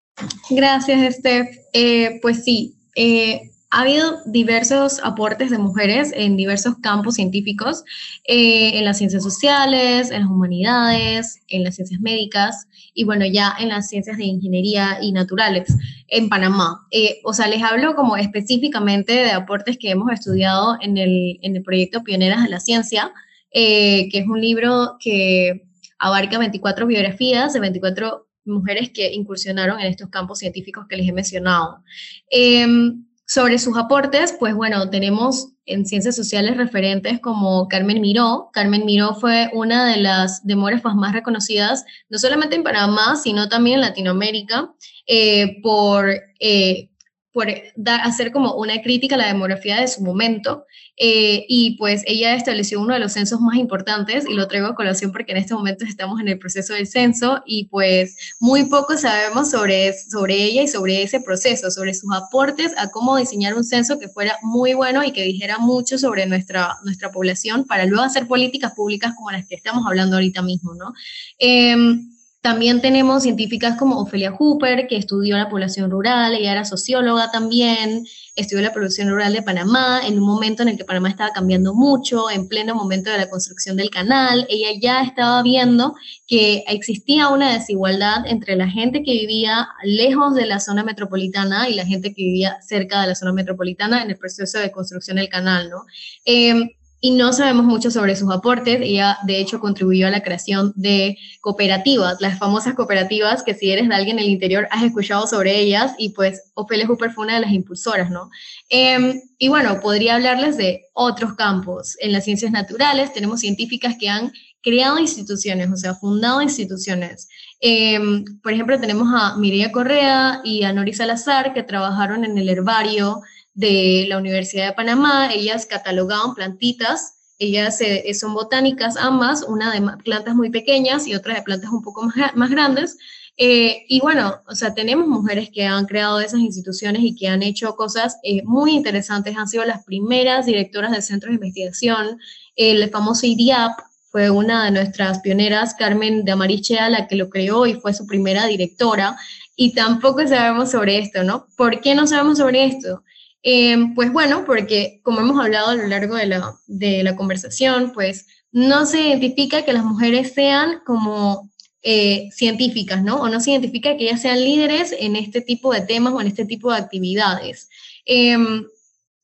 Gracias, 0.49 1.17
Steph. 1.17 1.49
Eh, 1.75 2.19
pues 2.23 2.45
sí, 2.45 2.79
eh, 2.97 3.51
ha 3.75 3.81
habido 3.81 4.21
diversos 4.27 5.01
aportes 5.03 5.51
de 5.51 5.59
mujeres 5.59 6.13
en 6.15 6.37
diversos 6.37 6.77
campos 6.81 7.17
científicos, 7.17 7.83
eh, 8.23 8.79
en 8.79 8.85
las 8.85 8.99
ciencias 8.99 9.25
sociales, 9.25 10.13
en 10.13 10.21
las 10.21 10.31
humanidades, 10.31 11.43
en 11.49 11.65
las 11.65 11.75
ciencias 11.75 12.01
médicas 12.01 12.69
y 12.95 13.03
bueno, 13.03 13.27
ya 13.27 13.53
en 13.59 13.71
las 13.71 13.89
ciencias 13.89 14.17
de 14.17 14.27
ingeniería 14.27 14.99
y 15.03 15.11
naturales 15.11 15.77
en 16.07 16.29
Panamá. 16.29 16.87
Eh, 16.93 17.19
o 17.25 17.33
sea, 17.33 17.49
les 17.49 17.65
hablo 17.65 17.97
como 17.97 18.17
específicamente 18.17 19.13
de 19.13 19.33
aportes 19.33 19.77
que 19.77 19.91
hemos 19.91 20.13
estudiado 20.13 20.77
en 20.81 20.97
el, 20.97 21.41
en 21.43 21.57
el 21.57 21.63
proyecto 21.65 22.05
Pioneras 22.05 22.45
de 22.45 22.51
la 22.51 22.61
Ciencia, 22.61 23.13
eh, 23.51 24.09
que 24.09 24.19
es 24.19 24.29
un 24.29 24.41
libro 24.41 24.99
que 25.01 25.67
abarca 25.99 26.39
24 26.39 26.87
biografías 26.87 27.53
de 27.53 27.59
24 27.59 28.29
mujeres 28.45 28.91
que 28.91 29.13
incursionaron 29.13 29.81
en 29.81 29.87
estos 29.87 30.11
campos 30.11 30.39
científicos 30.39 30.87
que 30.89 30.97
les 30.97 31.09
he 31.09 31.13
mencionado. 31.13 31.83
Em, 32.31 33.05
sobre 33.27 33.59
sus 33.59 33.77
aportes, 33.77 34.35
pues 34.39 34.55
bueno, 34.55 34.91
tenemos 34.91 35.49
en 35.67 35.87
ciencias 35.87 36.15
sociales 36.15 36.57
referentes 36.57 37.21
como 37.21 37.69
Carmen 37.69 38.01
Miró. 38.01 38.51
Carmen 38.53 38.85
Miró 38.85 39.15
fue 39.15 39.51
una 39.55 39.87
de 39.89 39.97
las 39.97 40.47
demógrafas 40.47 40.95
más 40.95 41.13
reconocidas, 41.13 41.85
no 42.11 42.19
solamente 42.19 42.57
en 42.57 42.63
Panamá, 42.63 43.17
sino 43.17 43.49
también 43.49 43.77
en 43.77 43.81
Latinoamérica, 43.83 44.73
eh, 45.07 45.61
por 45.63 46.11
eh, 46.39 46.91
por 47.35 47.49
dar, 47.75 48.01
hacer 48.03 48.31
como 48.31 48.55
una 48.55 48.81
crítica 48.81 49.17
a 49.17 49.19
la 49.19 49.27
demografía 49.27 49.81
de 49.81 49.89
su 49.89 50.03
momento. 50.03 50.65
Eh, 50.97 51.45
y 51.49 51.77
pues 51.77 52.05
ella 52.07 52.37
estableció 52.37 52.81
uno 52.81 52.95
de 52.95 53.01
los 53.01 53.13
censos 53.13 53.41
más 53.41 53.57
importantes 53.57 54.25
y 54.29 54.35
lo 54.35 54.47
traigo 54.47 54.69
a 54.69 54.77
colación 54.77 55.11
porque 55.11 55.33
en 55.33 55.39
este 55.39 55.53
momento 55.53 55.85
estamos 55.85 56.21
en 56.21 56.29
el 56.29 56.39
proceso 56.39 56.73
del 56.73 56.87
censo 56.87 57.43
y 57.45 57.65
pues 57.65 58.17
muy 58.39 58.67
poco 58.67 58.97
sabemos 58.97 59.51
sobre, 59.51 59.93
sobre 59.93 60.45
ella 60.45 60.63
y 60.63 60.69
sobre 60.69 61.03
ese 61.03 61.21
proceso, 61.21 61.73
sobre 61.73 61.95
sus 61.95 62.15
aportes 62.15 62.71
a 62.79 62.91
cómo 62.91 63.17
diseñar 63.17 63.55
un 63.55 63.65
censo 63.65 63.99
que 63.99 64.09
fuera 64.09 64.39
muy 64.43 64.75
bueno 64.75 65.03
y 65.03 65.11
que 65.11 65.25
dijera 65.25 65.59
mucho 65.59 65.99
sobre 65.99 66.27
nuestra, 66.27 66.77
nuestra 66.85 67.11
población 67.11 67.65
para 67.65 67.85
luego 67.85 68.05
hacer 68.05 68.29
políticas 68.29 68.75
públicas 68.75 69.13
como 69.17 69.33
las 69.33 69.45
que 69.49 69.57
estamos 69.57 69.85
hablando 69.85 70.15
ahorita 70.15 70.43
mismo, 70.43 70.75
¿no? 70.75 70.93
Em, 71.41 72.14
también 72.45 72.83
tenemos 72.83 73.23
científicas 73.23 73.79
como 73.79 73.99
Ofelia 73.99 74.31
Hooper, 74.31 74.87
que 74.87 74.99
estudió 74.99 75.39
la 75.39 75.49
población 75.49 75.91
rural, 75.91 76.35
ella 76.35 76.53
era 76.53 76.67
socióloga 76.67 77.31
también, 77.31 78.05
estudió 78.37 78.63
la 78.63 78.75
población 78.75 79.09
rural 79.09 79.33
de 79.33 79.41
Panamá 79.41 80.03
en 80.07 80.19
un 80.19 80.27
momento 80.27 80.63
en 80.63 80.69
el 80.69 80.77
que 80.77 80.85
Panamá 80.85 81.09
estaba 81.09 81.31
cambiando 81.33 81.73
mucho, 81.73 82.29
en 82.29 82.47
pleno 82.47 82.75
momento 82.75 83.09
de 83.09 83.17
la 83.17 83.31
construcción 83.31 83.79
del 83.79 83.89
canal. 83.89 84.47
Ella 84.51 84.79
ya 84.79 85.03
estaba 85.03 85.43
viendo 85.43 85.95
que 86.27 86.65
existía 86.69 87.31
una 87.31 87.51
desigualdad 87.55 88.27
entre 88.27 88.57
la 88.57 88.69
gente 88.69 89.03
que 89.03 89.13
vivía 89.13 89.67
lejos 89.83 90.35
de 90.35 90.45
la 90.45 90.61
zona 90.61 90.85
metropolitana 90.85 91.71
y 91.71 91.75
la 91.75 91.87
gente 91.87 92.13
que 92.13 92.25
vivía 92.25 92.59
cerca 92.61 93.01
de 93.01 93.07
la 93.07 93.15
zona 93.15 93.33
metropolitana 93.33 94.03
en 94.03 94.11
el 94.11 94.19
proceso 94.19 94.59
de 94.59 94.71
construcción 94.71 95.17
del 95.17 95.31
canal, 95.31 95.71
¿no? 95.71 95.87
Em, 96.27 96.69
y 97.05 97.11
no 97.11 97.35
sabemos 97.35 97.67
mucho 97.67 97.91
sobre 97.91 98.17
sus 98.17 98.33
aportes. 98.33 98.79
Ella, 98.81 99.19
de 99.27 99.39
hecho, 99.39 99.61
contribuyó 99.61 100.07
a 100.07 100.11
la 100.11 100.23
creación 100.23 100.73
de 100.75 101.19
cooperativas, 101.43 102.19
las 102.19 102.39
famosas 102.39 102.73
cooperativas 102.73 103.43
que 103.43 103.53
si 103.53 103.71
eres 103.71 103.91
de 103.91 103.95
alguien 103.95 104.19
en 104.19 104.25
el 104.25 104.31
interior 104.31 104.67
has 104.71 104.85
escuchado 104.85 105.27
sobre 105.27 105.61
ellas 105.61 105.93
y 105.99 106.15
pues 106.15 106.53
Ophelia 106.55 106.87
Hooper 106.87 107.11
fue 107.11 107.27
una 107.27 107.35
de 107.35 107.43
las 107.43 107.53
impulsoras, 107.53 108.09
¿no? 108.09 108.31
Em, 108.71 109.21
y 109.37 109.49
bueno, 109.49 109.81
podría 109.81 110.15
hablarles 110.15 110.57
de 110.57 110.87
otros 110.95 111.35
campos. 111.35 111.95
En 112.01 112.11
las 112.11 112.25
ciencias 112.25 112.53
naturales 112.53 113.13
tenemos 113.13 113.41
científicas 113.41 113.97
que 114.01 114.09
han 114.09 114.33
creado 114.63 114.99
instituciones, 114.99 115.71
o 115.71 115.77
sea, 115.77 115.95
fundado 115.95 116.41
instituciones. 116.41 117.29
Em, 117.61 118.25
por 118.43 118.55
ejemplo, 118.55 118.81
tenemos 118.81 119.09
a 119.15 119.37
Mireia 119.37 119.73
Correa 119.73 120.41
y 120.43 120.63
a 120.63 120.73
Nori 120.73 120.95
Salazar, 120.95 121.53
que 121.53 121.65
trabajaron 121.65 122.25
en 122.25 122.39
el 122.39 122.49
herbario 122.49 123.21
de 123.55 124.07
la 124.09 124.19
Universidad 124.19 124.67
de 124.67 124.73
Panamá, 124.73 125.33
ellas 125.33 125.67
catalogaban 125.67 126.35
plantitas, 126.35 127.15
ellas 127.39 127.81
eh, 127.81 128.13
son 128.15 128.35
botánicas 128.35 128.97
ambas, 128.97 129.43
una 129.43 129.73
de 129.73 129.83
plantas 130.03 130.35
muy 130.35 130.51
pequeñas 130.51 131.07
y 131.07 131.15
otra 131.15 131.35
de 131.35 131.43
plantas 131.43 131.71
un 131.71 131.83
poco 131.83 132.09
más, 132.35 132.51
grandes. 132.51 132.99
Eh, 133.37 133.85
y 133.89 134.01
bueno, 134.01 134.43
o 134.47 134.55
sea, 134.55 134.75
tenemos 134.75 135.09
mujeres 135.09 135.51
que 135.53 135.67
han 135.67 135.87
creado 135.87 136.21
esas 136.21 136.41
instituciones 136.41 137.03
y 137.03 137.17
que 137.17 137.27
han 137.27 137.43
hecho 137.43 137.75
cosas 137.75 138.19
eh, 138.23 138.43
muy 138.45 138.73
interesantes, 138.73 139.37
han 139.37 139.49
sido 139.49 139.65
las 139.65 139.85
primeras 139.85 140.47
directoras 140.47 140.93
del 140.93 141.03
centro 141.03 141.31
de 141.31 141.35
investigación, 141.35 142.21
el 142.55 142.89
famoso 142.91 143.27
IDIAP, 143.27 143.73
fue 144.15 144.31
una 144.31 144.67
de 144.67 144.71
nuestras 144.71 145.19
pioneras, 145.19 145.75
Carmen 145.75 146.25
de 146.25 146.31
Amarichea, 146.31 146.89
la 146.89 147.09
que 147.09 147.17
lo 147.17 147.29
creó 147.29 147.67
y 147.67 147.75
fue 147.75 147.93
su 147.93 148.07
primera 148.07 148.47
directora. 148.47 149.17
Y 149.57 149.75
tampoco 149.75 150.25
sabemos 150.29 150.71
sobre 150.71 150.99
esto, 150.99 151.25
¿no? 151.25 151.49
¿Por 151.57 151.81
qué 151.81 151.97
no 151.97 152.07
sabemos 152.07 152.39
sobre 152.39 152.65
esto? 152.65 153.03
Em, 153.47 153.95
pues 153.95 154.11
bueno, 154.11 154.45
porque 154.47 155.01
como 155.03 155.21
hemos 155.21 155.39
hablado 155.39 155.69
a 155.69 155.75
lo 155.75 155.87
largo 155.87 156.17
de 156.17 157.03
la, 157.03 157.15
conversación, 157.15 157.93
pues 157.93 158.27
no 158.51 158.87
se 158.87 159.03
identifica 159.03 159.67
que 159.67 159.75
las 159.75 159.85
mujeres 159.85 160.33
sean 160.33 160.81
como 160.87 161.51
eh, 161.83 162.31
científicas, 162.33 163.05
¿no? 163.05 163.21
O 163.21 163.29
no 163.29 163.41
se 163.41 163.51
identifica 163.51 163.99
que 163.99 164.05
ellas 164.05 164.23
sean 164.23 164.41
líderes 164.41 164.95
en 164.99 165.15
este 165.15 165.43
tipo 165.43 165.75
de 165.75 165.83
temas 165.83 166.15
o 166.15 166.23
en 166.23 166.29
este 166.29 166.47
tipo 166.47 166.73
de 166.73 166.79
actividades. 166.79 167.69
Em, 168.07 168.65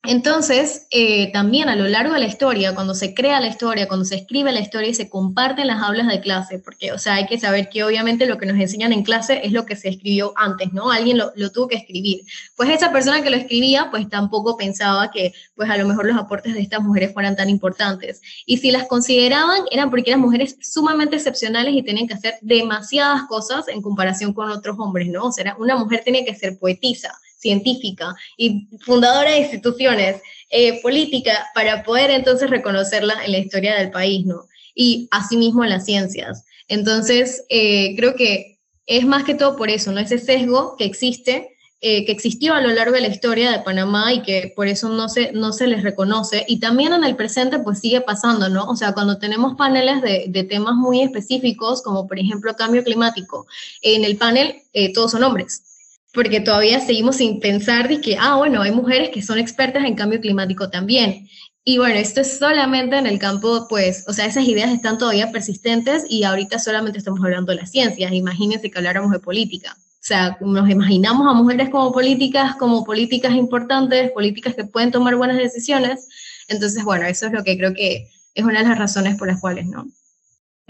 entonces, 0.03 0.87
eh, 0.89 1.31
también 1.31 1.69
a 1.69 1.75
lo 1.75 1.87
largo 1.87 2.15
de 2.15 2.19
la 2.19 2.25
historia, 2.25 2.73
cuando 2.73 2.95
se 2.95 3.13
crea 3.13 3.39
la 3.39 3.47
historia, 3.47 3.87
cuando 3.87 4.03
se 4.03 4.15
escribe 4.15 4.51
la 4.51 4.59
historia 4.59 4.89
y 4.89 4.95
se 4.95 5.09
comparten 5.09 5.67
las 5.67 5.83
aulas 5.83 6.07
de 6.07 6.19
clase, 6.19 6.57
porque, 6.57 6.91
o 6.91 6.97
sea, 6.97 7.13
hay 7.15 7.27
que 7.27 7.39
saber 7.39 7.69
que 7.69 7.83
obviamente 7.83 8.25
lo 8.25 8.39
que 8.39 8.47
nos 8.47 8.59
enseñan 8.59 8.93
en 8.93 9.03
clase 9.03 9.41
es 9.43 9.51
lo 9.51 9.67
que 9.67 9.75
se 9.75 9.89
escribió 9.89 10.33
antes, 10.37 10.73
¿no? 10.73 10.89
Alguien 10.89 11.19
lo, 11.19 11.31
lo, 11.35 11.51
tuvo 11.51 11.67
que 11.67 11.75
escribir. 11.75 12.21
Pues 12.57 12.69
esa 12.71 12.91
persona 12.91 13.21
que 13.21 13.29
lo 13.29 13.37
escribía, 13.37 13.89
pues 13.91 14.09
tampoco 14.09 14.57
pensaba 14.57 15.11
que, 15.11 15.33
pues 15.53 15.69
a 15.69 15.77
lo 15.77 15.87
mejor 15.87 16.07
los 16.07 16.17
aportes 16.17 16.55
de 16.55 16.61
estas 16.61 16.81
mujeres 16.81 17.13
fueran 17.13 17.35
tan 17.35 17.51
importantes. 17.51 18.21
Y 18.47 18.57
si 18.57 18.71
las 18.71 18.87
consideraban, 18.87 19.65
eran 19.69 19.91
porque 19.91 20.09
eran 20.09 20.21
mujeres 20.21 20.57
sumamente 20.61 21.17
excepcionales 21.17 21.75
y 21.75 21.83
tenían 21.83 22.07
que 22.07 22.15
hacer 22.15 22.39
demasiadas 22.41 23.27
cosas 23.27 23.67
en 23.67 23.83
comparación 23.83 24.33
con 24.33 24.49
otros 24.49 24.79
hombres, 24.79 25.09
¿no? 25.09 25.25
O 25.25 25.31
sea, 25.31 25.55
una 25.59 25.75
mujer 25.75 26.01
tenía 26.03 26.25
que 26.25 26.33
ser 26.33 26.57
poetisa, 26.57 27.13
científica 27.41 28.15
y 28.37 28.67
fundadora 28.79 29.31
de 29.31 29.39
instituciones 29.39 30.21
eh, 30.49 30.81
políticas 30.81 31.39
para 31.55 31.83
poder 31.83 32.11
entonces 32.11 32.49
reconocerla 32.49 33.25
en 33.25 33.31
la 33.31 33.39
historia 33.39 33.75
del 33.75 33.89
país, 33.89 34.25
¿no? 34.25 34.47
Y 34.75 35.07
asimismo 35.11 35.63
en 35.63 35.71
las 35.71 35.85
ciencias. 35.85 36.45
Entonces, 36.67 37.45
eh, 37.49 37.95
creo 37.95 38.15
que 38.15 38.59
es 38.85 39.05
más 39.05 39.23
que 39.23 39.33
todo 39.33 39.55
por 39.55 39.69
eso, 39.69 39.91
¿no? 39.91 39.99
Ese 39.99 40.17
sesgo 40.17 40.75
que 40.77 40.85
existe, 40.85 41.55
eh, 41.79 42.05
que 42.05 42.11
existió 42.11 42.53
a 42.53 42.61
lo 42.61 42.69
largo 42.69 42.93
de 42.93 43.01
la 43.01 43.07
historia 43.07 43.51
de 43.51 43.59
Panamá 43.59 44.13
y 44.13 44.21
que 44.21 44.53
por 44.55 44.67
eso 44.67 44.89
no 44.89 45.09
se, 45.09 45.31
no 45.31 45.51
se 45.51 45.67
les 45.67 45.83
reconoce. 45.83 46.45
Y 46.47 46.59
también 46.59 46.93
en 46.93 47.03
el 47.03 47.15
presente, 47.15 47.59
pues 47.59 47.79
sigue 47.79 48.01
pasando, 48.01 48.49
¿no? 48.49 48.65
O 48.65 48.75
sea, 48.75 48.93
cuando 48.93 49.17
tenemos 49.17 49.55
paneles 49.55 50.01
de, 50.01 50.25
de 50.27 50.43
temas 50.43 50.75
muy 50.75 51.01
específicos, 51.01 51.81
como 51.81 52.07
por 52.07 52.19
ejemplo 52.19 52.55
cambio 52.55 52.83
climático, 52.83 53.47
en 53.81 54.03
el 54.03 54.17
panel 54.17 54.61
todos 54.93 55.11
son 55.11 55.23
hombres 55.23 55.70
porque 56.13 56.41
todavía 56.41 56.79
seguimos 56.79 57.17
sin 57.17 57.39
pensar 57.39 57.87
de 57.87 58.01
que, 58.01 58.17
ah, 58.19 58.35
bueno, 58.35 58.61
hay 58.61 58.71
mujeres 58.71 59.09
que 59.09 59.21
son 59.21 59.39
expertas 59.39 59.85
en 59.85 59.95
cambio 59.95 60.19
climático 60.19 60.69
también. 60.69 61.27
Y 61.63 61.77
bueno, 61.77 61.95
esto 61.95 62.21
es 62.21 62.39
solamente 62.39 62.97
en 62.97 63.05
el 63.05 63.19
campo, 63.19 63.67
pues, 63.69 64.03
o 64.07 64.13
sea, 64.13 64.25
esas 64.25 64.47
ideas 64.47 64.71
están 64.71 64.97
todavía 64.97 65.31
persistentes 65.31 66.03
y 66.09 66.23
ahorita 66.23 66.57
solamente 66.57 66.97
estamos 66.97 67.23
hablando 67.23 67.51
de 67.51 67.59
las 67.59 67.71
ciencias. 67.71 68.11
Imagínense 68.13 68.71
que 68.71 68.77
habláramos 68.79 69.11
de 69.11 69.19
política. 69.19 69.75
O 69.77 70.03
sea, 70.03 70.37
nos 70.41 70.67
imaginamos 70.67 71.27
a 71.27 71.33
mujeres 71.33 71.69
como 71.69 71.91
políticas, 71.93 72.55
como 72.55 72.83
políticas 72.83 73.35
importantes, 73.35 74.11
políticas 74.11 74.55
que 74.55 74.63
pueden 74.63 74.89
tomar 74.91 75.15
buenas 75.15 75.37
decisiones. 75.37 76.07
Entonces, 76.47 76.83
bueno, 76.83 77.05
eso 77.05 77.27
es 77.27 77.31
lo 77.31 77.43
que 77.43 77.57
creo 77.57 77.73
que 77.75 78.09
es 78.33 78.43
una 78.43 78.63
de 78.63 78.69
las 78.69 78.79
razones 78.79 79.15
por 79.17 79.27
las 79.27 79.39
cuales, 79.39 79.67
¿no? 79.67 79.87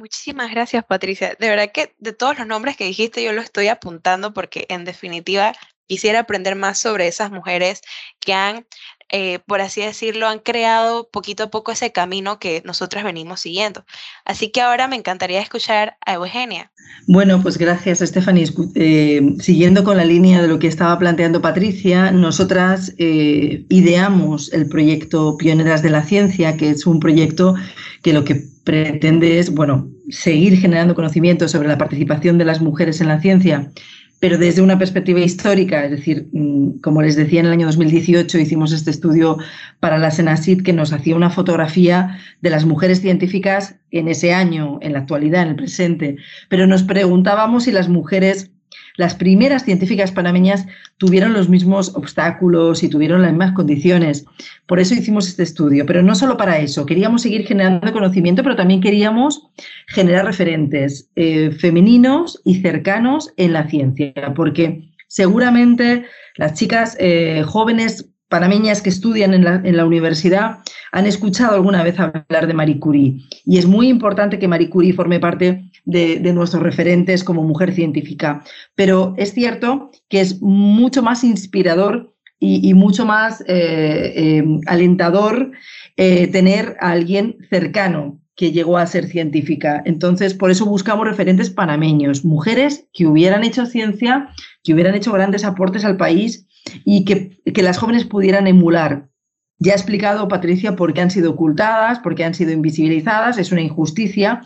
Muchísimas 0.01 0.49
gracias, 0.49 0.83
Patricia. 0.83 1.35
De 1.39 1.47
verdad 1.47 1.71
que 1.71 1.93
de 1.99 2.11
todos 2.11 2.39
los 2.39 2.47
nombres 2.47 2.75
que 2.75 2.85
dijiste, 2.85 3.23
yo 3.23 3.33
lo 3.33 3.41
estoy 3.41 3.67
apuntando 3.67 4.33
porque 4.33 4.65
en 4.69 4.83
definitiva 4.83 5.53
quisiera 5.85 6.21
aprender 6.21 6.55
más 6.55 6.79
sobre 6.79 7.07
esas 7.07 7.29
mujeres 7.29 7.81
que 8.19 8.33
han, 8.33 8.65
eh, 9.09 9.37
por 9.45 9.61
así 9.61 9.81
decirlo, 9.81 10.27
han 10.27 10.39
creado 10.39 11.07
poquito 11.11 11.43
a 11.43 11.51
poco 11.51 11.71
ese 11.71 11.91
camino 11.91 12.39
que 12.39 12.63
nosotras 12.65 13.03
venimos 13.03 13.41
siguiendo. 13.41 13.85
Así 14.25 14.49
que 14.49 14.61
ahora 14.61 14.87
me 14.87 14.95
encantaría 14.95 15.39
escuchar 15.39 15.97
a 16.03 16.13
Eugenia. 16.13 16.71
Bueno, 17.05 17.39
pues 17.43 17.59
gracias, 17.59 17.99
Stephanie. 17.99 18.51
Eh, 18.73 19.35
siguiendo 19.39 19.83
con 19.83 19.97
la 19.97 20.05
línea 20.05 20.41
de 20.41 20.47
lo 20.47 20.57
que 20.57 20.67
estaba 20.67 20.97
planteando 20.97 21.43
Patricia, 21.43 22.09
nosotras 22.09 22.91
eh, 22.97 23.67
ideamos 23.69 24.51
el 24.51 24.67
proyecto 24.67 25.37
Pioneras 25.37 25.83
de 25.83 25.91
la 25.91 26.01
Ciencia, 26.01 26.57
que 26.57 26.71
es 26.71 26.87
un 26.87 26.99
proyecto 26.99 27.53
que 28.01 28.13
lo 28.13 28.23
que 28.23 28.50
pretende 28.63 29.43
bueno, 29.51 29.89
seguir 30.09 30.57
generando 30.57 30.95
conocimiento 30.95 31.47
sobre 31.47 31.67
la 31.67 31.77
participación 31.77 32.37
de 32.37 32.45
las 32.45 32.61
mujeres 32.61 33.01
en 33.01 33.07
la 33.07 33.19
ciencia, 33.19 33.71
pero 34.19 34.37
desde 34.37 34.61
una 34.61 34.77
perspectiva 34.77 35.19
histórica, 35.19 35.83
es 35.83 35.91
decir, 35.91 36.27
mm, 36.31 36.79
como 36.81 37.01
les 37.01 37.15
decía, 37.15 37.39
en 37.39 37.47
el 37.47 37.53
año 37.53 37.65
2018 37.65 38.37
hicimos 38.37 38.71
este 38.71 38.91
estudio 38.91 39.37
para 39.79 39.97
la 39.97 40.11
Senasit 40.11 40.61
que 40.61 40.73
nos 40.73 40.93
hacía 40.93 41.15
una 41.15 41.31
fotografía 41.31 42.19
de 42.39 42.51
las 42.51 42.65
mujeres 42.65 43.01
científicas 43.01 43.75
en 43.89 44.07
ese 44.07 44.31
año, 44.31 44.77
en 44.81 44.93
la 44.93 44.99
actualidad, 44.99 45.41
en 45.43 45.49
el 45.49 45.55
presente, 45.55 46.17
pero 46.49 46.67
nos 46.67 46.83
preguntábamos 46.83 47.63
si 47.63 47.71
las 47.71 47.89
mujeres 47.89 48.51
las 48.97 49.15
primeras 49.15 49.63
científicas 49.63 50.11
panameñas 50.11 50.65
tuvieron 50.97 51.33
los 51.33 51.49
mismos 51.49 51.95
obstáculos 51.95 52.83
y 52.83 52.89
tuvieron 52.89 53.21
las 53.21 53.31
mismas 53.31 53.53
condiciones. 53.53 54.25
Por 54.65 54.79
eso 54.79 54.93
hicimos 54.93 55.27
este 55.27 55.43
estudio, 55.43 55.85
pero 55.85 56.03
no 56.03 56.15
solo 56.15 56.37
para 56.37 56.59
eso. 56.59 56.85
Queríamos 56.85 57.21
seguir 57.21 57.45
generando 57.45 57.91
conocimiento, 57.91 58.43
pero 58.43 58.55
también 58.55 58.81
queríamos 58.81 59.47
generar 59.87 60.25
referentes 60.25 61.09
eh, 61.15 61.51
femeninos 61.51 62.41
y 62.43 62.61
cercanos 62.61 63.33
en 63.37 63.53
la 63.53 63.67
ciencia, 63.69 64.33
porque 64.35 64.89
seguramente 65.07 66.05
las 66.35 66.53
chicas 66.53 66.95
eh, 66.99 67.43
jóvenes 67.45 68.11
panameñas 68.31 68.81
que 68.81 68.89
estudian 68.89 69.33
en 69.33 69.75
la, 69.77 69.85
universidad 69.85 70.59
han 70.93 71.05
escuchado 71.05 71.55
alguna 71.55 71.83
vez 71.83 71.99
hablar 71.99 72.47
de 72.47 72.53
Marie 72.53 72.79
Curie. 72.79 73.17
Y 73.45 73.57
es 73.57 73.65
muy 73.65 73.89
importante 73.89 74.39
que 74.39 74.47
Marie 74.47 74.69
Curie 74.69 74.93
forme 74.93 75.19
parte 75.19 75.69
de, 75.85 76.19
nuestros 76.33 76.63
referentes 76.63 77.23
como 77.23 77.43
mujer 77.43 77.73
científica. 77.73 78.43
Pero 78.75 79.13
es 79.17 79.33
cierto 79.33 79.91
que 80.09 80.21
es 80.21 80.41
mucho 80.41 81.01
más 81.01 81.23
inspirador 81.23 82.13
y, 82.43 82.73
mucho 82.73 83.05
más 83.05 83.41
eh, 83.41 84.13
eh, 84.15 84.43
alentador 84.65 85.51
eh, 85.95 86.25
tener 86.27 86.75
a 86.79 86.91
alguien 86.91 87.37
cercano 87.51 88.19
que 88.35 88.51
llegó 88.51 88.79
a 88.79 88.87
ser 88.87 89.05
científica. 89.05 89.83
Entonces, 89.85 90.33
por 90.33 90.49
eso 90.49 90.65
buscamos 90.65 91.07
referentes 91.07 91.51
panameños, 91.51 92.25
mujeres 92.25 92.87
que 92.93 93.05
hubieran 93.05 93.43
hecho 93.43 93.67
ciencia, 93.67 94.29
que 94.63 94.73
hubieran 94.73 94.95
hecho 94.95 95.11
grandes 95.11 95.45
aportes 95.45 95.85
al 95.85 95.97
país 95.97 96.47
y 96.83 97.05
que, 97.05 97.37
que 97.53 97.61
las 97.61 97.77
jóvenes 97.77 98.05
pudieran 98.05 98.47
emular. 98.47 99.11
Ya 99.59 99.73
ha 99.73 99.75
explicado 99.75 100.27
Patricia 100.27 100.75
por 100.75 100.91
qué 100.91 101.01
han 101.01 101.11
sido 101.11 101.31
ocultadas, 101.31 101.99
por 101.99 102.15
qué 102.15 102.23
han 102.23 102.33
sido 102.33 102.51
invisibilizadas, 102.51 103.37
es 103.37 103.51
una 103.51 103.61
injusticia 103.61 104.41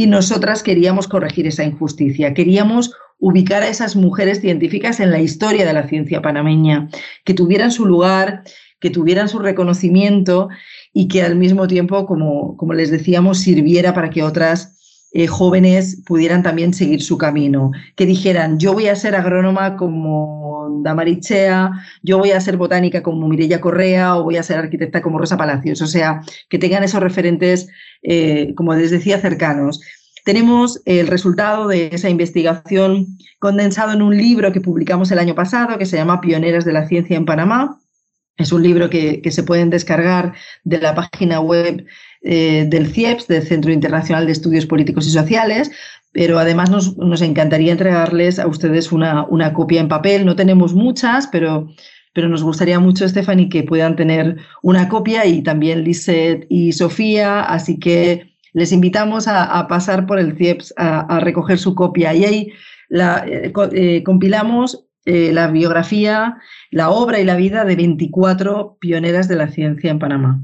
y 0.00 0.06
nosotras 0.06 0.62
queríamos 0.62 1.08
corregir 1.08 1.46
esa 1.46 1.62
injusticia. 1.62 2.32
Queríamos 2.32 2.94
ubicar 3.18 3.62
a 3.62 3.68
esas 3.68 3.96
mujeres 3.96 4.40
científicas 4.40 4.98
en 4.98 5.10
la 5.10 5.20
historia 5.20 5.66
de 5.66 5.74
la 5.74 5.86
ciencia 5.86 6.22
panameña, 6.22 6.88
que 7.22 7.34
tuvieran 7.34 7.70
su 7.70 7.84
lugar, 7.84 8.42
que 8.80 8.88
tuvieran 8.88 9.28
su 9.28 9.40
reconocimiento 9.40 10.48
y 10.94 11.06
que 11.08 11.22
al 11.22 11.36
mismo 11.36 11.66
tiempo, 11.66 12.06
como, 12.06 12.56
como 12.56 12.72
les 12.72 12.90
decíamos, 12.90 13.40
sirviera 13.40 13.92
para 13.92 14.08
que 14.08 14.22
otras 14.22 14.79
eh, 15.12 15.26
jóvenes 15.26 16.02
pudieran 16.06 16.42
también 16.42 16.72
seguir 16.72 17.02
su 17.02 17.18
camino, 17.18 17.72
que 17.96 18.06
dijeran, 18.06 18.58
yo 18.58 18.72
voy 18.72 18.88
a 18.88 18.96
ser 18.96 19.16
agrónoma 19.16 19.76
como 19.76 20.80
Damarichea, 20.82 21.72
yo 22.02 22.18
voy 22.18 22.30
a 22.30 22.40
ser 22.40 22.56
botánica 22.56 23.02
como 23.02 23.28
Mirella 23.28 23.60
Correa 23.60 24.16
o 24.16 24.24
voy 24.24 24.36
a 24.36 24.42
ser 24.42 24.58
arquitecta 24.58 25.02
como 25.02 25.18
Rosa 25.18 25.36
Palacios, 25.36 25.82
o 25.82 25.86
sea, 25.86 26.22
que 26.48 26.58
tengan 26.58 26.84
esos 26.84 27.00
referentes, 27.00 27.68
eh, 28.02 28.54
como 28.54 28.74
les 28.74 28.90
decía, 28.90 29.18
cercanos. 29.20 29.80
Tenemos 30.24 30.80
el 30.84 31.06
resultado 31.06 31.66
de 31.66 31.90
esa 31.92 32.08
investigación 32.08 33.06
condensado 33.38 33.92
en 33.92 34.02
un 34.02 34.16
libro 34.16 34.52
que 34.52 34.60
publicamos 34.60 35.10
el 35.10 35.18
año 35.18 35.34
pasado 35.34 35.78
que 35.78 35.86
se 35.86 35.96
llama 35.96 36.20
Pioneras 36.20 36.64
de 36.64 36.72
la 36.72 36.86
Ciencia 36.86 37.16
en 37.16 37.24
Panamá. 37.24 37.80
Es 38.36 38.52
un 38.52 38.62
libro 38.62 38.88
que, 38.88 39.22
se 39.30 39.42
pueden 39.42 39.70
descargar 39.70 40.34
de 40.64 40.78
la 40.78 40.94
página 40.94 41.40
web 41.40 41.84
eh, 42.22 42.66
del 42.68 42.88
CIEPS, 42.88 43.28
del 43.28 43.42
Centro 43.42 43.72
Internacional 43.72 44.26
de 44.26 44.32
Estudios 44.32 44.66
Políticos 44.66 45.06
y 45.06 45.10
Sociales, 45.10 45.70
pero 46.12 46.38
además 46.38 46.68
nos, 46.68 47.22
encantaría 47.22 47.72
entregarles 47.72 48.38
a 48.38 48.46
ustedes 48.46 48.92
una, 48.92 49.24
una, 49.24 49.54
copia 49.54 49.80
en 49.80 49.88
papel. 49.88 50.26
No 50.26 50.36
tenemos 50.36 50.74
muchas, 50.74 51.28
pero, 51.28 51.70
pero 52.12 52.28
nos 52.28 52.42
gustaría 52.42 52.78
mucho, 52.78 53.08
Stephanie, 53.08 53.48
que 53.48 53.62
puedan 53.62 53.96
tener 53.96 54.36
una 54.62 54.90
copia 54.90 55.24
y 55.24 55.42
también 55.42 55.82
Lisette 55.82 56.44
y 56.50 56.72
Sofía. 56.72 57.40
Así 57.40 57.78
que 57.78 58.34
les 58.52 58.72
invitamos 58.72 59.26
a, 59.26 59.66
pasar 59.66 60.06
por 60.06 60.18
el 60.18 60.36
CIEPS 60.36 60.74
a, 60.76 61.20
recoger 61.20 61.58
su 61.58 61.74
copia. 61.74 62.12
Y 62.12 62.24
ahí 62.26 62.52
eh, 62.90 63.52
eh, 63.72 64.02
compilamos 64.02 64.84
la 65.06 65.48
biografía, 65.48 66.36
la 66.70 66.90
obra 66.90 67.18
y 67.18 67.24
la 67.24 67.34
vida 67.34 67.64
de 67.64 67.76
24 67.76 68.76
pioneras 68.78 69.26
de 69.26 69.36
la 69.36 69.48
ciencia 69.48 69.90
en 69.90 69.98
Panamá. 69.98 70.42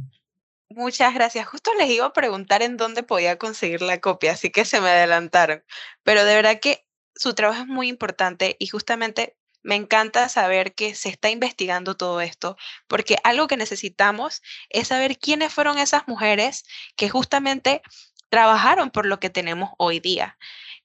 Muchas 0.76 1.14
gracias. 1.14 1.46
Justo 1.48 1.72
les 1.74 1.88
iba 1.88 2.04
a 2.04 2.12
preguntar 2.12 2.60
en 2.62 2.76
dónde 2.76 3.02
podía 3.02 3.38
conseguir 3.38 3.80
la 3.80 3.98
copia, 3.98 4.32
así 4.32 4.50
que 4.50 4.66
se 4.66 4.78
me 4.82 4.90
adelantaron. 4.90 5.64
Pero 6.02 6.22
de 6.22 6.34
verdad 6.34 6.60
que 6.60 6.86
su 7.14 7.32
trabajo 7.34 7.62
es 7.62 7.66
muy 7.66 7.88
importante 7.88 8.56
y 8.58 8.66
justamente 8.66 9.38
me 9.62 9.74
encanta 9.74 10.28
saber 10.28 10.74
que 10.74 10.94
se 10.94 11.08
está 11.08 11.30
investigando 11.30 11.96
todo 11.96 12.20
esto, 12.20 12.58
porque 12.88 13.16
algo 13.24 13.46
que 13.48 13.56
necesitamos 13.56 14.42
es 14.68 14.88
saber 14.88 15.18
quiénes 15.18 15.50
fueron 15.50 15.78
esas 15.78 16.06
mujeres 16.08 16.64
que 16.94 17.08
justamente 17.08 17.80
trabajaron 18.28 18.90
por 18.90 19.06
lo 19.06 19.18
que 19.18 19.30
tenemos 19.30 19.70
hoy 19.78 19.98
día. 19.98 20.36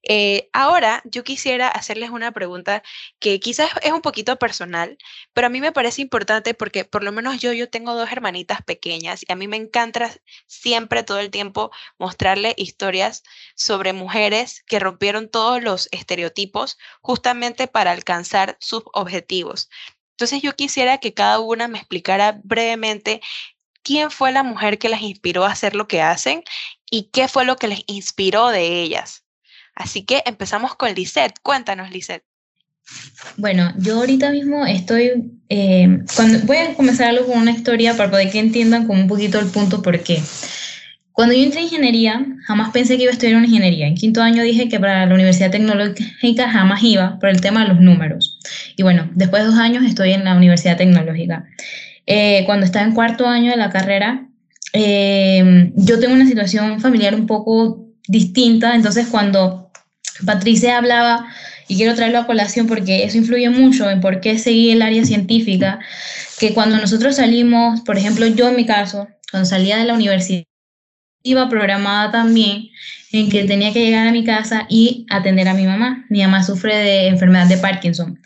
Eh, 0.03 0.49
ahora 0.53 1.01
yo 1.05 1.23
quisiera 1.23 1.67
hacerles 1.67 2.09
una 2.09 2.31
pregunta 2.31 2.81
que 3.19 3.39
quizás 3.39 3.69
es 3.83 3.91
un 3.91 4.01
poquito 4.01 4.37
personal, 4.39 4.97
pero 5.33 5.47
a 5.47 5.49
mí 5.49 5.61
me 5.61 5.71
parece 5.71 6.01
importante 6.01 6.53
porque 6.53 6.85
por 6.85 7.03
lo 7.03 7.11
menos 7.11 7.39
yo, 7.39 7.53
yo 7.53 7.69
tengo 7.69 7.93
dos 7.93 8.11
hermanitas 8.11 8.61
pequeñas 8.63 9.23
y 9.27 9.31
a 9.31 9.35
mí 9.35 9.47
me 9.47 9.57
encanta 9.57 10.11
siempre 10.47 11.03
todo 11.03 11.19
el 11.19 11.29
tiempo 11.29 11.71
mostrarle 11.99 12.53
historias 12.57 13.23
sobre 13.55 13.93
mujeres 13.93 14.63
que 14.67 14.79
rompieron 14.79 15.29
todos 15.29 15.61
los 15.61 15.87
estereotipos 15.91 16.77
justamente 17.01 17.67
para 17.67 17.91
alcanzar 17.91 18.57
sus 18.59 18.83
objetivos. 18.93 19.69
Entonces 20.11 20.41
yo 20.41 20.55
quisiera 20.55 20.99
que 20.99 21.13
cada 21.13 21.39
una 21.39 21.67
me 21.67 21.77
explicara 21.79 22.39
brevemente 22.43 23.21
quién 23.83 24.11
fue 24.11 24.31
la 24.31 24.43
mujer 24.43 24.79
que 24.79 24.89
las 24.89 25.01
inspiró 25.01 25.45
a 25.45 25.51
hacer 25.51 25.75
lo 25.75 25.87
que 25.87 26.01
hacen 26.01 26.43
y 26.89 27.09
qué 27.11 27.27
fue 27.27 27.45
lo 27.45 27.55
que 27.55 27.67
les 27.67 27.83
inspiró 27.87 28.49
de 28.49 28.81
ellas. 28.83 29.25
Así 29.75 30.03
que 30.03 30.23
empezamos 30.25 30.75
con 30.75 30.93
Lisette. 30.93 31.39
Cuéntanos, 31.41 31.91
Lisette. 31.91 32.23
Bueno, 33.37 33.73
yo 33.77 33.97
ahorita 33.97 34.31
mismo 34.31 34.65
estoy, 34.65 35.31
eh, 35.49 35.99
cuando, 36.15 36.39
voy 36.45 36.57
a 36.57 36.73
comenzar 36.73 37.09
algo 37.09 37.27
con 37.27 37.39
una 37.39 37.51
historia 37.51 37.95
para 37.95 38.11
poder 38.11 38.29
que 38.29 38.39
entiendan 38.39 38.87
como 38.87 39.01
un 39.01 39.07
poquito 39.07 39.39
el 39.39 39.47
punto 39.47 39.81
por 39.81 39.99
qué. 40.01 40.21
Cuando 41.13 41.35
yo 41.35 41.43
entré 41.43 41.59
en 41.59 41.65
ingeniería, 41.65 42.25
jamás 42.45 42.71
pensé 42.71 42.95
que 42.95 43.03
iba 43.03 43.11
a 43.11 43.13
estudiar 43.13 43.35
una 43.35 43.45
ingeniería. 43.45 43.87
En 43.87 43.95
quinto 43.95 44.21
año 44.21 44.43
dije 44.43 44.69
que 44.69 44.79
para 44.79 45.05
la 45.05 45.13
Universidad 45.13 45.51
Tecnológica 45.51 46.49
jamás 46.49 46.81
iba 46.83 47.19
por 47.19 47.29
el 47.29 47.41
tema 47.41 47.63
de 47.63 47.69
los 47.69 47.81
números. 47.81 48.39
Y 48.77 48.83
bueno, 48.83 49.09
después 49.13 49.43
de 49.43 49.49
dos 49.49 49.59
años 49.59 49.85
estoy 49.85 50.13
en 50.13 50.23
la 50.23 50.35
Universidad 50.35 50.77
Tecnológica. 50.77 51.45
Eh, 52.05 52.43
cuando 52.45 52.65
estaba 52.65 52.85
en 52.85 52.93
cuarto 52.93 53.27
año 53.27 53.51
de 53.51 53.57
la 53.57 53.69
carrera, 53.69 54.27
eh, 54.73 55.71
yo 55.75 55.99
tengo 55.99 56.13
una 56.13 56.25
situación 56.25 56.79
familiar 56.79 57.13
un 57.13 57.27
poco 57.27 57.90
distinta, 58.11 58.75
entonces 58.75 59.07
cuando 59.07 59.71
Patricia 60.25 60.77
hablaba, 60.77 61.27
y 61.71 61.77
quiero 61.77 61.95
traerlo 61.95 62.19
a 62.19 62.27
colación 62.27 62.67
porque 62.67 63.05
eso 63.05 63.17
influye 63.17 63.49
mucho 63.49 63.89
en 63.89 64.01
por 64.01 64.19
qué 64.19 64.37
seguí 64.37 64.71
el 64.71 64.81
área 64.81 65.05
científica, 65.05 65.79
que 66.37 66.53
cuando 66.53 66.75
nosotros 66.75 67.15
salimos, 67.15 67.79
por 67.81 67.97
ejemplo, 67.97 68.27
yo 68.27 68.49
en 68.49 68.57
mi 68.57 68.65
caso, 68.65 69.07
cuando 69.31 69.47
salía 69.47 69.77
de 69.77 69.85
la 69.85 69.93
universidad, 69.93 70.43
iba 71.23 71.47
programada 71.47 72.11
también 72.11 72.67
en 73.13 73.29
que 73.29 73.45
tenía 73.45 73.71
que 73.71 73.85
llegar 73.85 74.05
a 74.05 74.11
mi 74.11 74.25
casa 74.25 74.65
y 74.67 75.05
atender 75.09 75.47
a 75.47 75.53
mi 75.53 75.65
mamá. 75.65 76.05
Mi 76.09 76.21
mamá 76.21 76.43
sufre 76.43 76.75
de 76.75 77.07
enfermedad 77.07 77.47
de 77.47 77.57
Parkinson. 77.57 78.19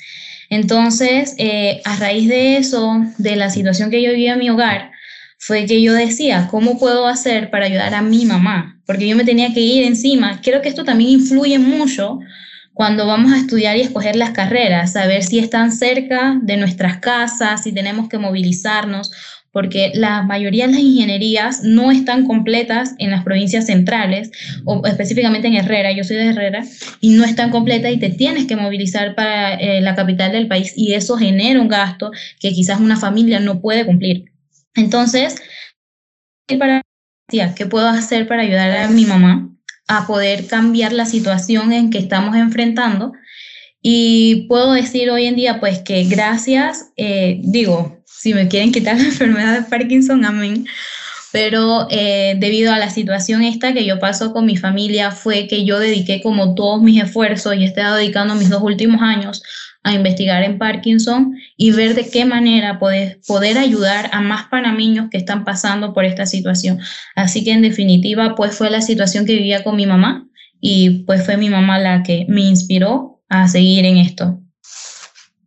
Entonces, 0.50 1.36
eh, 1.38 1.82
a 1.86 1.98
raíz 1.98 2.28
de 2.28 2.58
eso, 2.58 3.06
de 3.20 3.36
la 3.36 3.52
situación 3.52 3.92
que 3.92 4.02
yo 4.02 4.10
vivía 4.10 4.34
en 4.34 4.40
mi 4.40 4.50
hogar, 4.50 4.92
fue 5.38 5.68
que 5.68 5.84
yo 5.84 5.94
decía, 5.94 6.48
¿cómo 6.50 6.80
puedo 6.80 7.08
hacer 7.08 7.52
para 7.52 7.66
ayudar 7.66 7.94
a 7.94 8.02
mi 8.02 8.26
mamá? 8.26 8.75
Porque 8.86 9.08
yo 9.08 9.16
me 9.16 9.26
tenía 9.26 9.54
que 9.54 9.62
ir 9.62 9.84
encima. 9.84 10.42
Creo 10.42 10.62
que 10.62 10.70
esto 10.70 10.84
también 10.84 11.12
influye 11.12 11.60
mucho 11.60 12.20
cuando 12.74 13.08
vamos 13.08 13.32
a 13.32 13.38
estudiar 13.38 13.78
y 13.78 13.82
escoger 13.82 14.18
las 14.18 14.32
carreras, 14.32 14.94
saber 14.94 15.24
si 15.24 15.40
están 15.40 15.72
cerca 15.72 16.38
de 16.44 16.58
nuestras 16.58 16.98
casas, 16.98 17.64
si 17.64 17.72
tenemos 17.72 18.10
que 18.10 18.18
movilizarnos, 18.18 19.12
porque 19.56 19.94
la 19.96 20.24
mayoría 20.24 20.68
de 20.68 20.74
las 20.74 20.82
ingenierías 20.82 21.64
no 21.64 21.90
están 21.90 22.26
completas 22.26 22.94
en 22.98 23.12
las 23.12 23.24
provincias 23.24 23.68
centrales, 23.68 24.30
o 24.66 24.86
específicamente 24.86 25.48
en 25.48 25.54
Herrera, 25.54 25.94
yo 25.94 26.04
soy 26.04 26.18
de 26.18 26.26
Herrera, 26.26 26.66
y 27.00 27.12
no 27.12 27.24
están 27.24 27.52
completas 27.52 27.94
y 27.94 27.98
te 27.98 28.10
tienes 28.10 28.48
que 28.48 28.58
movilizar 28.58 29.16
para 29.16 29.54
eh, 29.54 29.80
la 29.80 29.96
capital 29.96 30.34
del 30.34 30.50
país 30.50 30.74
y 30.76 30.96
eso 30.96 31.16
genera 31.16 31.62
un 31.62 31.70
gasto 31.70 32.12
que 32.42 32.52
quizás 32.52 32.82
una 32.82 32.98
familia 32.98 33.40
no 33.40 33.62
puede 33.62 33.86
cumplir. 33.86 34.26
Entonces, 34.76 35.38
¿qué 37.28 37.66
puedo 37.66 37.88
hacer 37.88 38.28
para 38.28 38.44
ayudar 38.44 38.78
a 38.78 38.88
mi 38.88 39.06
mamá 39.06 39.50
a 39.88 40.08
poder 40.08 40.48
cambiar 40.48 40.94
la 40.94 41.06
situación 41.06 41.72
en 41.72 41.90
que 41.90 41.98
estamos 41.98 42.36
enfrentando? 42.36 43.14
Y 43.82 44.48
puedo 44.48 44.74
decir 44.74 45.10
hoy 45.10 45.26
en 45.26 45.36
día, 45.36 45.60
pues 45.60 45.80
que 45.80 46.04
gracias, 46.06 46.92
eh, 46.98 47.40
digo, 47.44 48.04
si 48.06 48.34
me 48.34 48.48
quieren 48.48 48.72
quitar 48.72 48.98
la 48.98 49.06
enfermedad 49.06 49.54
de 49.54 49.64
Parkinson, 49.64 50.26
amén. 50.26 50.66
Pero 51.32 51.88
eh, 51.92 52.36
debido 52.40 52.72
a 52.72 52.80
la 52.80 52.90
situación 52.90 53.44
esta 53.44 53.74
que 53.74 53.86
yo 53.86 54.00
paso 54.00 54.32
con 54.32 54.46
mi 54.46 54.56
familia, 54.56 55.12
fue 55.12 55.48
que 55.48 55.66
yo 55.66 55.80
dediqué 55.80 56.22
como 56.22 56.56
todos 56.56 56.82
mis 56.82 57.04
esfuerzos 57.04 57.56
y 57.56 57.64
he 57.64 57.66
estado 57.66 57.98
dedicando 57.98 58.36
mis 58.36 58.50
dos 58.50 58.62
últimos 58.62 59.02
años 59.02 59.44
a 59.86 59.94
investigar 59.94 60.44
en 60.44 60.58
Parkinson 60.58 61.38
y 61.56 61.72
ver 61.72 61.94
de 61.94 62.10
qué 62.10 62.26
manera 62.26 62.80
poder, 62.80 63.22
poder 63.28 63.60
ayudar 63.60 64.10
a 64.12 64.20
más 64.20 64.48
panameños 64.48 65.10
que 65.12 65.18
están 65.18 65.46
pasando 65.46 65.94
por 65.94 66.06
esta 66.06 66.26
situación. 66.26 66.80
Así 67.16 67.44
que 67.44 67.52
en 67.52 67.62
definitiva, 67.62 68.34
pues 68.34 68.58
fue 68.58 68.72
la 68.72 68.82
situación 68.82 69.28
que 69.28 69.36
vivía 69.36 69.64
con 69.64 69.76
mi 69.76 69.86
mamá 69.86 70.28
y 70.60 71.04
pues 71.04 71.24
fue 71.24 71.38
mi 71.38 71.52
mamá 71.52 71.78
la 71.78 72.02
que 72.02 72.26
me 72.28 72.42
inspiró 72.42 73.22
a 73.30 73.48
seguir 73.48 73.86
en 73.86 73.98
esto. 73.98 74.40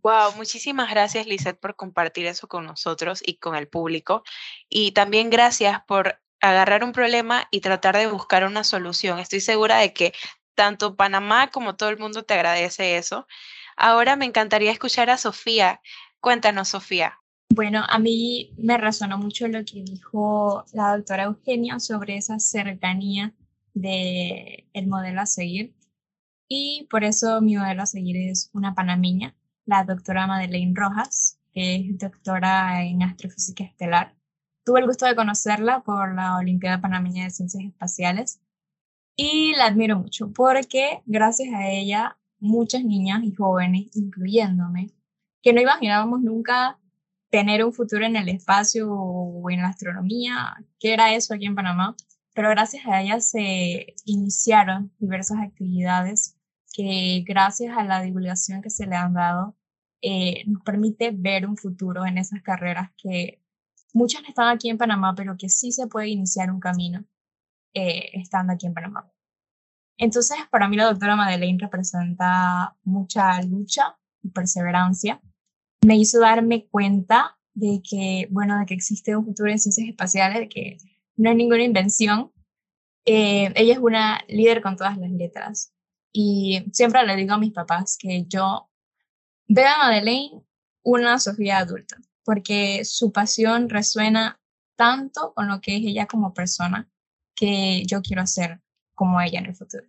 Wow, 0.02 0.36
muchísimas 0.36 0.88
gracias 0.88 1.26
Lizeth 1.26 1.58
por 1.58 1.74
compartir 1.74 2.26
eso 2.26 2.46
con 2.46 2.64
nosotros 2.64 3.20
y 3.26 3.38
con 3.38 3.56
el 3.56 3.66
público. 3.66 4.22
Y 4.68 4.92
también 4.92 5.30
gracias 5.30 5.80
por 5.88 6.20
agarrar 6.40 6.84
un 6.84 6.92
problema 6.92 7.48
y 7.50 7.60
tratar 7.60 7.96
de 7.96 8.06
buscar 8.06 8.44
una 8.44 8.62
solución. 8.62 9.18
Estoy 9.18 9.40
segura 9.40 9.78
de 9.78 9.92
que 9.92 10.12
tanto 10.54 10.94
Panamá 10.94 11.48
como 11.50 11.74
todo 11.74 11.88
el 11.88 11.98
mundo 11.98 12.22
te 12.22 12.34
agradece 12.34 12.96
eso. 12.96 13.26
Ahora 13.80 14.16
me 14.16 14.24
encantaría 14.24 14.72
escuchar 14.72 15.08
a 15.08 15.16
Sofía. 15.16 15.80
Cuéntanos, 16.20 16.68
Sofía. 16.68 17.20
Bueno, 17.54 17.84
a 17.88 18.00
mí 18.00 18.52
me 18.58 18.76
resonó 18.76 19.18
mucho 19.18 19.46
lo 19.46 19.64
que 19.64 19.84
dijo 19.84 20.64
la 20.72 20.96
doctora 20.96 21.24
Eugenia 21.24 21.78
sobre 21.78 22.16
esa 22.16 22.40
cercanía 22.40 23.34
del 23.74 24.66
el 24.72 24.86
modelo 24.88 25.20
a 25.20 25.26
seguir. 25.26 25.76
Y 26.48 26.88
por 26.90 27.04
eso 27.04 27.40
mi 27.40 27.56
modelo 27.56 27.82
a 27.82 27.86
seguir 27.86 28.16
es 28.16 28.50
una 28.52 28.74
panameña, 28.74 29.36
la 29.64 29.84
doctora 29.84 30.26
Madeleine 30.26 30.74
Rojas, 30.74 31.38
que 31.52 31.76
es 31.76 31.98
doctora 31.98 32.82
en 32.84 33.04
astrofísica 33.04 33.62
estelar. 33.62 34.16
Tuve 34.64 34.80
el 34.80 34.86
gusto 34.86 35.06
de 35.06 35.14
conocerla 35.14 35.84
por 35.84 36.16
la 36.16 36.36
Olimpiada 36.36 36.80
Panameña 36.80 37.24
de 37.24 37.30
Ciencias 37.30 37.64
Espaciales 37.64 38.40
y 39.14 39.54
la 39.54 39.66
admiro 39.66 40.00
mucho 40.00 40.32
porque 40.32 41.02
gracias 41.06 41.54
a 41.54 41.68
ella 41.68 42.17
muchas 42.40 42.84
niñas 42.84 43.22
y 43.24 43.34
jóvenes, 43.34 43.88
incluyéndome, 43.94 44.90
que 45.42 45.52
no 45.52 45.60
imaginábamos 45.60 46.20
nunca 46.20 46.78
tener 47.30 47.64
un 47.64 47.72
futuro 47.72 48.04
en 48.04 48.16
el 48.16 48.28
espacio 48.28 48.90
o 48.90 49.50
en 49.50 49.62
la 49.62 49.68
astronomía, 49.68 50.56
que 50.80 50.92
era 50.92 51.14
eso 51.14 51.34
aquí 51.34 51.46
en 51.46 51.54
Panamá, 51.54 51.96
pero 52.34 52.50
gracias 52.50 52.86
a 52.86 53.02
ella 53.02 53.20
se 53.20 53.94
iniciaron 54.04 54.92
diversas 54.98 55.38
actividades 55.40 56.36
que 56.72 57.24
gracias 57.26 57.76
a 57.76 57.84
la 57.84 58.00
divulgación 58.02 58.62
que 58.62 58.70
se 58.70 58.86
le 58.86 58.96
han 58.96 59.14
dado 59.14 59.56
eh, 60.00 60.44
nos 60.46 60.62
permite 60.62 61.10
ver 61.12 61.46
un 61.46 61.56
futuro 61.56 62.06
en 62.06 62.18
esas 62.18 62.42
carreras 62.42 62.90
que 62.96 63.42
muchas 63.92 64.22
están 64.28 64.48
aquí 64.48 64.70
en 64.70 64.78
Panamá, 64.78 65.14
pero 65.16 65.36
que 65.36 65.48
sí 65.48 65.72
se 65.72 65.88
puede 65.88 66.08
iniciar 66.08 66.50
un 66.50 66.60
camino 66.60 67.04
eh, 67.74 68.10
estando 68.14 68.52
aquí 68.52 68.66
en 68.66 68.74
Panamá. 68.74 69.10
Entonces, 69.98 70.38
para 70.50 70.68
mí 70.68 70.76
la 70.76 70.86
doctora 70.86 71.16
Madeleine 71.16 71.58
representa 71.60 72.76
mucha 72.84 73.42
lucha 73.42 73.98
y 74.22 74.30
perseverancia. 74.30 75.20
Me 75.84 75.96
hizo 75.96 76.20
darme 76.20 76.66
cuenta 76.68 77.36
de 77.52 77.82
que, 77.82 78.28
bueno, 78.30 78.58
de 78.58 78.66
que 78.66 78.74
existe 78.74 79.16
un 79.16 79.24
futuro 79.24 79.50
en 79.50 79.58
ciencias 79.58 79.88
espaciales, 79.88 80.38
de 80.38 80.48
que 80.48 80.78
no 81.16 81.30
es 81.30 81.36
ninguna 81.36 81.64
invención. 81.64 82.32
Eh, 83.04 83.52
ella 83.56 83.72
es 83.72 83.80
una 83.80 84.20
líder 84.28 84.62
con 84.62 84.76
todas 84.76 84.96
las 84.98 85.10
letras. 85.10 85.74
Y 86.12 86.64
siempre 86.72 87.04
le 87.04 87.16
digo 87.16 87.34
a 87.34 87.38
mis 87.38 87.52
papás 87.52 87.96
que 87.98 88.24
yo 88.28 88.70
veo 89.48 89.68
a 89.68 89.78
Madeleine 89.78 90.42
una 90.84 91.18
Sofía 91.18 91.58
adulta, 91.58 91.96
porque 92.24 92.84
su 92.84 93.10
pasión 93.10 93.68
resuena 93.68 94.40
tanto 94.76 95.34
con 95.34 95.48
lo 95.48 95.60
que 95.60 95.76
es 95.76 95.82
ella 95.82 96.06
como 96.06 96.32
persona 96.32 96.88
que 97.34 97.82
yo 97.84 98.00
quiero 98.00 98.22
hacer 98.22 98.60
como 98.98 99.20
ella 99.20 99.38
en 99.38 99.46
el 99.46 99.54
futuro. 99.54 99.84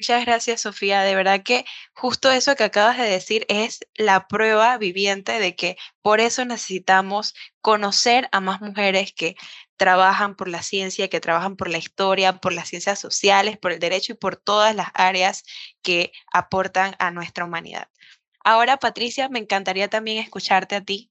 Muchas 0.00 0.24
gracias, 0.24 0.62
Sofía. 0.62 1.02
De 1.02 1.14
verdad 1.14 1.42
que 1.44 1.64
justo 1.92 2.32
eso 2.32 2.56
que 2.56 2.64
acabas 2.64 2.96
de 2.96 3.04
decir 3.04 3.44
es 3.48 3.80
la 3.94 4.26
prueba 4.26 4.76
viviente 4.78 5.38
de 5.38 5.54
que 5.54 5.76
por 6.00 6.18
eso 6.18 6.44
necesitamos 6.44 7.34
conocer 7.60 8.28
a 8.32 8.40
más 8.40 8.60
mujeres 8.60 9.12
que 9.12 9.36
trabajan 9.76 10.34
por 10.34 10.48
la 10.48 10.62
ciencia, 10.62 11.08
que 11.08 11.20
trabajan 11.20 11.56
por 11.56 11.68
la 11.68 11.78
historia, 11.78 12.38
por 12.38 12.52
las 12.52 12.68
ciencias 12.68 12.98
sociales, 12.98 13.58
por 13.58 13.70
el 13.70 13.78
derecho 13.78 14.14
y 14.14 14.16
por 14.16 14.36
todas 14.36 14.74
las 14.74 14.88
áreas 14.94 15.44
que 15.82 16.10
aportan 16.32 16.96
a 16.98 17.10
nuestra 17.10 17.44
humanidad. 17.44 17.88
Ahora, 18.42 18.78
Patricia, 18.78 19.28
me 19.28 19.38
encantaría 19.38 19.88
también 19.88 20.18
escucharte 20.18 20.74
a 20.74 20.80
ti. 20.80 21.10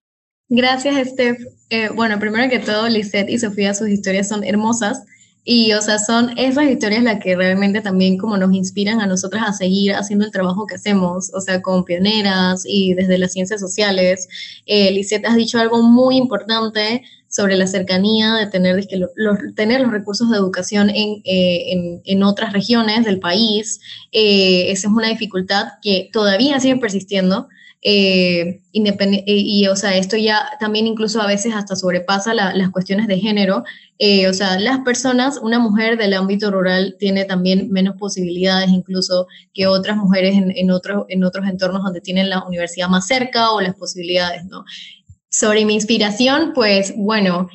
Gracias, 0.49 1.07
Steph. 1.07 1.39
Eh, 1.69 1.89
bueno, 1.93 2.19
primero 2.19 2.49
que 2.49 2.59
todo, 2.59 2.89
Lisette 2.89 3.29
y 3.29 3.39
Sofía, 3.39 3.73
sus 3.73 3.87
historias 3.87 4.27
son 4.27 4.43
hermosas 4.43 5.05
y, 5.43 5.73
o 5.73 5.81
sea, 5.81 5.97
son 5.97 6.37
esas 6.37 6.65
historias 6.65 7.03
las 7.03 7.19
que 7.19 7.35
realmente 7.35 7.81
también 7.81 8.17
como 8.17 8.37
nos 8.37 8.53
inspiran 8.53 9.01
a 9.01 9.07
nosotras 9.07 9.43
a 9.47 9.53
seguir 9.53 9.93
haciendo 9.93 10.25
el 10.25 10.31
trabajo 10.31 10.67
que 10.67 10.75
hacemos, 10.75 11.31
o 11.33 11.41
sea, 11.41 11.61
con 11.63 11.83
pioneras 11.83 12.63
y 12.65 12.93
desde 12.93 13.17
las 13.17 13.33
ciencias 13.33 13.59
sociales. 13.59 14.27
Eh, 14.67 14.91
Lisette, 14.91 15.25
has 15.25 15.35
dicho 15.35 15.59
algo 15.59 15.81
muy 15.81 16.17
importante 16.17 17.03
sobre 17.27 17.55
la 17.55 17.65
cercanía 17.65 18.35
de 18.35 18.47
tener, 18.47 18.85
los, 19.15 19.39
tener 19.55 19.81
los 19.81 19.91
recursos 19.91 20.29
de 20.29 20.37
educación 20.37 20.89
en, 20.89 21.21
eh, 21.23 21.71
en, 21.71 22.01
en 22.05 22.23
otras 22.23 22.53
regiones 22.53 23.05
del 23.05 23.19
país. 23.19 23.79
Eh, 24.11 24.69
esa 24.69 24.89
es 24.89 24.93
una 24.93 25.07
dificultad 25.07 25.69
que 25.81 26.09
todavía 26.13 26.59
sigue 26.59 26.75
persistiendo. 26.75 27.47
Eh, 27.83 28.61
eh, 28.73 29.23
y, 29.25 29.67
o 29.67 29.75
sea, 29.75 29.97
esto 29.97 30.15
ya 30.15 30.45
también 30.59 30.85
incluso 30.85 31.19
a 31.19 31.27
veces 31.27 31.53
hasta 31.55 31.75
sobrepasa 31.75 32.33
las 32.33 32.69
cuestiones 32.69 33.07
de 33.07 33.17
género. 33.17 33.63
Eh, 33.97 34.27
o 34.27 34.33
sea, 34.33 34.59
las 34.59 34.79
personas, 34.79 35.39
una 35.41 35.59
mujer 35.59 35.97
del 35.97 36.13
ámbito 36.13 36.51
rural 36.51 36.95
tiene 36.99 37.25
también 37.25 37.71
menos 37.71 37.95
posibilidades 37.97 38.69
incluso 38.69 39.27
que 39.53 39.67
otras 39.67 39.97
mujeres 39.97 40.35
en, 40.35 40.51
en, 40.51 40.69
en 40.69 41.23
otros 41.23 41.47
entornos 41.47 41.83
donde 41.83 42.01
tienen 42.01 42.29
la 42.29 42.43
universidad 42.45 42.87
más 42.87 43.07
cerca 43.07 43.51
o 43.51 43.61
las 43.61 43.75
posibilidades, 43.75 44.45
¿no? 44.45 44.63
Sobre 45.29 45.65
mi 45.65 45.73
inspiración, 45.73 46.51
pues 46.53 46.93
bueno, 46.95 47.49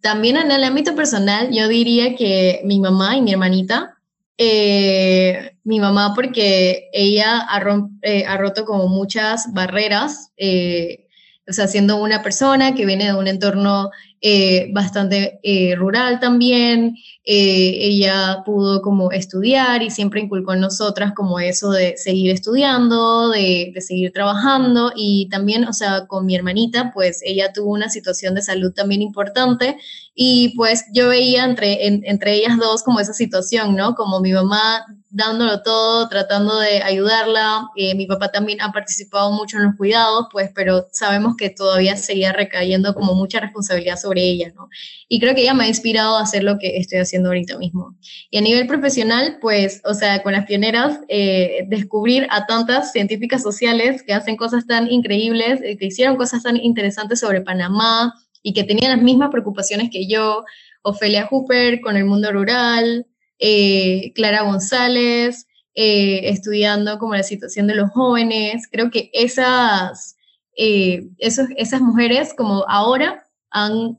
también 0.00 0.36
en 0.36 0.50
el 0.50 0.64
ámbito 0.64 0.94
personal, 0.94 1.50
yo 1.52 1.68
diría 1.68 2.14
que 2.14 2.60
mi 2.64 2.78
mamá 2.78 3.16
y 3.16 3.22
mi 3.22 3.32
hermanita, 3.32 3.97
eh, 4.38 5.56
mi 5.64 5.80
mamá 5.80 6.14
porque 6.14 6.88
ella 6.92 7.40
ha, 7.40 7.60
eh, 8.02 8.24
ha, 8.24 8.36
roto 8.36 8.64
como 8.64 8.88
muchas 8.88 9.52
barreras, 9.52 10.32
eh, 10.36 11.07
o 11.48 11.52
sea, 11.52 11.66
siendo 11.66 12.02
una 12.02 12.22
persona 12.22 12.74
que 12.74 12.84
viene 12.84 13.06
de 13.06 13.14
un 13.14 13.26
entorno 13.26 13.90
eh, 14.20 14.70
bastante 14.72 15.38
eh, 15.44 15.76
rural 15.76 16.18
también. 16.18 16.96
Eh, 17.24 17.78
ella 17.80 18.42
pudo 18.44 18.82
como 18.82 19.12
estudiar 19.12 19.82
y 19.82 19.90
siempre 19.90 20.20
inculcó 20.20 20.54
en 20.54 20.60
nosotras 20.60 21.12
como 21.14 21.38
eso 21.38 21.70
de 21.70 21.96
seguir 21.96 22.32
estudiando, 22.32 23.30
de, 23.30 23.72
seguir 23.78 24.12
trabajando 24.12 24.92
y 24.96 25.28
también, 25.28 25.68
o 25.68 25.72
sea, 25.72 26.06
con 26.06 26.26
mi 26.26 26.34
hermanita, 26.34 26.90
pues 26.92 27.20
ella 27.24 27.52
tuvo 27.52 27.72
una 27.72 27.90
situación 27.90 28.34
de 28.34 28.42
salud 28.42 28.72
también 28.72 29.02
importante 29.02 29.76
y 30.14 30.54
pues 30.56 30.86
yo 30.92 31.08
veía 31.08 31.44
entre, 31.44 31.86
entre 31.86 32.34
ellas 32.34 32.58
dos 32.58 32.82
como 32.82 32.98
esa 32.98 33.12
situación, 33.12 33.76
¿no? 33.76 33.94
Como 33.94 34.20
mi 34.20 34.32
mamá 34.32 34.84
dándolo 35.10 35.62
todo, 35.62 36.08
tratando 36.08 36.58
de 36.58 36.82
ayudarla. 36.82 37.68
Eh, 37.76 37.94
mi 37.94 38.06
papá 38.06 38.28
también 38.28 38.60
ha 38.60 38.72
participado 38.72 39.32
mucho 39.32 39.56
en 39.56 39.64
los 39.64 39.76
cuidados, 39.76 40.26
pues, 40.30 40.50
pero 40.54 40.86
sabemos 40.92 41.36
que 41.36 41.50
todavía 41.50 41.96
seguía 41.96 42.32
recayendo 42.32 42.94
como 42.94 43.14
mucha 43.14 43.40
responsabilidad 43.40 43.96
sobre 43.96 44.22
ella, 44.22 44.52
¿no? 44.54 44.68
Y 45.08 45.20
creo 45.20 45.34
que 45.34 45.42
ella 45.42 45.54
me 45.54 45.64
ha 45.64 45.68
inspirado 45.68 46.16
a 46.16 46.22
hacer 46.22 46.44
lo 46.44 46.58
que 46.58 46.76
estoy 46.76 46.98
haciendo 46.98 47.30
ahorita 47.30 47.56
mismo. 47.58 47.96
Y 48.30 48.38
a 48.38 48.40
nivel 48.42 48.66
profesional, 48.66 49.38
pues, 49.40 49.80
o 49.84 49.94
sea, 49.94 50.22
con 50.22 50.32
las 50.32 50.46
pioneras, 50.46 51.00
eh, 51.08 51.64
descubrir 51.68 52.26
a 52.30 52.46
tantas 52.46 52.92
científicas 52.92 53.42
sociales 53.42 54.02
que 54.02 54.12
hacen 54.12 54.36
cosas 54.36 54.66
tan 54.66 54.90
increíbles, 54.90 55.60
eh, 55.62 55.76
que 55.78 55.86
hicieron 55.86 56.16
cosas 56.16 56.42
tan 56.42 56.56
interesantes 56.56 57.20
sobre 57.20 57.40
Panamá 57.40 58.14
y 58.42 58.52
que 58.52 58.64
tenían 58.64 58.92
las 58.92 59.02
mismas 59.02 59.30
preocupaciones 59.30 59.88
que 59.90 60.06
yo, 60.06 60.44
Ofelia 60.82 61.26
Hooper 61.26 61.80
con 61.80 61.96
el 61.96 62.04
mundo 62.04 62.30
rural, 62.32 63.06
eh, 63.38 64.12
Clara 64.14 64.42
González, 64.42 65.46
eh, 65.74 66.28
estudiando 66.30 66.98
como 66.98 67.14
la 67.14 67.22
situación 67.22 67.66
de 67.66 67.76
los 67.76 67.90
jóvenes. 67.90 68.68
Creo 68.70 68.90
que 68.90 69.10
esas, 69.12 70.16
eh, 70.56 71.08
esas 71.18 71.80
mujeres 71.80 72.34
como 72.34 72.64
ahora 72.68 73.24
han 73.50 73.98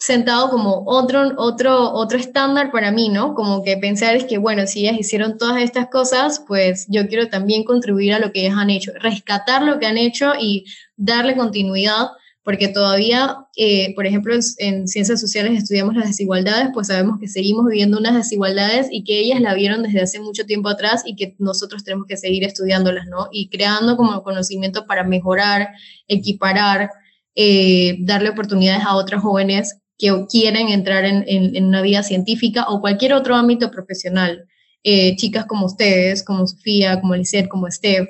sentado 0.00 0.48
como 0.48 0.82
otro, 0.86 1.34
otro, 1.36 1.92
otro 1.92 2.18
estándar 2.18 2.72
para 2.72 2.90
mí, 2.90 3.10
¿no? 3.10 3.34
Como 3.34 3.62
que 3.62 3.76
pensar 3.76 4.16
es 4.16 4.24
que, 4.24 4.38
bueno, 4.38 4.66
si 4.66 4.80
ellas 4.88 4.98
hicieron 4.98 5.36
todas 5.36 5.60
estas 5.60 5.88
cosas, 5.90 6.42
pues 6.48 6.86
yo 6.88 7.06
quiero 7.06 7.28
también 7.28 7.64
contribuir 7.64 8.14
a 8.14 8.18
lo 8.18 8.32
que 8.32 8.46
ellas 8.46 8.56
han 8.56 8.70
hecho, 8.70 8.92
rescatar 8.98 9.62
lo 9.62 9.78
que 9.78 9.84
han 9.84 9.98
hecho 9.98 10.32
y 10.40 10.64
darle 10.96 11.36
continuidad 11.36 12.12
porque 12.50 12.66
todavía, 12.66 13.36
eh, 13.54 13.94
por 13.94 14.08
ejemplo, 14.08 14.34
en, 14.58 14.88
ciencias 14.88 15.20
sociales 15.20 15.56
estudiamos 15.56 15.94
las 15.94 16.08
desigualdades, 16.08 16.70
pues 16.74 16.88
sabemos 16.88 17.20
que 17.20 17.28
seguimos 17.28 17.64
viviendo 17.66 17.96
unas 17.96 18.16
desigualdades 18.16 18.88
y 18.90 19.04
que 19.04 19.20
ellas 19.20 19.40
la 19.40 19.54
vieron 19.54 19.84
desde 19.84 20.00
hace 20.00 20.18
mucho 20.18 20.44
tiempo 20.46 20.68
atrás 20.68 21.04
y 21.06 21.14
que 21.14 21.36
nosotros 21.38 21.84
tenemos 21.84 22.08
que 22.08 22.16
seguir 22.16 22.42
estudiándolas, 22.42 23.06
¿no? 23.06 23.28
Y 23.30 23.50
creando 23.50 23.96
como 23.96 24.24
conocimiento 24.24 24.84
para 24.84 25.04
mejorar, 25.04 25.68
equiparar, 26.08 26.90
eh, 27.36 27.98
darle 28.00 28.30
oportunidades 28.30 28.82
a 28.84 28.96
otras 28.96 29.22
jóvenes 29.22 29.76
que 29.96 30.26
quieren 30.28 30.70
entrar 30.70 31.04
en, 31.04 31.22
en, 31.28 31.66
una 31.66 31.82
vida 31.82 32.02
científica 32.02 32.64
o 32.68 32.80
cualquier 32.80 33.12
otro 33.14 33.36
ámbito 33.36 33.70
profesional. 33.70 34.48
Eh, 34.82 35.14
chicas 35.14 35.46
como 35.46 35.66
ustedes, 35.66 36.24
como 36.24 36.48
Sofía, 36.48 37.00
como 37.00 37.14
Lisette, 37.14 37.46
como 37.46 37.70
Steph, 37.70 38.08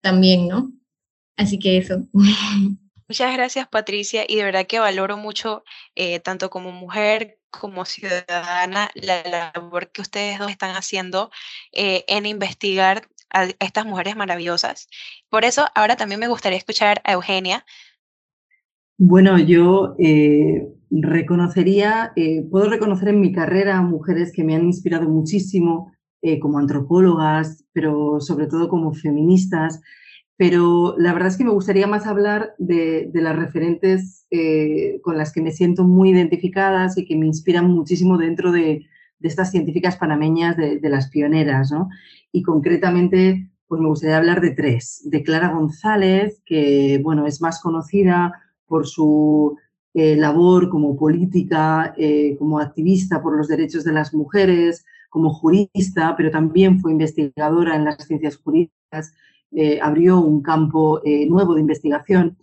también, 0.00 0.46
¿no? 0.46 0.70
Así 1.36 1.58
que 1.58 1.78
eso. 1.78 2.06
Muchas 3.10 3.36
gracias, 3.36 3.66
Patricia, 3.66 4.22
y 4.28 4.36
de 4.36 4.44
verdad 4.44 4.68
que 4.68 4.78
valoro 4.78 5.16
mucho, 5.16 5.64
eh, 5.96 6.20
tanto 6.20 6.48
como 6.48 6.70
mujer 6.70 7.40
como 7.50 7.84
ciudadana, 7.84 8.88
la 8.94 9.52
labor 9.52 9.90
que 9.90 10.00
ustedes 10.00 10.38
dos 10.38 10.48
están 10.48 10.76
haciendo 10.76 11.32
eh, 11.72 12.04
en 12.06 12.24
investigar 12.24 13.08
a 13.34 13.48
estas 13.58 13.84
mujeres 13.84 14.14
maravillosas. 14.14 14.88
Por 15.28 15.44
eso, 15.44 15.66
ahora 15.74 15.96
también 15.96 16.20
me 16.20 16.28
gustaría 16.28 16.56
escuchar 16.56 17.00
a 17.02 17.14
Eugenia. 17.14 17.64
Bueno, 18.96 19.40
yo 19.40 19.96
eh, 19.98 20.68
reconocería, 20.92 22.12
puedo 22.48 22.70
reconocer 22.70 23.08
en 23.08 23.20
mi 23.20 23.32
carrera 23.32 23.82
mujeres 23.82 24.30
que 24.32 24.44
me 24.44 24.54
han 24.54 24.66
inspirado 24.66 25.08
muchísimo 25.08 25.92
como 26.40 26.58
antropólogas, 26.60 27.64
pero 27.72 28.20
sobre 28.20 28.46
todo 28.46 28.68
como 28.68 28.94
feministas, 28.94 29.80
pero 30.40 30.94
la 30.96 31.12
verdad 31.12 31.28
es 31.28 31.36
que 31.36 31.44
me 31.44 31.50
gustaría 31.50 31.86
más 31.86 32.06
hablar 32.06 32.54
de, 32.56 33.10
las 33.12 33.36
referentes 33.36 34.26
eh, 34.30 34.98
con 35.02 35.18
las 35.18 35.32
que 35.34 35.42
me 35.42 35.50
siento 35.50 35.84
muy 35.84 36.12
identificadas 36.12 36.96
y 36.96 37.04
que 37.04 37.14
me 37.14 37.26
inspiran 37.26 37.70
muchísimo 37.70 38.16
dentro 38.16 38.50
de, 38.50 38.86
estas 39.20 39.50
científicas 39.50 39.98
panameñas 39.98 40.56
de, 40.56 40.80
las 40.88 41.10
pioneras, 41.10 41.70
¿no? 41.70 41.90
Y 42.32 42.40
concretamente, 42.42 43.50
pues 43.68 43.82
me 43.82 43.88
gustaría 43.88 44.16
hablar 44.16 44.40
de 44.40 44.52
tres. 44.52 45.02
De 45.04 45.22
Clara 45.22 45.52
González, 45.52 46.40
que, 46.46 46.98
bueno, 47.02 47.26
es 47.26 47.42
más 47.42 47.60
conocida 47.60 48.32
por 48.64 48.86
su 48.86 49.58
eh, 49.92 50.16
labor 50.16 50.70
como 50.70 50.96
política, 50.96 51.92
eh, 51.98 52.34
como 52.38 52.60
activista 52.60 53.20
por 53.20 53.36
los 53.36 53.46
derechos 53.46 53.84
de 53.84 53.92
las 53.92 54.14
mujeres, 54.14 54.86
como 55.10 55.34
jurista, 55.34 56.14
pero 56.16 56.30
también 56.30 56.80
fue 56.80 56.92
investigadora 56.92 57.76
en 57.76 57.84
las 57.84 58.06
ciencias 58.06 58.38
jurídicas 58.38 59.12
abrió 59.82 60.20
un 60.20 60.42
campo 60.42 61.00
nuevo 61.28 61.54
de 61.54 61.60
investigación. 61.60 62.36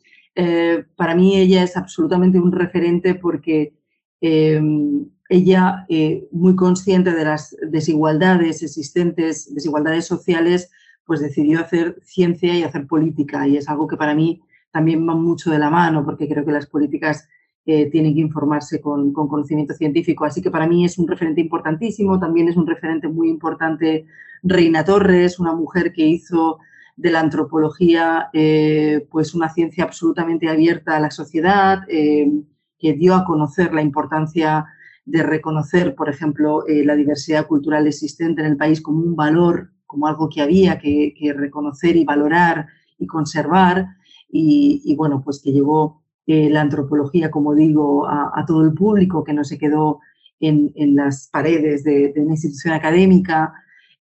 para 0.95 1.15
mí 1.15 1.37
ella 1.37 1.63
es 1.63 1.77
absolutamente 1.77 2.39
un 2.39 2.51
referente 2.51 3.15
porque 3.15 3.73
ella, 5.29 5.85
muy 6.31 6.55
consciente 6.55 7.11
de 7.13 7.25
las 7.25 7.55
desigualdades 7.69 8.61
existentes, 8.63 9.53
desigualdades 9.53 10.05
sociales, 10.05 10.69
pues 11.07 11.21
decidió 11.21 11.61
hacer 11.61 11.97
ciencia 12.03 12.53
y 12.53 12.63
hacer 12.63 12.85
política. 12.85 13.47
Y 13.47 13.57
es 13.57 13.67
algo 13.69 13.87
que 13.87 13.97
para 13.97 14.13
mí 14.13 14.41
también 14.71 15.07
va 15.07 15.15
mucho 15.15 15.49
de 15.49 15.57
la 15.57 15.71
mano, 15.71 16.05
porque 16.05 16.27
creo 16.27 16.45
que 16.45 16.51
las 16.51 16.67
políticas 16.67 17.27
eh, 17.65 17.89
tienen 17.89 18.13
que 18.13 18.21
informarse 18.21 18.79
con, 18.81 19.13
conocimiento 19.13 19.73
científico. 19.73 20.25
Así 20.25 20.41
que 20.41 20.51
para 20.51 20.67
mí 20.67 20.85
es 20.85 20.97
un 20.97 21.07
referente 21.07 21.41
importantísimo. 21.41 22.19
También 22.19 22.49
es 22.49 22.57
un 22.57 22.67
referente 22.67 23.07
muy 23.07 23.29
importante 23.29 24.05
Reina 24.43 24.83
Torres, 24.83 25.39
una 25.39 25.53
mujer 25.53 25.93
que 25.93 26.05
hizo 26.05 26.59
de 26.97 27.11
la 27.11 27.21
antropología 27.21 28.29
eh, 28.33 29.07
pues 29.09 29.33
una 29.33 29.49
ciencia 29.49 29.85
absolutamente 29.85 30.49
abierta 30.49 30.97
a 30.97 30.99
la 30.99 31.11
sociedad, 31.11 31.83
eh, 31.87 32.29
que 32.77 32.93
dio 32.93 33.15
a 33.15 33.23
conocer 33.23 33.73
la 33.73 33.81
importancia 33.81 34.65
de 35.05 35.23
reconocer, 35.23 35.95
por 35.95 36.09
ejemplo, 36.09 36.65
la 36.67 36.95
diversidad 36.95 37.47
cultural 37.47 37.87
existente 37.87 38.41
en 38.41 38.47
el 38.47 38.57
país 38.57 38.81
como 38.81 38.99
un 38.99 39.15
valor 39.15 39.71
como 39.87 40.05
algo 40.05 40.29
que 40.29 40.41
había 40.41 40.77
que, 40.77 41.33
reconocer 41.35 41.95
y 41.95 42.05
valorar 42.05 42.67
y 42.99 43.07
conservar. 43.07 43.87
Y, 44.29 44.93
bueno, 44.95 45.23
pues 45.23 45.41
que 45.41 45.53
llevó 45.53 46.03
eh, 46.27 46.49
la 46.49 46.61
antropología, 46.61 47.31
como 47.31 47.55
digo, 47.55 48.05
a, 48.07 48.43
todo 48.45 48.63
el 48.63 48.73
público, 48.73 49.23
que 49.23 49.33
no 49.33 49.43
se 49.43 49.57
quedó 49.57 50.01
en, 50.39 50.95
las 50.95 51.29
paredes 51.31 51.83
de, 51.83 52.13
una 52.17 52.33
institución 52.33 52.73
académica, 52.73 53.53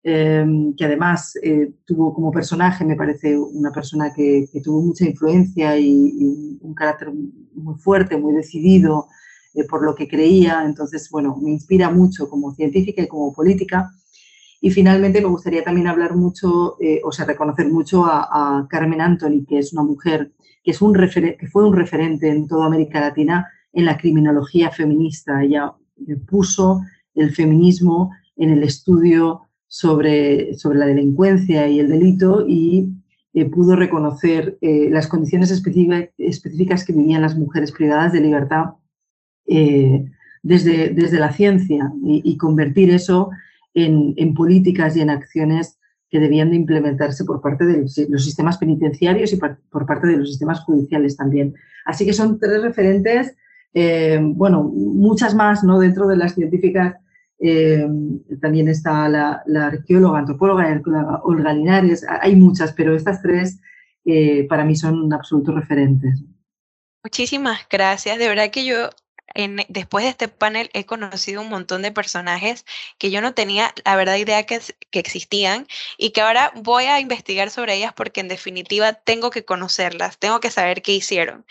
em, 0.08 0.72
que 0.76 0.84
además 0.84 1.36
eh, 1.42 1.72
tuvo 1.84 2.14
como 2.14 2.30
personaje, 2.30 2.84
me 2.84 2.94
parece, 2.94 3.36
una 3.36 3.72
persona 3.72 4.12
que, 4.14 4.46
tuvo 4.62 4.80
mucha 4.80 5.04
influencia 5.04 5.76
y, 5.76 6.60
un 6.60 6.74
carácter 6.74 7.08
muy 7.54 7.74
fuerte, 7.74 8.16
muy 8.16 8.32
decidido 8.32 9.08
eh, 9.52 9.64
por 9.68 9.84
lo 9.84 9.96
que 9.96 10.06
creía. 10.06 10.64
Entonces, 10.64 11.10
bueno, 11.10 11.36
me 11.42 11.50
inspira 11.50 11.90
mucho 11.90 12.30
como 12.30 12.54
científica 12.54 13.02
y 13.02 13.08
como 13.08 13.32
política. 13.32 13.90
Y 14.60 14.70
finalmente 14.70 15.20
me 15.20 15.26
gustaría 15.26 15.64
también 15.64 15.88
hablar 15.88 16.14
mucho, 16.14 16.76
eh, 16.80 17.00
o 17.04 17.10
sea, 17.10 17.24
reconocer 17.24 17.68
mucho 17.68 18.04
a, 18.06 18.64
Carmen 18.70 19.00
Anthony, 19.00 19.44
que 19.44 19.58
es 19.58 19.72
una 19.72 19.82
mujer 19.82 20.30
que, 20.62 20.70
es 20.70 20.80
un 20.80 20.94
que 20.94 21.48
fue 21.50 21.66
un 21.66 21.74
referente 21.74 22.28
en 22.28 22.46
toda 22.46 22.66
América 22.66 23.00
Latina 23.00 23.48
en 23.72 23.84
la 23.84 23.98
criminología 23.98 24.70
feminista. 24.70 25.42
Ella 25.42 25.74
puso 26.28 26.82
el 27.16 27.34
feminismo 27.34 28.12
en 28.36 28.50
el 28.50 28.62
estudio 28.62 29.45
sobre, 29.68 30.54
sobre 30.54 30.78
la 30.78 30.86
delincuencia 30.86 31.68
y 31.68 31.80
el 31.80 31.88
delito 31.88 32.44
y 32.46 32.88
eh, 33.34 33.44
pudo 33.46 33.76
reconocer 33.76 34.58
eh, 34.60 34.88
las 34.90 35.08
condiciones 35.08 35.50
específicas 35.50 36.84
que 36.84 36.92
vivían 36.92 37.22
las 37.22 37.36
mujeres 37.36 37.72
privadas 37.72 38.12
de 38.12 38.20
libertad 38.20 38.74
desde, 40.42 40.88
desde 40.90 41.20
la 41.20 41.32
ciencia 41.32 41.92
y 42.02 42.36
convertir 42.36 42.90
eso 42.90 43.30
en, 43.76 44.34
políticas 44.34 44.96
y 44.96 45.02
en 45.02 45.10
acciones 45.10 45.78
que 46.08 46.18
debían 46.18 46.50
de 46.50 46.56
implementarse 46.56 47.24
por 47.24 47.40
parte 47.40 47.64
de 47.66 47.82
los 48.08 48.24
sistemas 48.24 48.58
penitenciarios 48.58 49.32
y 49.32 49.36
por 49.36 49.86
parte 49.86 50.06
de 50.06 50.16
los 50.16 50.30
sistemas 50.30 50.60
judiciales 50.60 51.16
también. 51.16 51.54
Así 51.84 52.06
que 52.06 52.12
son 52.12 52.38
tres 52.38 52.62
referentes, 52.62 53.36
eh, 53.74 54.18
bueno, 54.22 54.62
muchas 54.62 55.34
más, 55.34 55.62
¿no? 55.62 55.78
Dentro 55.78 56.08
de 56.08 56.16
las 56.16 56.34
científicas 56.34 56.96
eh, 57.38 57.86
también 58.40 58.68
está 58.68 59.08
la, 59.08 59.42
arqueóloga, 59.66 60.20
antropóloga, 60.20 60.80
Olga 61.24 61.52
Linares, 61.52 62.04
hay 62.08 62.36
muchas, 62.36 62.72
pero 62.72 62.94
estas 62.94 63.22
tres 63.22 63.60
eh, 64.04 64.46
para 64.48 64.64
mí 64.64 64.76
son 64.76 65.12
absolutos 65.12 65.54
referentes. 65.54 66.22
Muchísimas 67.04 67.66
gracias. 67.68 68.18
De 68.18 68.28
verdad 68.28 68.50
que 68.50 68.64
yo 68.64 68.90
después 69.68 70.04
de 70.04 70.10
este 70.10 70.28
panel 70.28 70.70
he 70.72 70.86
conocido 70.86 71.42
un 71.42 71.50
montón 71.50 71.82
de 71.82 71.92
personajes 71.92 72.64
que 72.96 73.10
yo 73.10 73.20
no 73.20 73.34
tenía 73.34 73.74
la 73.84 73.96
verdad 73.96 74.16
idea 74.16 74.44
que, 74.44 74.60
que 74.90 74.98
existían 74.98 75.66
y 75.98 76.10
que 76.10 76.22
ahora 76.22 76.52
voy 76.54 76.84
a 76.84 77.00
investigar 77.00 77.50
sobre 77.50 77.74
ellas 77.74 77.92
porque 77.94 78.20
en 78.20 78.28
definitiva 78.28 78.94
tengo 78.94 79.30
que 79.30 79.44
conocerlas, 79.44 80.18
tengo 80.18 80.40
que 80.40 80.50
saber 80.50 80.80
qué 80.80 80.92
hicieron. 80.92 81.44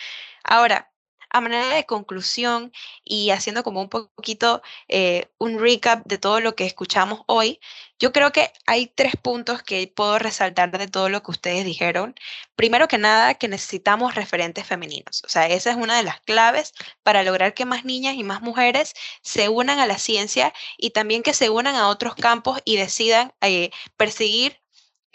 Ahora, 0.43 0.91
a 1.36 1.41
manera 1.41 1.67
de 1.75 1.86
conclusión 1.86 2.71
y 3.03 3.31
haciendo 3.31 3.61
como 3.63 3.81
un 3.81 3.89
poquito 3.89 4.61
eh, 4.88 5.27
un 5.38 5.59
recap 5.59 6.05
de 6.05 6.17
todo 6.17 6.39
lo 6.39 6.55
que 6.55 6.65
escuchamos 6.65 7.23
hoy, 7.27 7.59
yo 7.99 8.13
creo 8.13 8.31
que 8.31 8.53
hay 8.65 8.88
tres 8.88 9.17
puntos 9.21 9.61
que 9.61 9.91
puedo 9.93 10.17
resaltar 10.17 10.71
de 10.77 10.88
todo 10.88 11.09
lo 11.09 11.21
que 11.23 11.31
ustedes 11.31 11.65
dijeron. 11.65 12.15
Primero 12.55 12.88
que 12.88 12.97
nada, 12.97 13.33
que 13.33 13.49
necesitamos 13.49 14.15
referentes 14.15 14.65
femeninos. 14.65 15.23
O 15.25 15.29
sea, 15.29 15.47
esa 15.47 15.71
es 15.71 15.75
una 15.75 15.97
de 15.97 16.03
las 16.03 16.21
claves 16.21 16.73
para 17.03 17.21
lograr 17.23 17.53
que 17.53 17.65
más 17.65 17.83
niñas 17.83 18.15
y 18.15 18.23
más 18.23 18.41
mujeres 18.41 18.93
se 19.21 19.49
unan 19.49 19.79
a 19.79 19.88
la 19.88 19.97
ciencia 19.97 20.53
y 20.77 20.91
también 20.91 21.21
que 21.21 21.33
se 21.33 21.49
unan 21.49 21.75
a 21.75 21.89
otros 21.89 22.15
campos 22.15 22.61
y 22.63 22.77
decidan 22.77 23.33
eh, 23.41 23.71
perseguir 23.97 24.61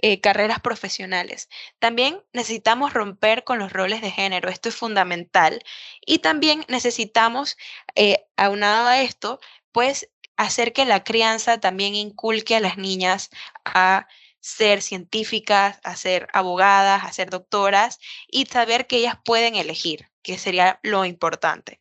eh, 0.02 0.20
carreras 0.20 0.60
profesionales. 0.60 1.48
También 1.78 2.22
necesitamos 2.32 2.92
romper 2.94 3.44
con 3.44 3.58
los 3.58 3.72
roles 3.72 4.00
de 4.00 4.10
género, 4.10 4.48
esto 4.48 4.68
es 4.68 4.76
fundamental. 4.76 5.62
Y 6.04 6.18
también 6.18 6.64
necesitamos, 6.68 7.56
eh, 7.94 8.26
aunado 8.36 8.88
a 8.88 9.00
esto, 9.02 9.40
pues 9.72 10.08
hacer 10.36 10.72
que 10.72 10.84
la 10.86 11.04
crianza 11.04 11.60
también 11.60 11.94
inculque 11.94 12.56
a 12.56 12.60
las 12.60 12.78
niñas 12.78 13.30
a 13.64 14.06
ser 14.40 14.82
científicas, 14.82 15.80
a 15.84 15.96
ser 15.96 16.28
abogadas, 16.32 17.04
a 17.04 17.12
ser 17.12 17.30
doctoras 17.30 17.98
y 18.26 18.46
saber 18.46 18.86
que 18.86 18.96
ellas 18.96 19.16
pueden 19.24 19.54
elegir, 19.54 20.10
que 20.22 20.38
sería 20.38 20.80
lo 20.82 21.04
importante. 21.04 21.80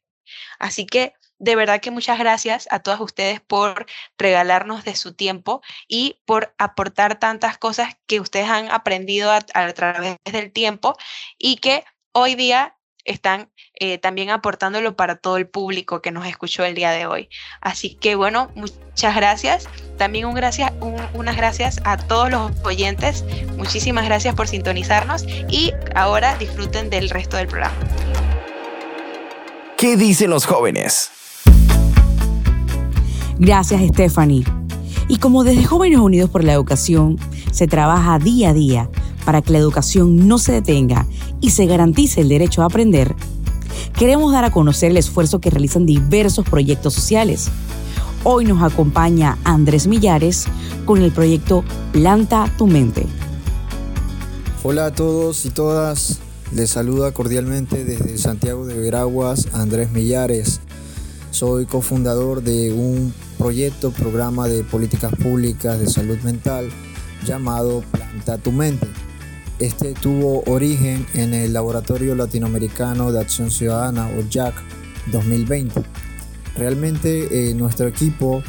Así 0.59 0.85
que 0.85 1.13
de 1.39 1.55
verdad 1.55 1.79
que 1.79 1.91
muchas 1.91 2.19
gracias 2.19 2.67
a 2.69 2.79
todas 2.79 2.99
ustedes 2.99 3.39
por 3.39 3.85
regalarnos 4.17 4.83
de 4.83 4.95
su 4.95 5.13
tiempo 5.13 5.61
y 5.87 6.19
por 6.25 6.53
aportar 6.57 7.17
tantas 7.17 7.57
cosas 7.57 7.97
que 8.05 8.19
ustedes 8.19 8.49
han 8.49 8.69
aprendido 8.69 9.31
a, 9.31 9.41
través 9.73 10.17
del 10.25 10.51
tiempo 10.51 10.95
y 11.37 11.57
que 11.57 11.83
hoy 12.11 12.35
día 12.35 12.75
están 13.05 13.49
eh, 13.75 13.97
también 13.97 14.29
aportándolo 14.29 14.95
para 14.95 15.15
todo 15.15 15.37
el 15.37 15.47
público 15.47 16.01
que 16.01 16.11
nos 16.11 16.27
escuchó 16.27 16.65
el 16.65 16.75
día 16.75 16.91
de 16.91 17.07
hoy. 17.07 17.29
Así 17.61 17.95
que 17.95 18.15
bueno, 18.15 18.51
muchas 18.55 19.15
gracias. 19.15 19.67
También 19.97 20.25
un 20.25 20.35
gracias, 20.35 20.73
unas 21.13 21.37
gracias 21.37 21.79
a 21.85 21.97
todos 21.97 22.29
los 22.29 22.51
oyentes. 22.63 23.23
Muchísimas 23.57 24.05
gracias 24.05 24.35
por 24.35 24.47
sintonizarnos 24.47 25.23
y 25.49 25.71
ahora 25.95 26.37
disfruten 26.37 26.89
del 26.89 27.09
resto 27.09 27.37
del 27.37 27.47
programa. 27.47 27.75
¿Qué 29.77 29.95
dicen 29.95 30.29
los 30.29 30.45
jóvenes? 30.45 31.18
Gracias, 33.39 33.81
Stephanie. 33.87 34.43
Y 35.07 35.17
como 35.17 35.45
desde 35.45 35.63
Jóvenes 35.63 35.99
Unidos 35.99 36.29
por 36.29 36.43
la 36.43 36.51
Educación 36.51 37.17
se 37.51 37.67
trabaja 37.67 38.19
día 38.19 38.49
a 38.49 38.53
día 38.53 38.89
para 39.25 39.41
que 39.41 39.53
la 39.53 39.59
educación 39.59 40.27
no 40.27 40.37
se 40.37 40.51
detenga 40.51 41.07
y 41.39 41.51
se 41.51 41.65
garantice 41.65 42.19
el 42.19 42.27
derecho 42.27 42.61
a 42.61 42.65
aprender, 42.65 43.15
queremos 43.97 44.33
dar 44.33 44.43
a 44.43 44.51
conocer 44.51 44.91
el 44.91 44.97
esfuerzo 44.97 45.39
que 45.39 45.49
realizan 45.49 45.85
diversos 45.85 46.45
proyectos 46.49 46.93
sociales. 46.93 47.49
Hoy 48.25 48.43
nos 48.43 48.61
acompaña 48.61 49.37
Andrés 49.45 49.87
Millares 49.87 50.45
con 50.85 51.01
el 51.01 51.13
proyecto 51.13 51.63
Planta 51.93 52.51
tu 52.57 52.67
mente. 52.67 53.05
Hola 54.63 54.87
a 54.87 54.91
todos 54.91 55.45
y 55.45 55.49
todas, 55.49 56.19
les 56.53 56.71
saluda 56.71 57.13
cordialmente 57.13 57.85
desde 57.85 58.17
Santiago 58.17 58.65
de 58.65 58.77
Veraguas 58.77 59.47
Andrés 59.53 59.91
Millares. 59.91 60.59
Soy 61.39 61.67
cofundador 61.67 62.43
de 62.43 62.73
un 62.73 63.13
proyecto, 63.37 63.91
programa 63.91 64.49
de 64.49 64.61
políticas 64.61 65.15
públicas 65.15 65.79
de 65.79 65.87
salud 65.87 66.17
mental 66.17 66.67
llamado 67.25 67.81
Planta 67.93 68.37
tu 68.37 68.51
mente. 68.51 68.85
Este 69.57 69.93
tuvo 69.93 70.43
origen 70.47 71.05
en 71.13 71.33
el 71.33 71.53
Laboratorio 71.53 72.13
Latinoamericano 72.13 73.13
de 73.13 73.21
Acción 73.21 73.51
Ciudadana 73.51 74.09
o 74.19 74.29
JAC 74.29 74.53
2020. 75.13 75.81
Realmente 76.57 77.29
eh, 77.31 77.53
nuestro 77.53 77.87
equipo 77.87 78.43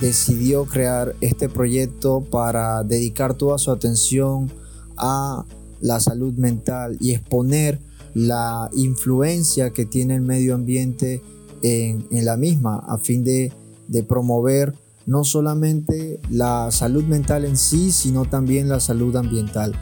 decidió 0.00 0.64
crear 0.64 1.14
este 1.20 1.50
proyecto 1.50 2.22
para 2.22 2.82
dedicar 2.82 3.34
toda 3.34 3.58
su 3.58 3.70
atención 3.70 4.50
a 4.96 5.44
la 5.82 6.00
salud 6.00 6.32
mental 6.32 6.96
y 6.98 7.12
exponer 7.12 7.78
la 8.14 8.70
influencia 8.72 9.74
que 9.74 9.84
tiene 9.84 10.14
el 10.14 10.22
medio 10.22 10.54
ambiente 10.54 11.20
en, 11.62 12.06
la 12.24 12.36
misma 12.36 12.82
a 12.86 12.98
fin 12.98 13.24
de 13.24 13.52
de 13.88 14.02
promover 14.02 14.74
no 15.06 15.24
solamente 15.24 16.18
la 16.30 16.70
salud 16.70 17.04
mental 17.04 17.44
en 17.44 17.56
sí, 17.56 17.92
sino 17.92 18.24
también 18.24 18.68
la 18.68 18.80
salud 18.80 19.14
ambiental. 19.14 19.72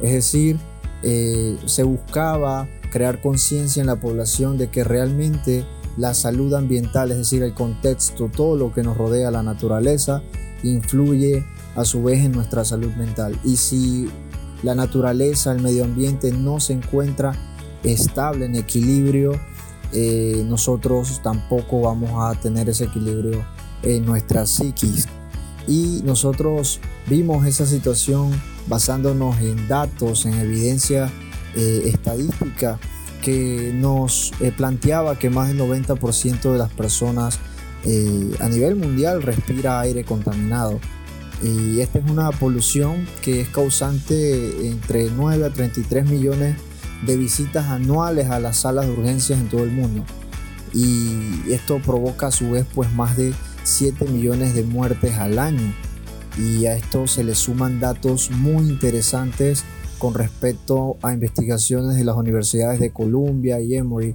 Es 0.00 0.12
decir, 0.12 0.58
eh, 1.02 1.56
se 1.66 1.84
buscaba 1.84 2.68
crear 2.90 3.22
conciencia 3.22 3.80
en 3.80 3.86
la 3.86 4.00
población 4.00 4.58
de 4.58 4.68
que 4.68 4.82
realmente 4.82 5.64
la 5.96 6.14
salud 6.14 6.52
ambiental, 6.54 7.12
es 7.12 7.18
decir, 7.18 7.42
el 7.42 7.54
contexto, 7.54 8.28
todo 8.28 8.56
lo 8.56 8.72
que 8.72 8.82
nos 8.82 8.96
rodea, 8.96 9.30
la 9.30 9.42
naturaleza, 9.42 10.22
influye 10.62 11.44
a 11.76 11.84
su 11.84 12.02
vez 12.02 12.24
en 12.24 12.32
nuestra 12.32 12.64
salud 12.64 12.92
mental. 12.96 13.38
Y 13.44 13.56
si 13.56 14.08
la 14.64 14.74
naturaleza, 14.74 15.52
el 15.52 15.62
medio 15.62 15.84
ambiente 15.84 16.32
no 16.32 16.58
se 16.58 16.72
encuentra 16.72 17.32
estable, 17.84 18.46
en 18.46 18.56
equilibrio, 18.56 19.38
eh, 19.92 20.44
nosotros 20.46 21.20
tampoco 21.22 21.82
vamos 21.82 22.10
a 22.24 22.38
tener 22.40 22.68
ese 22.68 22.84
equilibrio 22.84 23.44
en 23.82 24.04
nuestra 24.04 24.46
psiquis. 24.46 25.06
Y 25.66 26.02
nosotros 26.04 26.80
vimos 27.08 27.46
esa 27.46 27.66
situación 27.66 28.30
basándonos 28.68 29.40
en 29.40 29.68
datos, 29.68 30.26
en 30.26 30.34
evidencia 30.34 31.10
eh, 31.54 31.82
estadística 31.86 32.78
que 33.22 33.72
nos 33.74 34.32
eh, 34.40 34.52
planteaba 34.56 35.18
que 35.18 35.30
más 35.30 35.48
del 35.48 35.58
90% 35.60 36.52
de 36.52 36.58
las 36.58 36.72
personas 36.72 37.38
a 38.40 38.48
nivel 38.48 38.74
mundial 38.74 39.22
respira 39.22 39.78
aire 39.78 40.02
contaminado. 40.02 40.80
Y 41.40 41.78
esta 41.80 42.00
es 42.00 42.10
una 42.10 42.32
polución 42.32 43.06
que 43.22 43.40
es 43.40 43.48
causante 43.48 44.66
entre 44.66 45.08
9 45.10 45.44
a 45.44 45.50
33 45.50 46.04
millones 46.06 46.56
de 46.56 46.75
visitas 47.04 47.66
anuales 47.66 48.28
a 48.30 48.40
las 48.40 48.58
salas 48.58 48.86
de 48.86 48.92
urgencias 48.92 49.38
en 49.38 49.48
todo 49.48 49.64
el 49.64 49.72
mundo. 49.72 50.04
Y 50.72 51.52
esto 51.52 51.80
provoca 51.84 52.28
a 52.28 52.30
su 52.32 52.50
vez 52.50 52.66
pues 52.74 52.92
más 52.92 53.16
de 53.16 53.32
7 53.64 54.06
millones 54.06 54.54
de 54.54 54.62
muertes 54.62 55.14
al 55.16 55.38
año. 55.38 55.74
Y 56.38 56.66
a 56.66 56.76
esto 56.76 57.06
se 57.06 57.24
le 57.24 57.34
suman 57.34 57.80
datos 57.80 58.30
muy 58.30 58.68
interesantes 58.68 59.64
con 59.98 60.14
respecto 60.14 60.96
a 61.02 61.12
investigaciones 61.12 61.96
de 61.96 62.04
las 62.04 62.16
universidades 62.16 62.80
de 62.80 62.92
Columbia 62.92 63.60
y 63.60 63.74
Emory, 63.74 64.14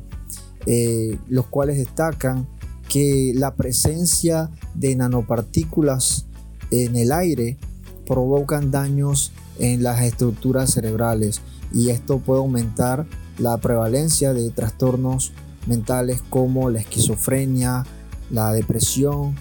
eh, 0.67 1.17
los 1.27 1.47
cuales 1.47 1.77
destacan 1.77 2.47
que 2.87 3.31
la 3.35 3.55
presencia 3.55 4.51
de 4.75 4.95
nanopartículas 4.95 6.27
en 6.69 6.95
el 6.95 7.11
aire 7.11 7.57
provocan 8.05 8.69
daños 8.69 9.31
en 9.59 9.83
las 9.83 10.01
estructuras 10.01 10.71
cerebrales 10.71 11.41
y 11.73 11.89
esto 11.89 12.19
puede 12.19 12.41
aumentar 12.41 13.05
la 13.37 13.57
prevalencia 13.57 14.33
de 14.33 14.49
trastornos 14.51 15.31
mentales 15.67 16.21
como 16.29 16.69
la 16.69 16.79
esquizofrenia, 16.79 17.85
la 18.29 18.51
depresión 18.51 19.35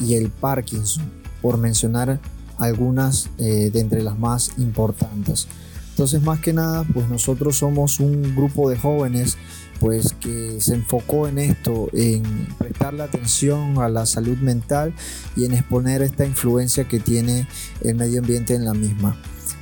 y 0.00 0.14
el 0.14 0.30
Parkinson, 0.30 1.04
por 1.42 1.58
mencionar 1.58 2.20
algunas 2.58 3.28
eh, 3.38 3.70
de 3.72 3.80
entre 3.80 4.02
las 4.02 4.18
más 4.18 4.52
importantes. 4.58 5.48
Entonces, 5.90 6.22
más 6.22 6.40
que 6.40 6.52
nada, 6.52 6.84
pues 6.92 7.08
nosotros 7.08 7.58
somos 7.58 8.00
un 8.00 8.34
grupo 8.34 8.68
de 8.68 8.76
jóvenes 8.76 9.36
pues 9.78 10.14
que 10.14 10.60
se 10.60 10.74
enfocó 10.74 11.28
en 11.28 11.38
esto, 11.38 11.88
en 11.92 12.48
prestarle 12.58 13.02
atención 13.02 13.78
a 13.78 13.88
la 13.88 14.06
salud 14.06 14.36
mental 14.38 14.94
y 15.36 15.44
en 15.44 15.52
exponer 15.52 16.02
esta 16.02 16.24
influencia 16.24 16.84
que 16.84 17.00
tiene 17.00 17.46
el 17.82 17.94
medio 17.94 18.20
ambiente 18.20 18.54
en 18.54 18.64
la 18.64 18.74
misma. 18.74 19.16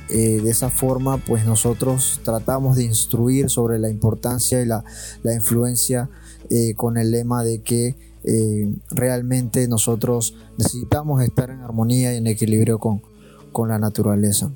Eh, 0.09 0.41
de 0.41 0.49
esa 0.49 0.69
forma, 0.69 1.17
pues 1.17 1.45
nosotros 1.45 2.19
tratamos 2.23 2.75
de 2.75 2.83
instruir 2.83 3.49
sobre 3.49 3.79
la 3.79 3.89
importancia 3.89 4.61
y 4.61 4.65
la, 4.65 4.83
influencia 5.23 6.09
eh, 6.49 6.73
con 6.75 6.97
el 6.97 7.11
lema 7.11 7.43
de 7.43 7.61
que 7.61 7.95
eh, 8.25 8.73
realmente 8.91 9.67
nosotros 9.67 10.35
necesitamos 10.57 11.23
estar 11.23 11.49
en 11.49 11.61
armonía 11.61 12.13
y 12.13 12.17
en 12.17 12.27
equilibrio 12.27 12.79
con, 12.79 13.01
con 13.51 13.69
la 13.69 13.79
naturaleza. 13.79 14.51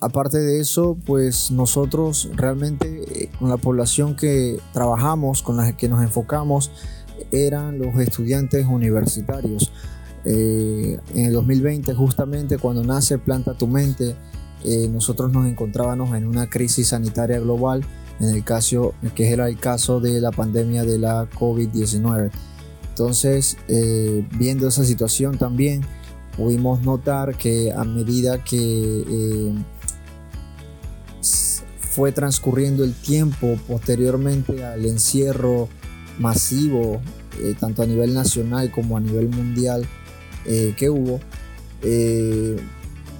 aparte 0.00 0.38
de 0.38 0.60
eso, 0.60 0.96
pues 1.06 1.50
nosotros 1.50 2.30
realmente 2.34 3.30
con 3.38 3.48
la 3.48 3.58
población 3.58 4.16
que 4.16 4.58
trabajamos, 4.72 5.42
con 5.42 5.56
la 5.58 5.76
que 5.76 5.88
nos 5.88 6.02
enfocamos, 6.02 6.72
eran 7.30 7.78
los 7.78 7.94
estudiantes 8.00 8.66
universitarios. 8.66 9.70
Eh, 10.24 10.98
en 11.14 11.26
el 11.26 11.32
2020, 11.32 11.94
justamente 11.94 12.58
cuando 12.58 12.84
nace 12.84 13.18
Planta 13.18 13.54
tu 13.54 13.66
Mente, 13.66 14.14
eh, 14.64 14.88
nosotros 14.88 15.32
nos 15.32 15.46
encontrábamos 15.46 16.16
en 16.16 16.26
una 16.26 16.48
crisis 16.48 16.88
sanitaria 16.88 17.40
global, 17.40 17.84
en 18.20 18.28
el 18.28 18.44
caso 18.44 18.94
que 19.14 19.30
era 19.30 19.48
el 19.48 19.58
caso 19.58 19.98
de 20.00 20.20
la 20.20 20.30
pandemia 20.30 20.84
de 20.84 20.98
la 20.98 21.28
COVID-19. 21.30 22.30
Entonces, 22.90 23.56
eh, 23.68 24.26
viendo 24.36 24.68
esa 24.68 24.84
situación 24.84 25.38
también, 25.38 25.82
pudimos 26.36 26.82
notar 26.82 27.36
que 27.36 27.72
a 27.72 27.84
medida 27.84 28.42
que 28.44 29.54
fue 31.80 32.12
transcurriendo 32.12 32.84
el 32.84 32.94
tiempo 32.94 33.58
posteriormente 33.66 34.64
al 34.64 34.86
encierro 34.86 35.68
masivo, 36.18 37.00
tanto 37.58 37.82
a 37.82 37.86
nivel 37.86 38.14
nacional 38.14 38.70
como 38.70 38.96
a 38.96 39.00
nivel 39.00 39.28
mundial, 39.28 39.86
eh, 40.44 40.74
que 40.76 40.90
hubo, 40.90 41.20
eh, 41.82 42.56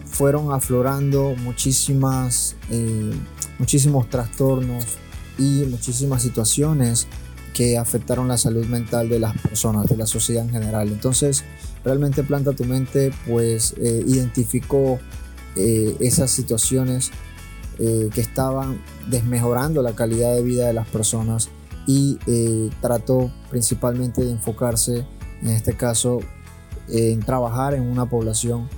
fueron 0.07 0.53
aflorando 0.53 1.35
muchísimas, 1.43 2.57
eh, 2.71 3.13
muchísimos 3.59 4.09
trastornos 4.11 4.85
y 5.39 5.65
muchísimas 5.69 6.23
situaciones 6.23 7.07
que 7.55 7.79
afectaron 7.79 8.29
la 8.29 8.39
salud 8.39 8.67
mental 8.67 9.09
de 9.09 9.21
las 9.21 9.37
personas, 9.39 9.89
de 9.89 9.97
la 9.97 10.07
sociedad 10.07 10.45
en 10.45 10.51
general. 10.51 10.89
Entonces, 10.89 11.45
realmente 11.85 12.23
Planta 12.23 12.53
tu 12.53 12.65
Mente 12.65 13.13
pues 13.27 13.75
identificó 13.79 14.99
esas 15.55 16.31
situaciones 16.31 17.11
que 17.77 18.21
estaban 18.21 18.81
desmejorando 19.11 19.83
la 19.83 19.95
calidad 19.95 20.35
de 20.35 20.43
vida 20.43 20.67
de 20.67 20.73
las 20.73 20.89
personas 20.89 21.51
y 21.87 22.19
trató 22.81 23.31
principalmente 23.51 24.25
de 24.25 24.31
enfocarse 24.31 25.05
en 25.43 25.51
este 25.51 25.77
caso 25.77 26.21
en 26.89 27.21
trabajar 27.21 27.75
en 27.75 27.83
una 27.83 28.07
población 28.07 28.69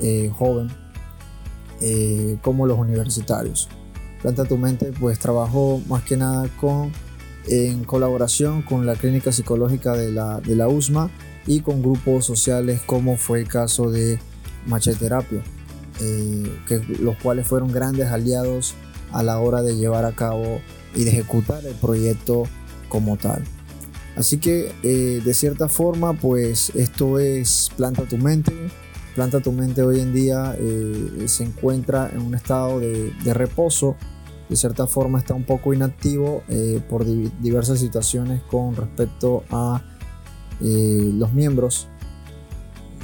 eh, 0.00 0.30
joven 0.36 0.68
eh, 1.80 2.38
como 2.42 2.66
los 2.66 2.78
universitarios. 2.78 3.68
Planta 4.22 4.44
tu 4.44 4.56
mente 4.56 4.92
pues 4.98 5.18
trabajó 5.18 5.80
más 5.88 6.02
que 6.02 6.16
nada 6.16 6.48
con 6.60 6.92
en 7.48 7.84
colaboración 7.84 8.62
con 8.62 8.86
la 8.86 8.96
clínica 8.96 9.30
psicológica 9.30 9.92
de 9.92 10.10
la, 10.10 10.40
de 10.40 10.56
la 10.56 10.68
USMA 10.68 11.10
y 11.46 11.60
con 11.60 11.80
grupos 11.80 12.24
sociales 12.24 12.80
como 12.84 13.16
fue 13.16 13.40
el 13.40 13.48
caso 13.48 13.90
de 13.90 14.18
Macheterapia, 14.66 15.42
eh, 16.00 16.52
que, 16.66 16.80
los 17.00 17.16
cuales 17.16 17.46
fueron 17.46 17.72
grandes 17.72 18.08
aliados 18.08 18.74
a 19.12 19.22
la 19.22 19.38
hora 19.38 19.62
de 19.62 19.76
llevar 19.76 20.04
a 20.04 20.12
cabo 20.12 20.60
y 20.94 21.04
de 21.04 21.10
ejecutar 21.10 21.64
el 21.64 21.74
proyecto 21.74 22.44
como 22.88 23.16
tal. 23.16 23.44
Así 24.16 24.38
que 24.38 24.72
eh, 24.82 25.20
de 25.22 25.34
cierta 25.34 25.68
forma, 25.68 26.14
pues 26.14 26.72
esto 26.74 27.18
es 27.18 27.70
Planta 27.76 28.04
tu 28.04 28.16
mente. 28.16 28.52
Planta 29.14 29.40
tu 29.40 29.52
mente 29.52 29.82
hoy 29.82 30.00
en 30.00 30.12
día 30.12 30.56
eh, 30.58 31.24
se 31.26 31.44
encuentra 31.44 32.10
en 32.12 32.22
un 32.22 32.34
estado 32.34 32.80
de, 32.80 33.12
reposo. 33.34 33.96
De 34.48 34.56
cierta 34.56 34.86
forma 34.86 35.18
está 35.18 35.34
un 35.34 35.44
poco 35.44 35.74
inactivo 35.74 36.42
eh, 36.48 36.80
por 36.88 37.04
diversas 37.40 37.78
situaciones 37.78 38.42
con 38.42 38.74
respecto 38.74 39.44
a 39.50 39.82
los 40.60 41.32
miembros. 41.34 41.88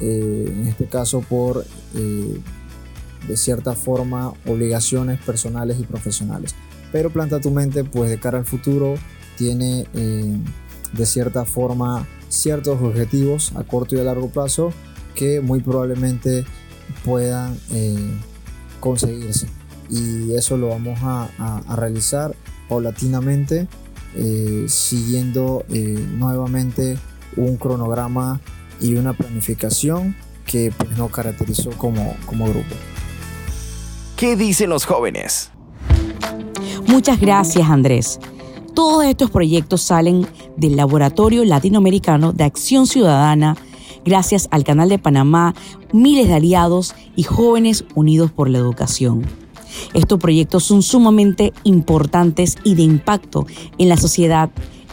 en 0.00 0.66
este 0.66 0.86
caso 0.86 1.20
por, 1.20 1.66
de 1.92 3.36
cierta 3.36 3.74
forma, 3.74 4.32
obligaciones 4.46 5.20
personales 5.20 5.78
y 5.78 5.82
profesionales. 5.82 6.54
Pero 6.90 7.10
Planta 7.10 7.40
tu 7.40 7.50
mente, 7.50 7.84
pues 7.84 8.08
de 8.08 8.18
cara 8.18 8.38
al 8.38 8.46
futuro, 8.46 8.94
tiene 9.36 9.86
de 10.92 11.06
cierta 11.06 11.44
forma 11.44 12.06
ciertos 12.28 12.80
objetivos 12.80 13.52
a 13.56 13.64
corto 13.64 13.96
y 13.96 14.00
a 14.00 14.04
largo 14.04 14.28
plazo 14.28 14.72
que 15.14 15.40
muy 15.40 15.60
probablemente 15.60 16.44
puedan 17.04 17.58
eh, 17.70 17.96
conseguirse. 18.80 19.46
Y 19.90 20.32
eso 20.34 20.56
lo 20.56 20.68
vamos 20.68 20.98
a, 21.02 21.28
realizar 21.76 22.34
paulatinamente, 22.68 23.68
eh, 24.14 24.64
siguiendo 24.68 25.64
eh, 25.70 26.06
nuevamente 26.16 26.98
un 27.36 27.56
cronograma 27.56 28.40
y 28.80 28.94
una 28.94 29.12
planificación 29.12 30.16
que 30.46 30.72
pues, 30.76 30.96
nos 30.96 31.10
caracterizó 31.10 31.70
como, 31.70 32.16
como 32.26 32.46
grupo. 32.46 32.74
¿Qué 34.16 34.36
dicen 34.36 34.70
los 34.70 34.86
jóvenes? 34.86 35.50
Muchas 36.86 37.20
gracias 37.20 37.68
Andrés. 37.68 38.18
Todos 38.74 39.04
estos 39.04 39.30
proyectos 39.30 39.82
salen 39.82 40.26
del 40.56 40.76
Laboratorio 40.76 41.44
Latinoamericano 41.44 42.32
de 42.32 42.44
Acción 42.44 42.86
Ciudadana 42.86 43.56
gracias 44.04 44.48
al 44.50 44.64
Canal 44.64 44.88
de 44.88 44.98
Panamá, 44.98 45.54
miles 45.92 46.28
de 46.28 46.34
aliados 46.34 46.94
y 47.14 47.22
jóvenes 47.22 47.84
unidos 47.94 48.30
por 48.30 48.48
la 48.48 48.58
educación. 48.58 49.26
Estos 49.92 50.18
proyectos 50.18 50.64
son 50.64 50.82
sumamente 50.82 51.52
importantes 51.64 52.56
y 52.64 52.74
de 52.74 52.82
impacto 52.82 53.46
en 53.76 53.90
la 53.90 53.98
sociedad 53.98 54.50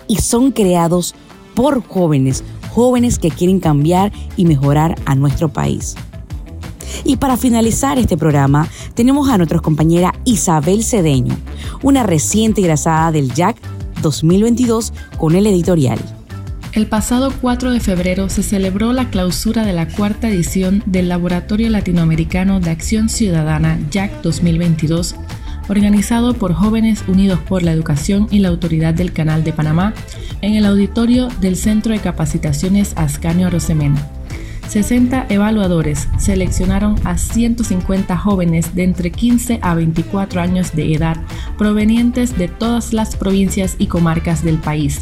y 0.07 0.17
son 0.17 0.51
creados 0.51 1.15
por 1.55 1.81
jóvenes, 1.85 2.43
jóvenes 2.71 3.17
que 3.17 3.31
quieren 3.31 3.59
cambiar 3.59 4.11
y 4.35 4.45
mejorar 4.45 4.95
a 5.05 5.15
nuestro 5.15 5.49
país. 5.49 5.95
Y 7.03 7.17
para 7.17 7.37
finalizar 7.37 7.97
este 7.97 8.17
programa, 8.17 8.67
tenemos 8.93 9.29
a 9.29 9.37
nuestra 9.37 9.59
compañera 9.59 10.13
Isabel 10.25 10.83
Cedeño, 10.83 11.35
una 11.81 12.03
reciente 12.03 12.61
egresada 12.61 13.11
del 13.11 13.33
JAC 13.33 13.57
2022 14.01 14.93
con 15.17 15.35
el 15.35 15.47
editorial. 15.47 15.99
El 16.73 16.85
pasado 16.85 17.33
4 17.41 17.71
de 17.71 17.79
febrero 17.79 18.29
se 18.29 18.43
celebró 18.43 18.93
la 18.93 19.09
clausura 19.09 19.65
de 19.65 19.73
la 19.73 19.87
cuarta 19.87 20.29
edición 20.29 20.83
del 20.85 21.09
Laboratorio 21.09 21.69
Latinoamericano 21.69 22.59
de 22.59 22.69
Acción 22.69 23.09
Ciudadana 23.09 23.79
JAC 23.91 24.21
2022, 24.21 25.15
organizado 25.67 26.35
por 26.35 26.53
Jóvenes 26.53 27.03
Unidos 27.07 27.39
por 27.39 27.63
la 27.63 27.71
Educación 27.71 28.27
y 28.29 28.39
la 28.39 28.49
Autoridad 28.49 28.93
del 28.93 29.13
Canal 29.13 29.43
de 29.43 29.53
Panamá 29.53 29.93
en 30.41 30.55
el 30.55 30.65
auditorio 30.65 31.27
del 31.41 31.55
Centro 31.55 31.91
de 31.91 31.99
Capacitaciones 31.99 32.93
Ascanio 32.95 33.49
Rosemena. 33.49 34.07
60 34.69 35.25
evaluadores 35.29 36.07
seleccionaron 36.17 36.95
a 37.03 37.17
150 37.17 38.15
jóvenes 38.17 38.75
de 38.75 38.83
entre 38.83 39.11
15 39.11 39.59
a 39.61 39.75
24 39.75 40.41
años 40.41 40.75
de 40.75 40.93
edad 40.93 41.17
provenientes 41.57 42.37
de 42.37 42.47
todas 42.47 42.93
las 42.93 43.15
provincias 43.15 43.75
y 43.79 43.87
comarcas 43.87 44.43
del 44.43 44.57
país 44.57 45.01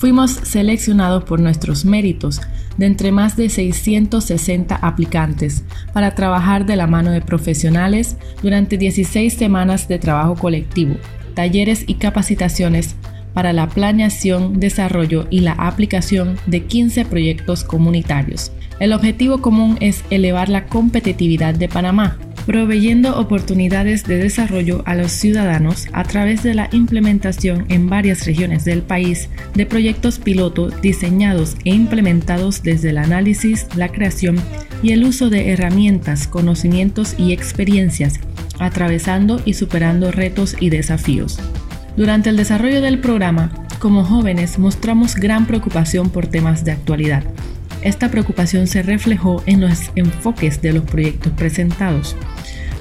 Fuimos 0.00 0.30
seleccionados 0.30 1.24
por 1.24 1.40
nuestros 1.40 1.84
méritos 1.84 2.40
de 2.78 2.86
entre 2.86 3.12
más 3.12 3.36
de 3.36 3.50
660 3.50 4.74
aplicantes 4.74 5.62
para 5.92 6.14
trabajar 6.14 6.64
de 6.64 6.76
la 6.76 6.86
mano 6.86 7.10
de 7.10 7.20
profesionales 7.20 8.16
durante 8.42 8.78
16 8.78 9.34
semanas 9.34 9.88
de 9.88 9.98
trabajo 9.98 10.36
colectivo, 10.36 10.94
talleres 11.34 11.84
y 11.86 11.96
capacitaciones 11.96 12.96
para 13.34 13.52
la 13.52 13.68
planeación, 13.68 14.58
desarrollo 14.58 15.26
y 15.28 15.40
la 15.40 15.52
aplicación 15.52 16.38
de 16.46 16.64
15 16.64 17.04
proyectos 17.04 17.62
comunitarios. 17.62 18.52
El 18.80 18.92
objetivo 18.92 19.40
común 19.40 19.76
es 19.80 20.04
elevar 20.10 20.48
la 20.48 20.66
competitividad 20.66 21.54
de 21.54 21.68
Panamá 21.68 22.18
proveyendo 22.46 23.16
oportunidades 23.16 24.04
de 24.04 24.16
desarrollo 24.16 24.82
a 24.86 24.94
los 24.94 25.12
ciudadanos 25.12 25.86
a 25.92 26.04
través 26.04 26.42
de 26.42 26.54
la 26.54 26.68
implementación 26.72 27.66
en 27.68 27.88
varias 27.88 28.26
regiones 28.26 28.64
del 28.64 28.82
país 28.82 29.28
de 29.54 29.66
proyectos 29.66 30.18
piloto 30.18 30.68
diseñados 30.68 31.56
e 31.64 31.70
implementados 31.70 32.62
desde 32.62 32.90
el 32.90 32.98
análisis, 32.98 33.66
la 33.76 33.88
creación 33.88 34.36
y 34.82 34.92
el 34.92 35.04
uso 35.04 35.30
de 35.30 35.50
herramientas, 35.50 36.26
conocimientos 36.26 37.14
y 37.18 37.32
experiencias, 37.32 38.18
atravesando 38.58 39.40
y 39.44 39.54
superando 39.54 40.10
retos 40.10 40.56
y 40.58 40.70
desafíos. 40.70 41.38
Durante 41.96 42.30
el 42.30 42.36
desarrollo 42.36 42.80
del 42.80 42.98
programa, 42.98 43.52
como 43.78 44.04
jóvenes 44.04 44.58
mostramos 44.58 45.14
gran 45.14 45.46
preocupación 45.46 46.10
por 46.10 46.26
temas 46.26 46.64
de 46.64 46.72
actualidad. 46.72 47.24
Esta 47.82 48.10
preocupación 48.10 48.66
se 48.66 48.82
reflejó 48.82 49.42
en 49.46 49.60
los 49.62 49.90
enfoques 49.96 50.60
de 50.60 50.74
los 50.74 50.84
proyectos 50.84 51.32
presentados. 51.32 52.14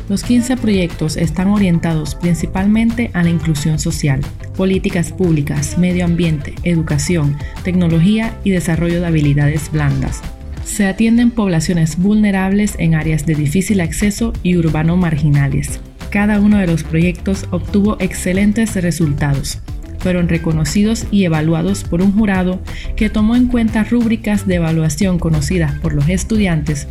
Los 0.09 0.23
15 0.23 0.57
proyectos 0.57 1.17
están 1.17 1.47
orientados 1.47 2.15
principalmente 2.15 3.11
a 3.13 3.23
la 3.23 3.29
inclusión 3.29 3.79
social, 3.79 4.21
políticas 4.57 5.11
públicas, 5.13 5.77
medio 5.77 6.03
ambiente, 6.03 6.55
educación, 6.63 7.37
tecnología 7.63 8.35
y 8.43 8.51
desarrollo 8.51 8.99
de 8.99 9.07
habilidades 9.07 9.71
blandas. 9.71 10.21
Se 10.65 10.85
atienden 10.85 11.31
poblaciones 11.31 11.97
vulnerables 11.97 12.75
en 12.77 12.95
áreas 12.95 13.25
de 13.25 13.35
difícil 13.35 13.81
acceso 13.81 14.33
y 14.43 14.57
urbano 14.57 14.97
marginales. 14.97 15.79
Cada 16.09 16.39
uno 16.39 16.57
de 16.57 16.67
los 16.67 16.83
proyectos 16.83 17.45
obtuvo 17.51 17.95
excelentes 17.99 18.75
resultados. 18.75 19.59
Fueron 19.99 20.29
reconocidos 20.29 21.05
y 21.11 21.25
evaluados 21.25 21.83
por 21.83 22.01
un 22.01 22.13
jurado 22.13 22.61
que 22.95 23.09
tomó 23.09 23.35
en 23.35 23.47
cuenta 23.47 23.83
rúbricas 23.83 24.47
de 24.47 24.55
evaluación 24.55 25.19
conocidas 25.19 25.73
por 25.79 25.93
los 25.93 26.07
estudiantes 26.09 26.87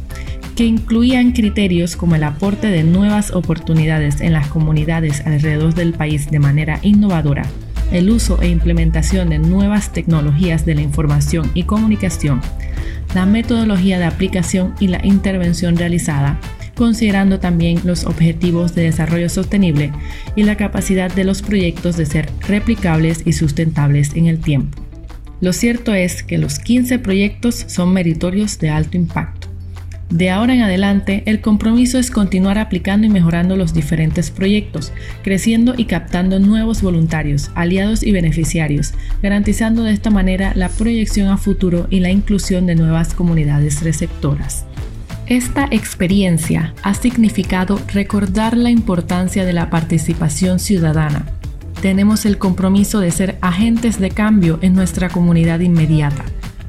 que 0.59 0.65
incluían 0.65 1.31
criterios 1.31 1.95
como 1.95 2.17
el 2.17 2.25
aporte 2.25 2.67
de 2.67 2.83
nuevas 2.83 3.31
oportunidades 3.31 4.21
en 4.21 4.33
las 4.33 4.49
comunidades 4.49 5.25
alrededor 5.25 5.73
del 5.73 5.93
país 5.93 6.33
de 6.33 6.41
manera 6.41 6.81
innovadora, 6.83 7.45
el 7.93 8.11
uso 8.11 8.43
e 8.43 8.49
implementación 8.49 9.31
de 9.31 9.39
nuevas 9.39 9.93
tecnologías 9.93 10.67
de 10.67 10.75
la 10.75 10.83
información 10.83 11.49
y 11.55 11.63
comunicación, 11.63 12.41
la 13.15 13.25
metodología 13.25 14.01
de 14.01 14.07
aplicación 14.07 14.75
y 14.81 14.89
la 14.89 15.07
intervención 15.07 15.77
realizada, 15.77 16.41
considerando 16.79 17.41
también 17.41 17.81
los 17.85 18.07
objetivos 18.07 18.75
de 18.75 18.85
desarrollo 18.85 19.29
sostenible 19.29 19.93
y 20.37 20.45
la 20.45 20.57
capacidad 20.57 21.13
de 21.13 21.25
los 21.25 21.43
proyectos 21.43 21.97
de 21.97 22.07
ser 22.07 22.31
replicables 22.47 23.23
y 23.27 23.33
sustentables 23.33 24.15
en 24.15 24.27
el 24.27 24.39
tiempo. 24.39 24.81
Lo 25.41 25.53
cierto 25.53 25.93
es 25.93 26.23
que 26.23 26.39
los 26.39 26.59
15 26.61 27.01
proyectos 27.01 27.65
son 27.67 27.93
meritorios 27.93 28.59
de 28.59 28.71
alto 28.71 28.97
impacto. 28.97 29.49
De 30.11 30.31
ahora 30.31 30.55
en 30.55 30.63
adelante, 30.63 31.23
el 31.27 31.41
compromiso 31.43 31.99
es 31.99 32.11
continuar 32.11 32.59
aplicando 32.59 33.07
y 33.07 33.11
mejorando 33.11 33.57
los 33.57 33.75
diferentes 33.75 34.31
proyectos, 34.31 34.91
creciendo 35.23 35.75
y 35.77 35.85
captando 35.85 36.39
nuevos 36.39 36.81
voluntarios, 36.81 37.51
aliados 37.55 38.03
y 38.03 38.13
beneficiarios, 38.13 38.95
garantizando 39.23 39.83
de 39.83 39.93
esta 39.93 40.11
manera 40.11 40.53
la 40.55 40.71
proyección 40.71 41.29
a 41.29 41.37
futuro 41.37 41.89
y 41.91 42.01
la 42.01 42.11
inclusión 42.11 42.67
de 42.67 42.75
nuevas 42.75 43.13
comunidades 43.13 43.83
receptoras. 43.83 44.65
Esta 45.29 45.69
experiencia 45.71 46.75
ha 46.83 46.95
significado 46.95 47.81
recordar 47.93 48.57
la 48.57 48.71
importancia 48.71 49.45
de 49.45 49.53
la 49.53 49.71
participación 49.71 50.59
ciudadana. 50.59 51.27
Tenemos 51.83 52.27
el 52.27 52.39
compromiso 52.39 52.99
de 53.01 53.11
ser 53.11 53.39
agentes 53.41 54.01
de 54.01 54.11
cambio 54.11 54.59
en 54.63 54.75
nuestra 54.75 55.09
comunidad 55.09 55.61
inmediata 55.61 56.25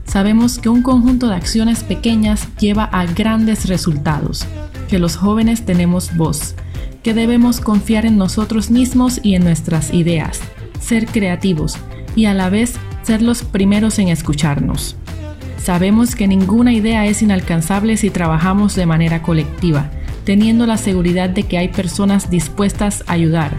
sabemos 0.09 0.57
que 0.57 0.69
un 0.69 0.81
conjunto 0.81 1.29
de 1.29 1.35
acciones 1.35 1.83
pequeñas 1.83 2.47
lleva 2.57 2.83
a 2.85 3.05
grandes 3.05 3.67
resultados, 3.67 4.45
que 4.89 4.97
los 4.97 5.15
jóvenes 5.15 5.65
tenemos 5.65 6.15
voz, 6.17 6.55
que 7.03 7.13
debemos 7.13 7.61
confiar 7.61 8.07
en 8.07 8.17
nosotros 8.17 8.71
mismos 8.71 9.19
y 9.21 9.35
en 9.35 9.43
nuestras 9.43 9.93
ideas, 9.93 10.41
ser 10.81 11.05
creativos 11.05 11.77
y 12.15 12.25
a 12.25 12.33
la 12.33 12.49
vez 12.49 12.73
ser 13.03 13.21
los 13.21 13.43
primeros 13.43 13.99
en 13.99 14.07
escucharnos. 14.07 14.95
Sabemos 15.69 16.15
que 16.15 16.27
ninguna 16.27 16.73
idea 16.73 17.05
es 17.05 17.21
inalcanzable 17.21 17.95
si 17.95 18.09
trabajamos 18.09 18.75
de 18.75 18.87
manera 18.87 19.21
colectiva, 19.21 19.91
teniendo 20.23 20.65
la 20.65 20.77
seguridad 20.77 21.29
de 21.29 21.43
que 21.43 21.59
hay 21.59 21.67
personas 21.67 22.31
dispuestas 22.31 23.03
a 23.05 23.13
ayudar. 23.13 23.51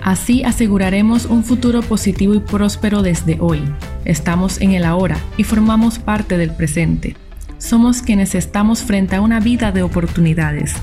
Así 0.00 0.44
aseguraremos 0.44 1.26
un 1.26 1.42
futuro 1.42 1.82
positivo 1.82 2.34
y 2.34 2.38
próspero 2.38 3.02
desde 3.02 3.38
hoy, 3.40 3.60
Estamos 4.04 4.60
en 4.60 4.70
el 4.70 4.84
ahora 4.84 5.16
y 5.36 5.42
formamos 5.42 5.98
parte 5.98 6.38
del 6.38 6.52
presente. 6.52 7.16
Somos 7.58 8.02
quienes 8.02 8.36
estamos 8.36 8.84
frente 8.84 9.16
a 9.16 9.20
una 9.20 9.40
vida 9.40 9.72
de 9.72 9.82
oportunidades. 9.82 10.74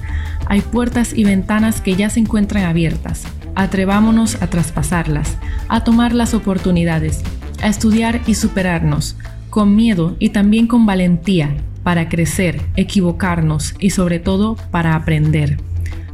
Hay 0.47 0.59
puertas 0.59 1.13
y 1.13 1.23
ventanas 1.23 1.79
que 1.79 1.95
ya 1.95 2.09
se 2.09 2.19
encuentran 2.19 2.65
abiertas. 2.65 3.23
Atrevámonos 3.55 4.41
a 4.41 4.47
traspasarlas, 4.47 5.37
a 5.69 5.85
tomar 5.85 6.13
las 6.13 6.33
oportunidades, 6.33 7.21
a 7.61 7.69
estudiar 7.69 8.19
y 8.27 8.35
superarnos, 8.35 9.15
con 9.49 9.75
miedo 9.75 10.15
y 10.19 10.29
también 10.29 10.67
con 10.67 10.85
valentía, 10.85 11.57
para 11.83 12.09
crecer, 12.09 12.61
equivocarnos 12.75 13.75
y 13.79 13.91
sobre 13.91 14.19
todo 14.19 14.55
para 14.71 14.95
aprender. 14.95 15.57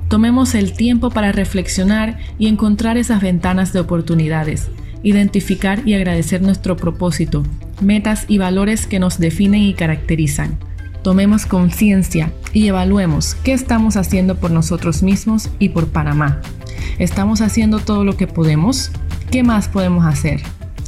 Tomemos 0.07 0.53
el 0.53 0.73
tiempo 0.73 1.09
para 1.09 1.31
reflexionar 1.31 2.19
y 2.37 2.47
encontrar 2.47 2.97
esas 2.97 3.21
ventanas 3.21 3.73
de 3.73 3.79
oportunidades 3.79 4.69
identificar 5.03 5.85
y 5.85 5.93
agradecer 5.93 6.41
nuestro 6.41 6.75
propósito, 6.77 7.43
metas 7.81 8.25
y 8.27 8.37
valores 8.37 8.87
que 8.87 8.99
nos 8.99 9.19
definen 9.19 9.61
y 9.61 9.73
caracterizan. 9.73 10.57
Tomemos 11.03 11.45
conciencia 11.45 12.31
y 12.53 12.67
evaluemos 12.67 13.35
qué 13.35 13.51
estamos 13.51 13.97
haciendo 13.97 14.37
por 14.37 14.51
nosotros 14.51 15.03
mismos 15.03 15.49
y 15.59 15.69
por 15.69 15.89
Panamá. 15.89 16.41
¿Estamos 16.97 17.41
haciendo 17.41 17.79
todo 17.79 18.05
lo 18.05 18.15
que 18.15 18.27
podemos? 18.27 18.91
¿Qué 19.29 19.43
más 19.43 19.67
podemos 19.67 20.05
hacer? 20.05 20.41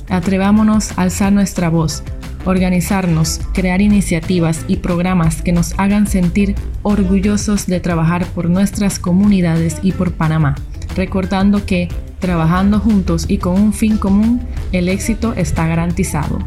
Atrevámonos 0.07 0.97
a 0.97 1.01
alzar 1.01 1.33
nuestra 1.33 1.69
voz, 1.69 2.03
organizarnos, 2.45 3.41
crear 3.53 3.81
iniciativas 3.81 4.65
y 4.67 4.77
programas 4.77 5.41
que 5.41 5.51
nos 5.51 5.73
hagan 5.77 6.07
sentir 6.07 6.55
orgullosos 6.83 7.67
de 7.67 7.79
trabajar 7.79 8.25
por 8.27 8.49
nuestras 8.49 8.99
comunidades 8.99 9.77
y 9.81 9.91
por 9.91 10.13
Panamá, 10.13 10.55
recordando 10.95 11.65
que 11.65 11.89
Trabajando 12.25 12.79
juntos 12.79 13.25
y 13.27 13.37
con 13.37 13.53
un 13.53 13.71
fin 13.71 13.97
común, 13.97 14.41
el 14.71 14.89
éxito 14.89 15.33
está 15.33 15.67
garantizado. 15.67 16.39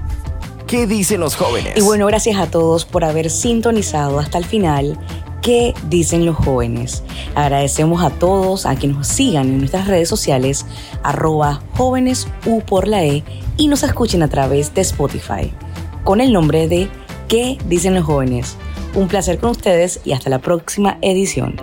¿Qué 0.66 0.88
dicen 0.88 1.20
los 1.20 1.36
jóvenes? 1.36 1.74
Y 1.76 1.82
bueno, 1.82 2.06
gracias 2.06 2.36
a 2.36 2.50
todos 2.50 2.84
por 2.84 3.04
haber 3.04 3.30
sintonizado 3.30 4.18
hasta 4.18 4.38
el 4.38 4.44
final. 4.44 4.98
¿Qué 5.40 5.74
dicen 5.88 6.26
los 6.26 6.36
jóvenes? 6.36 7.04
Agradecemos 7.34 8.02
a 8.02 8.10
todos 8.10 8.66
a 8.66 8.74
quienes 8.74 8.98
nos 8.98 9.06
sigan 9.06 9.46
en 9.48 9.58
nuestras 9.58 9.86
redes 9.86 10.08
sociales, 10.08 10.66
arroba 11.04 11.62
jóvenes 11.76 12.26
U 12.44 12.60
por 12.60 12.88
la 12.88 13.04
E, 13.04 13.22
y 13.56 13.68
nos 13.68 13.82
escuchen 13.84 14.22
a 14.22 14.28
través 14.28 14.74
de 14.74 14.80
Spotify, 14.80 15.52
con 16.04 16.20
el 16.20 16.32
nombre 16.32 16.68
de 16.68 16.88
¿Qué 17.28 17.58
dicen 17.66 17.94
los 17.94 18.04
jóvenes? 18.04 18.56
Un 18.94 19.06
placer 19.06 19.38
con 19.38 19.50
ustedes 19.50 20.00
y 20.04 20.12
hasta 20.12 20.30
la 20.30 20.38
próxima 20.38 20.96
edición. 21.02 21.56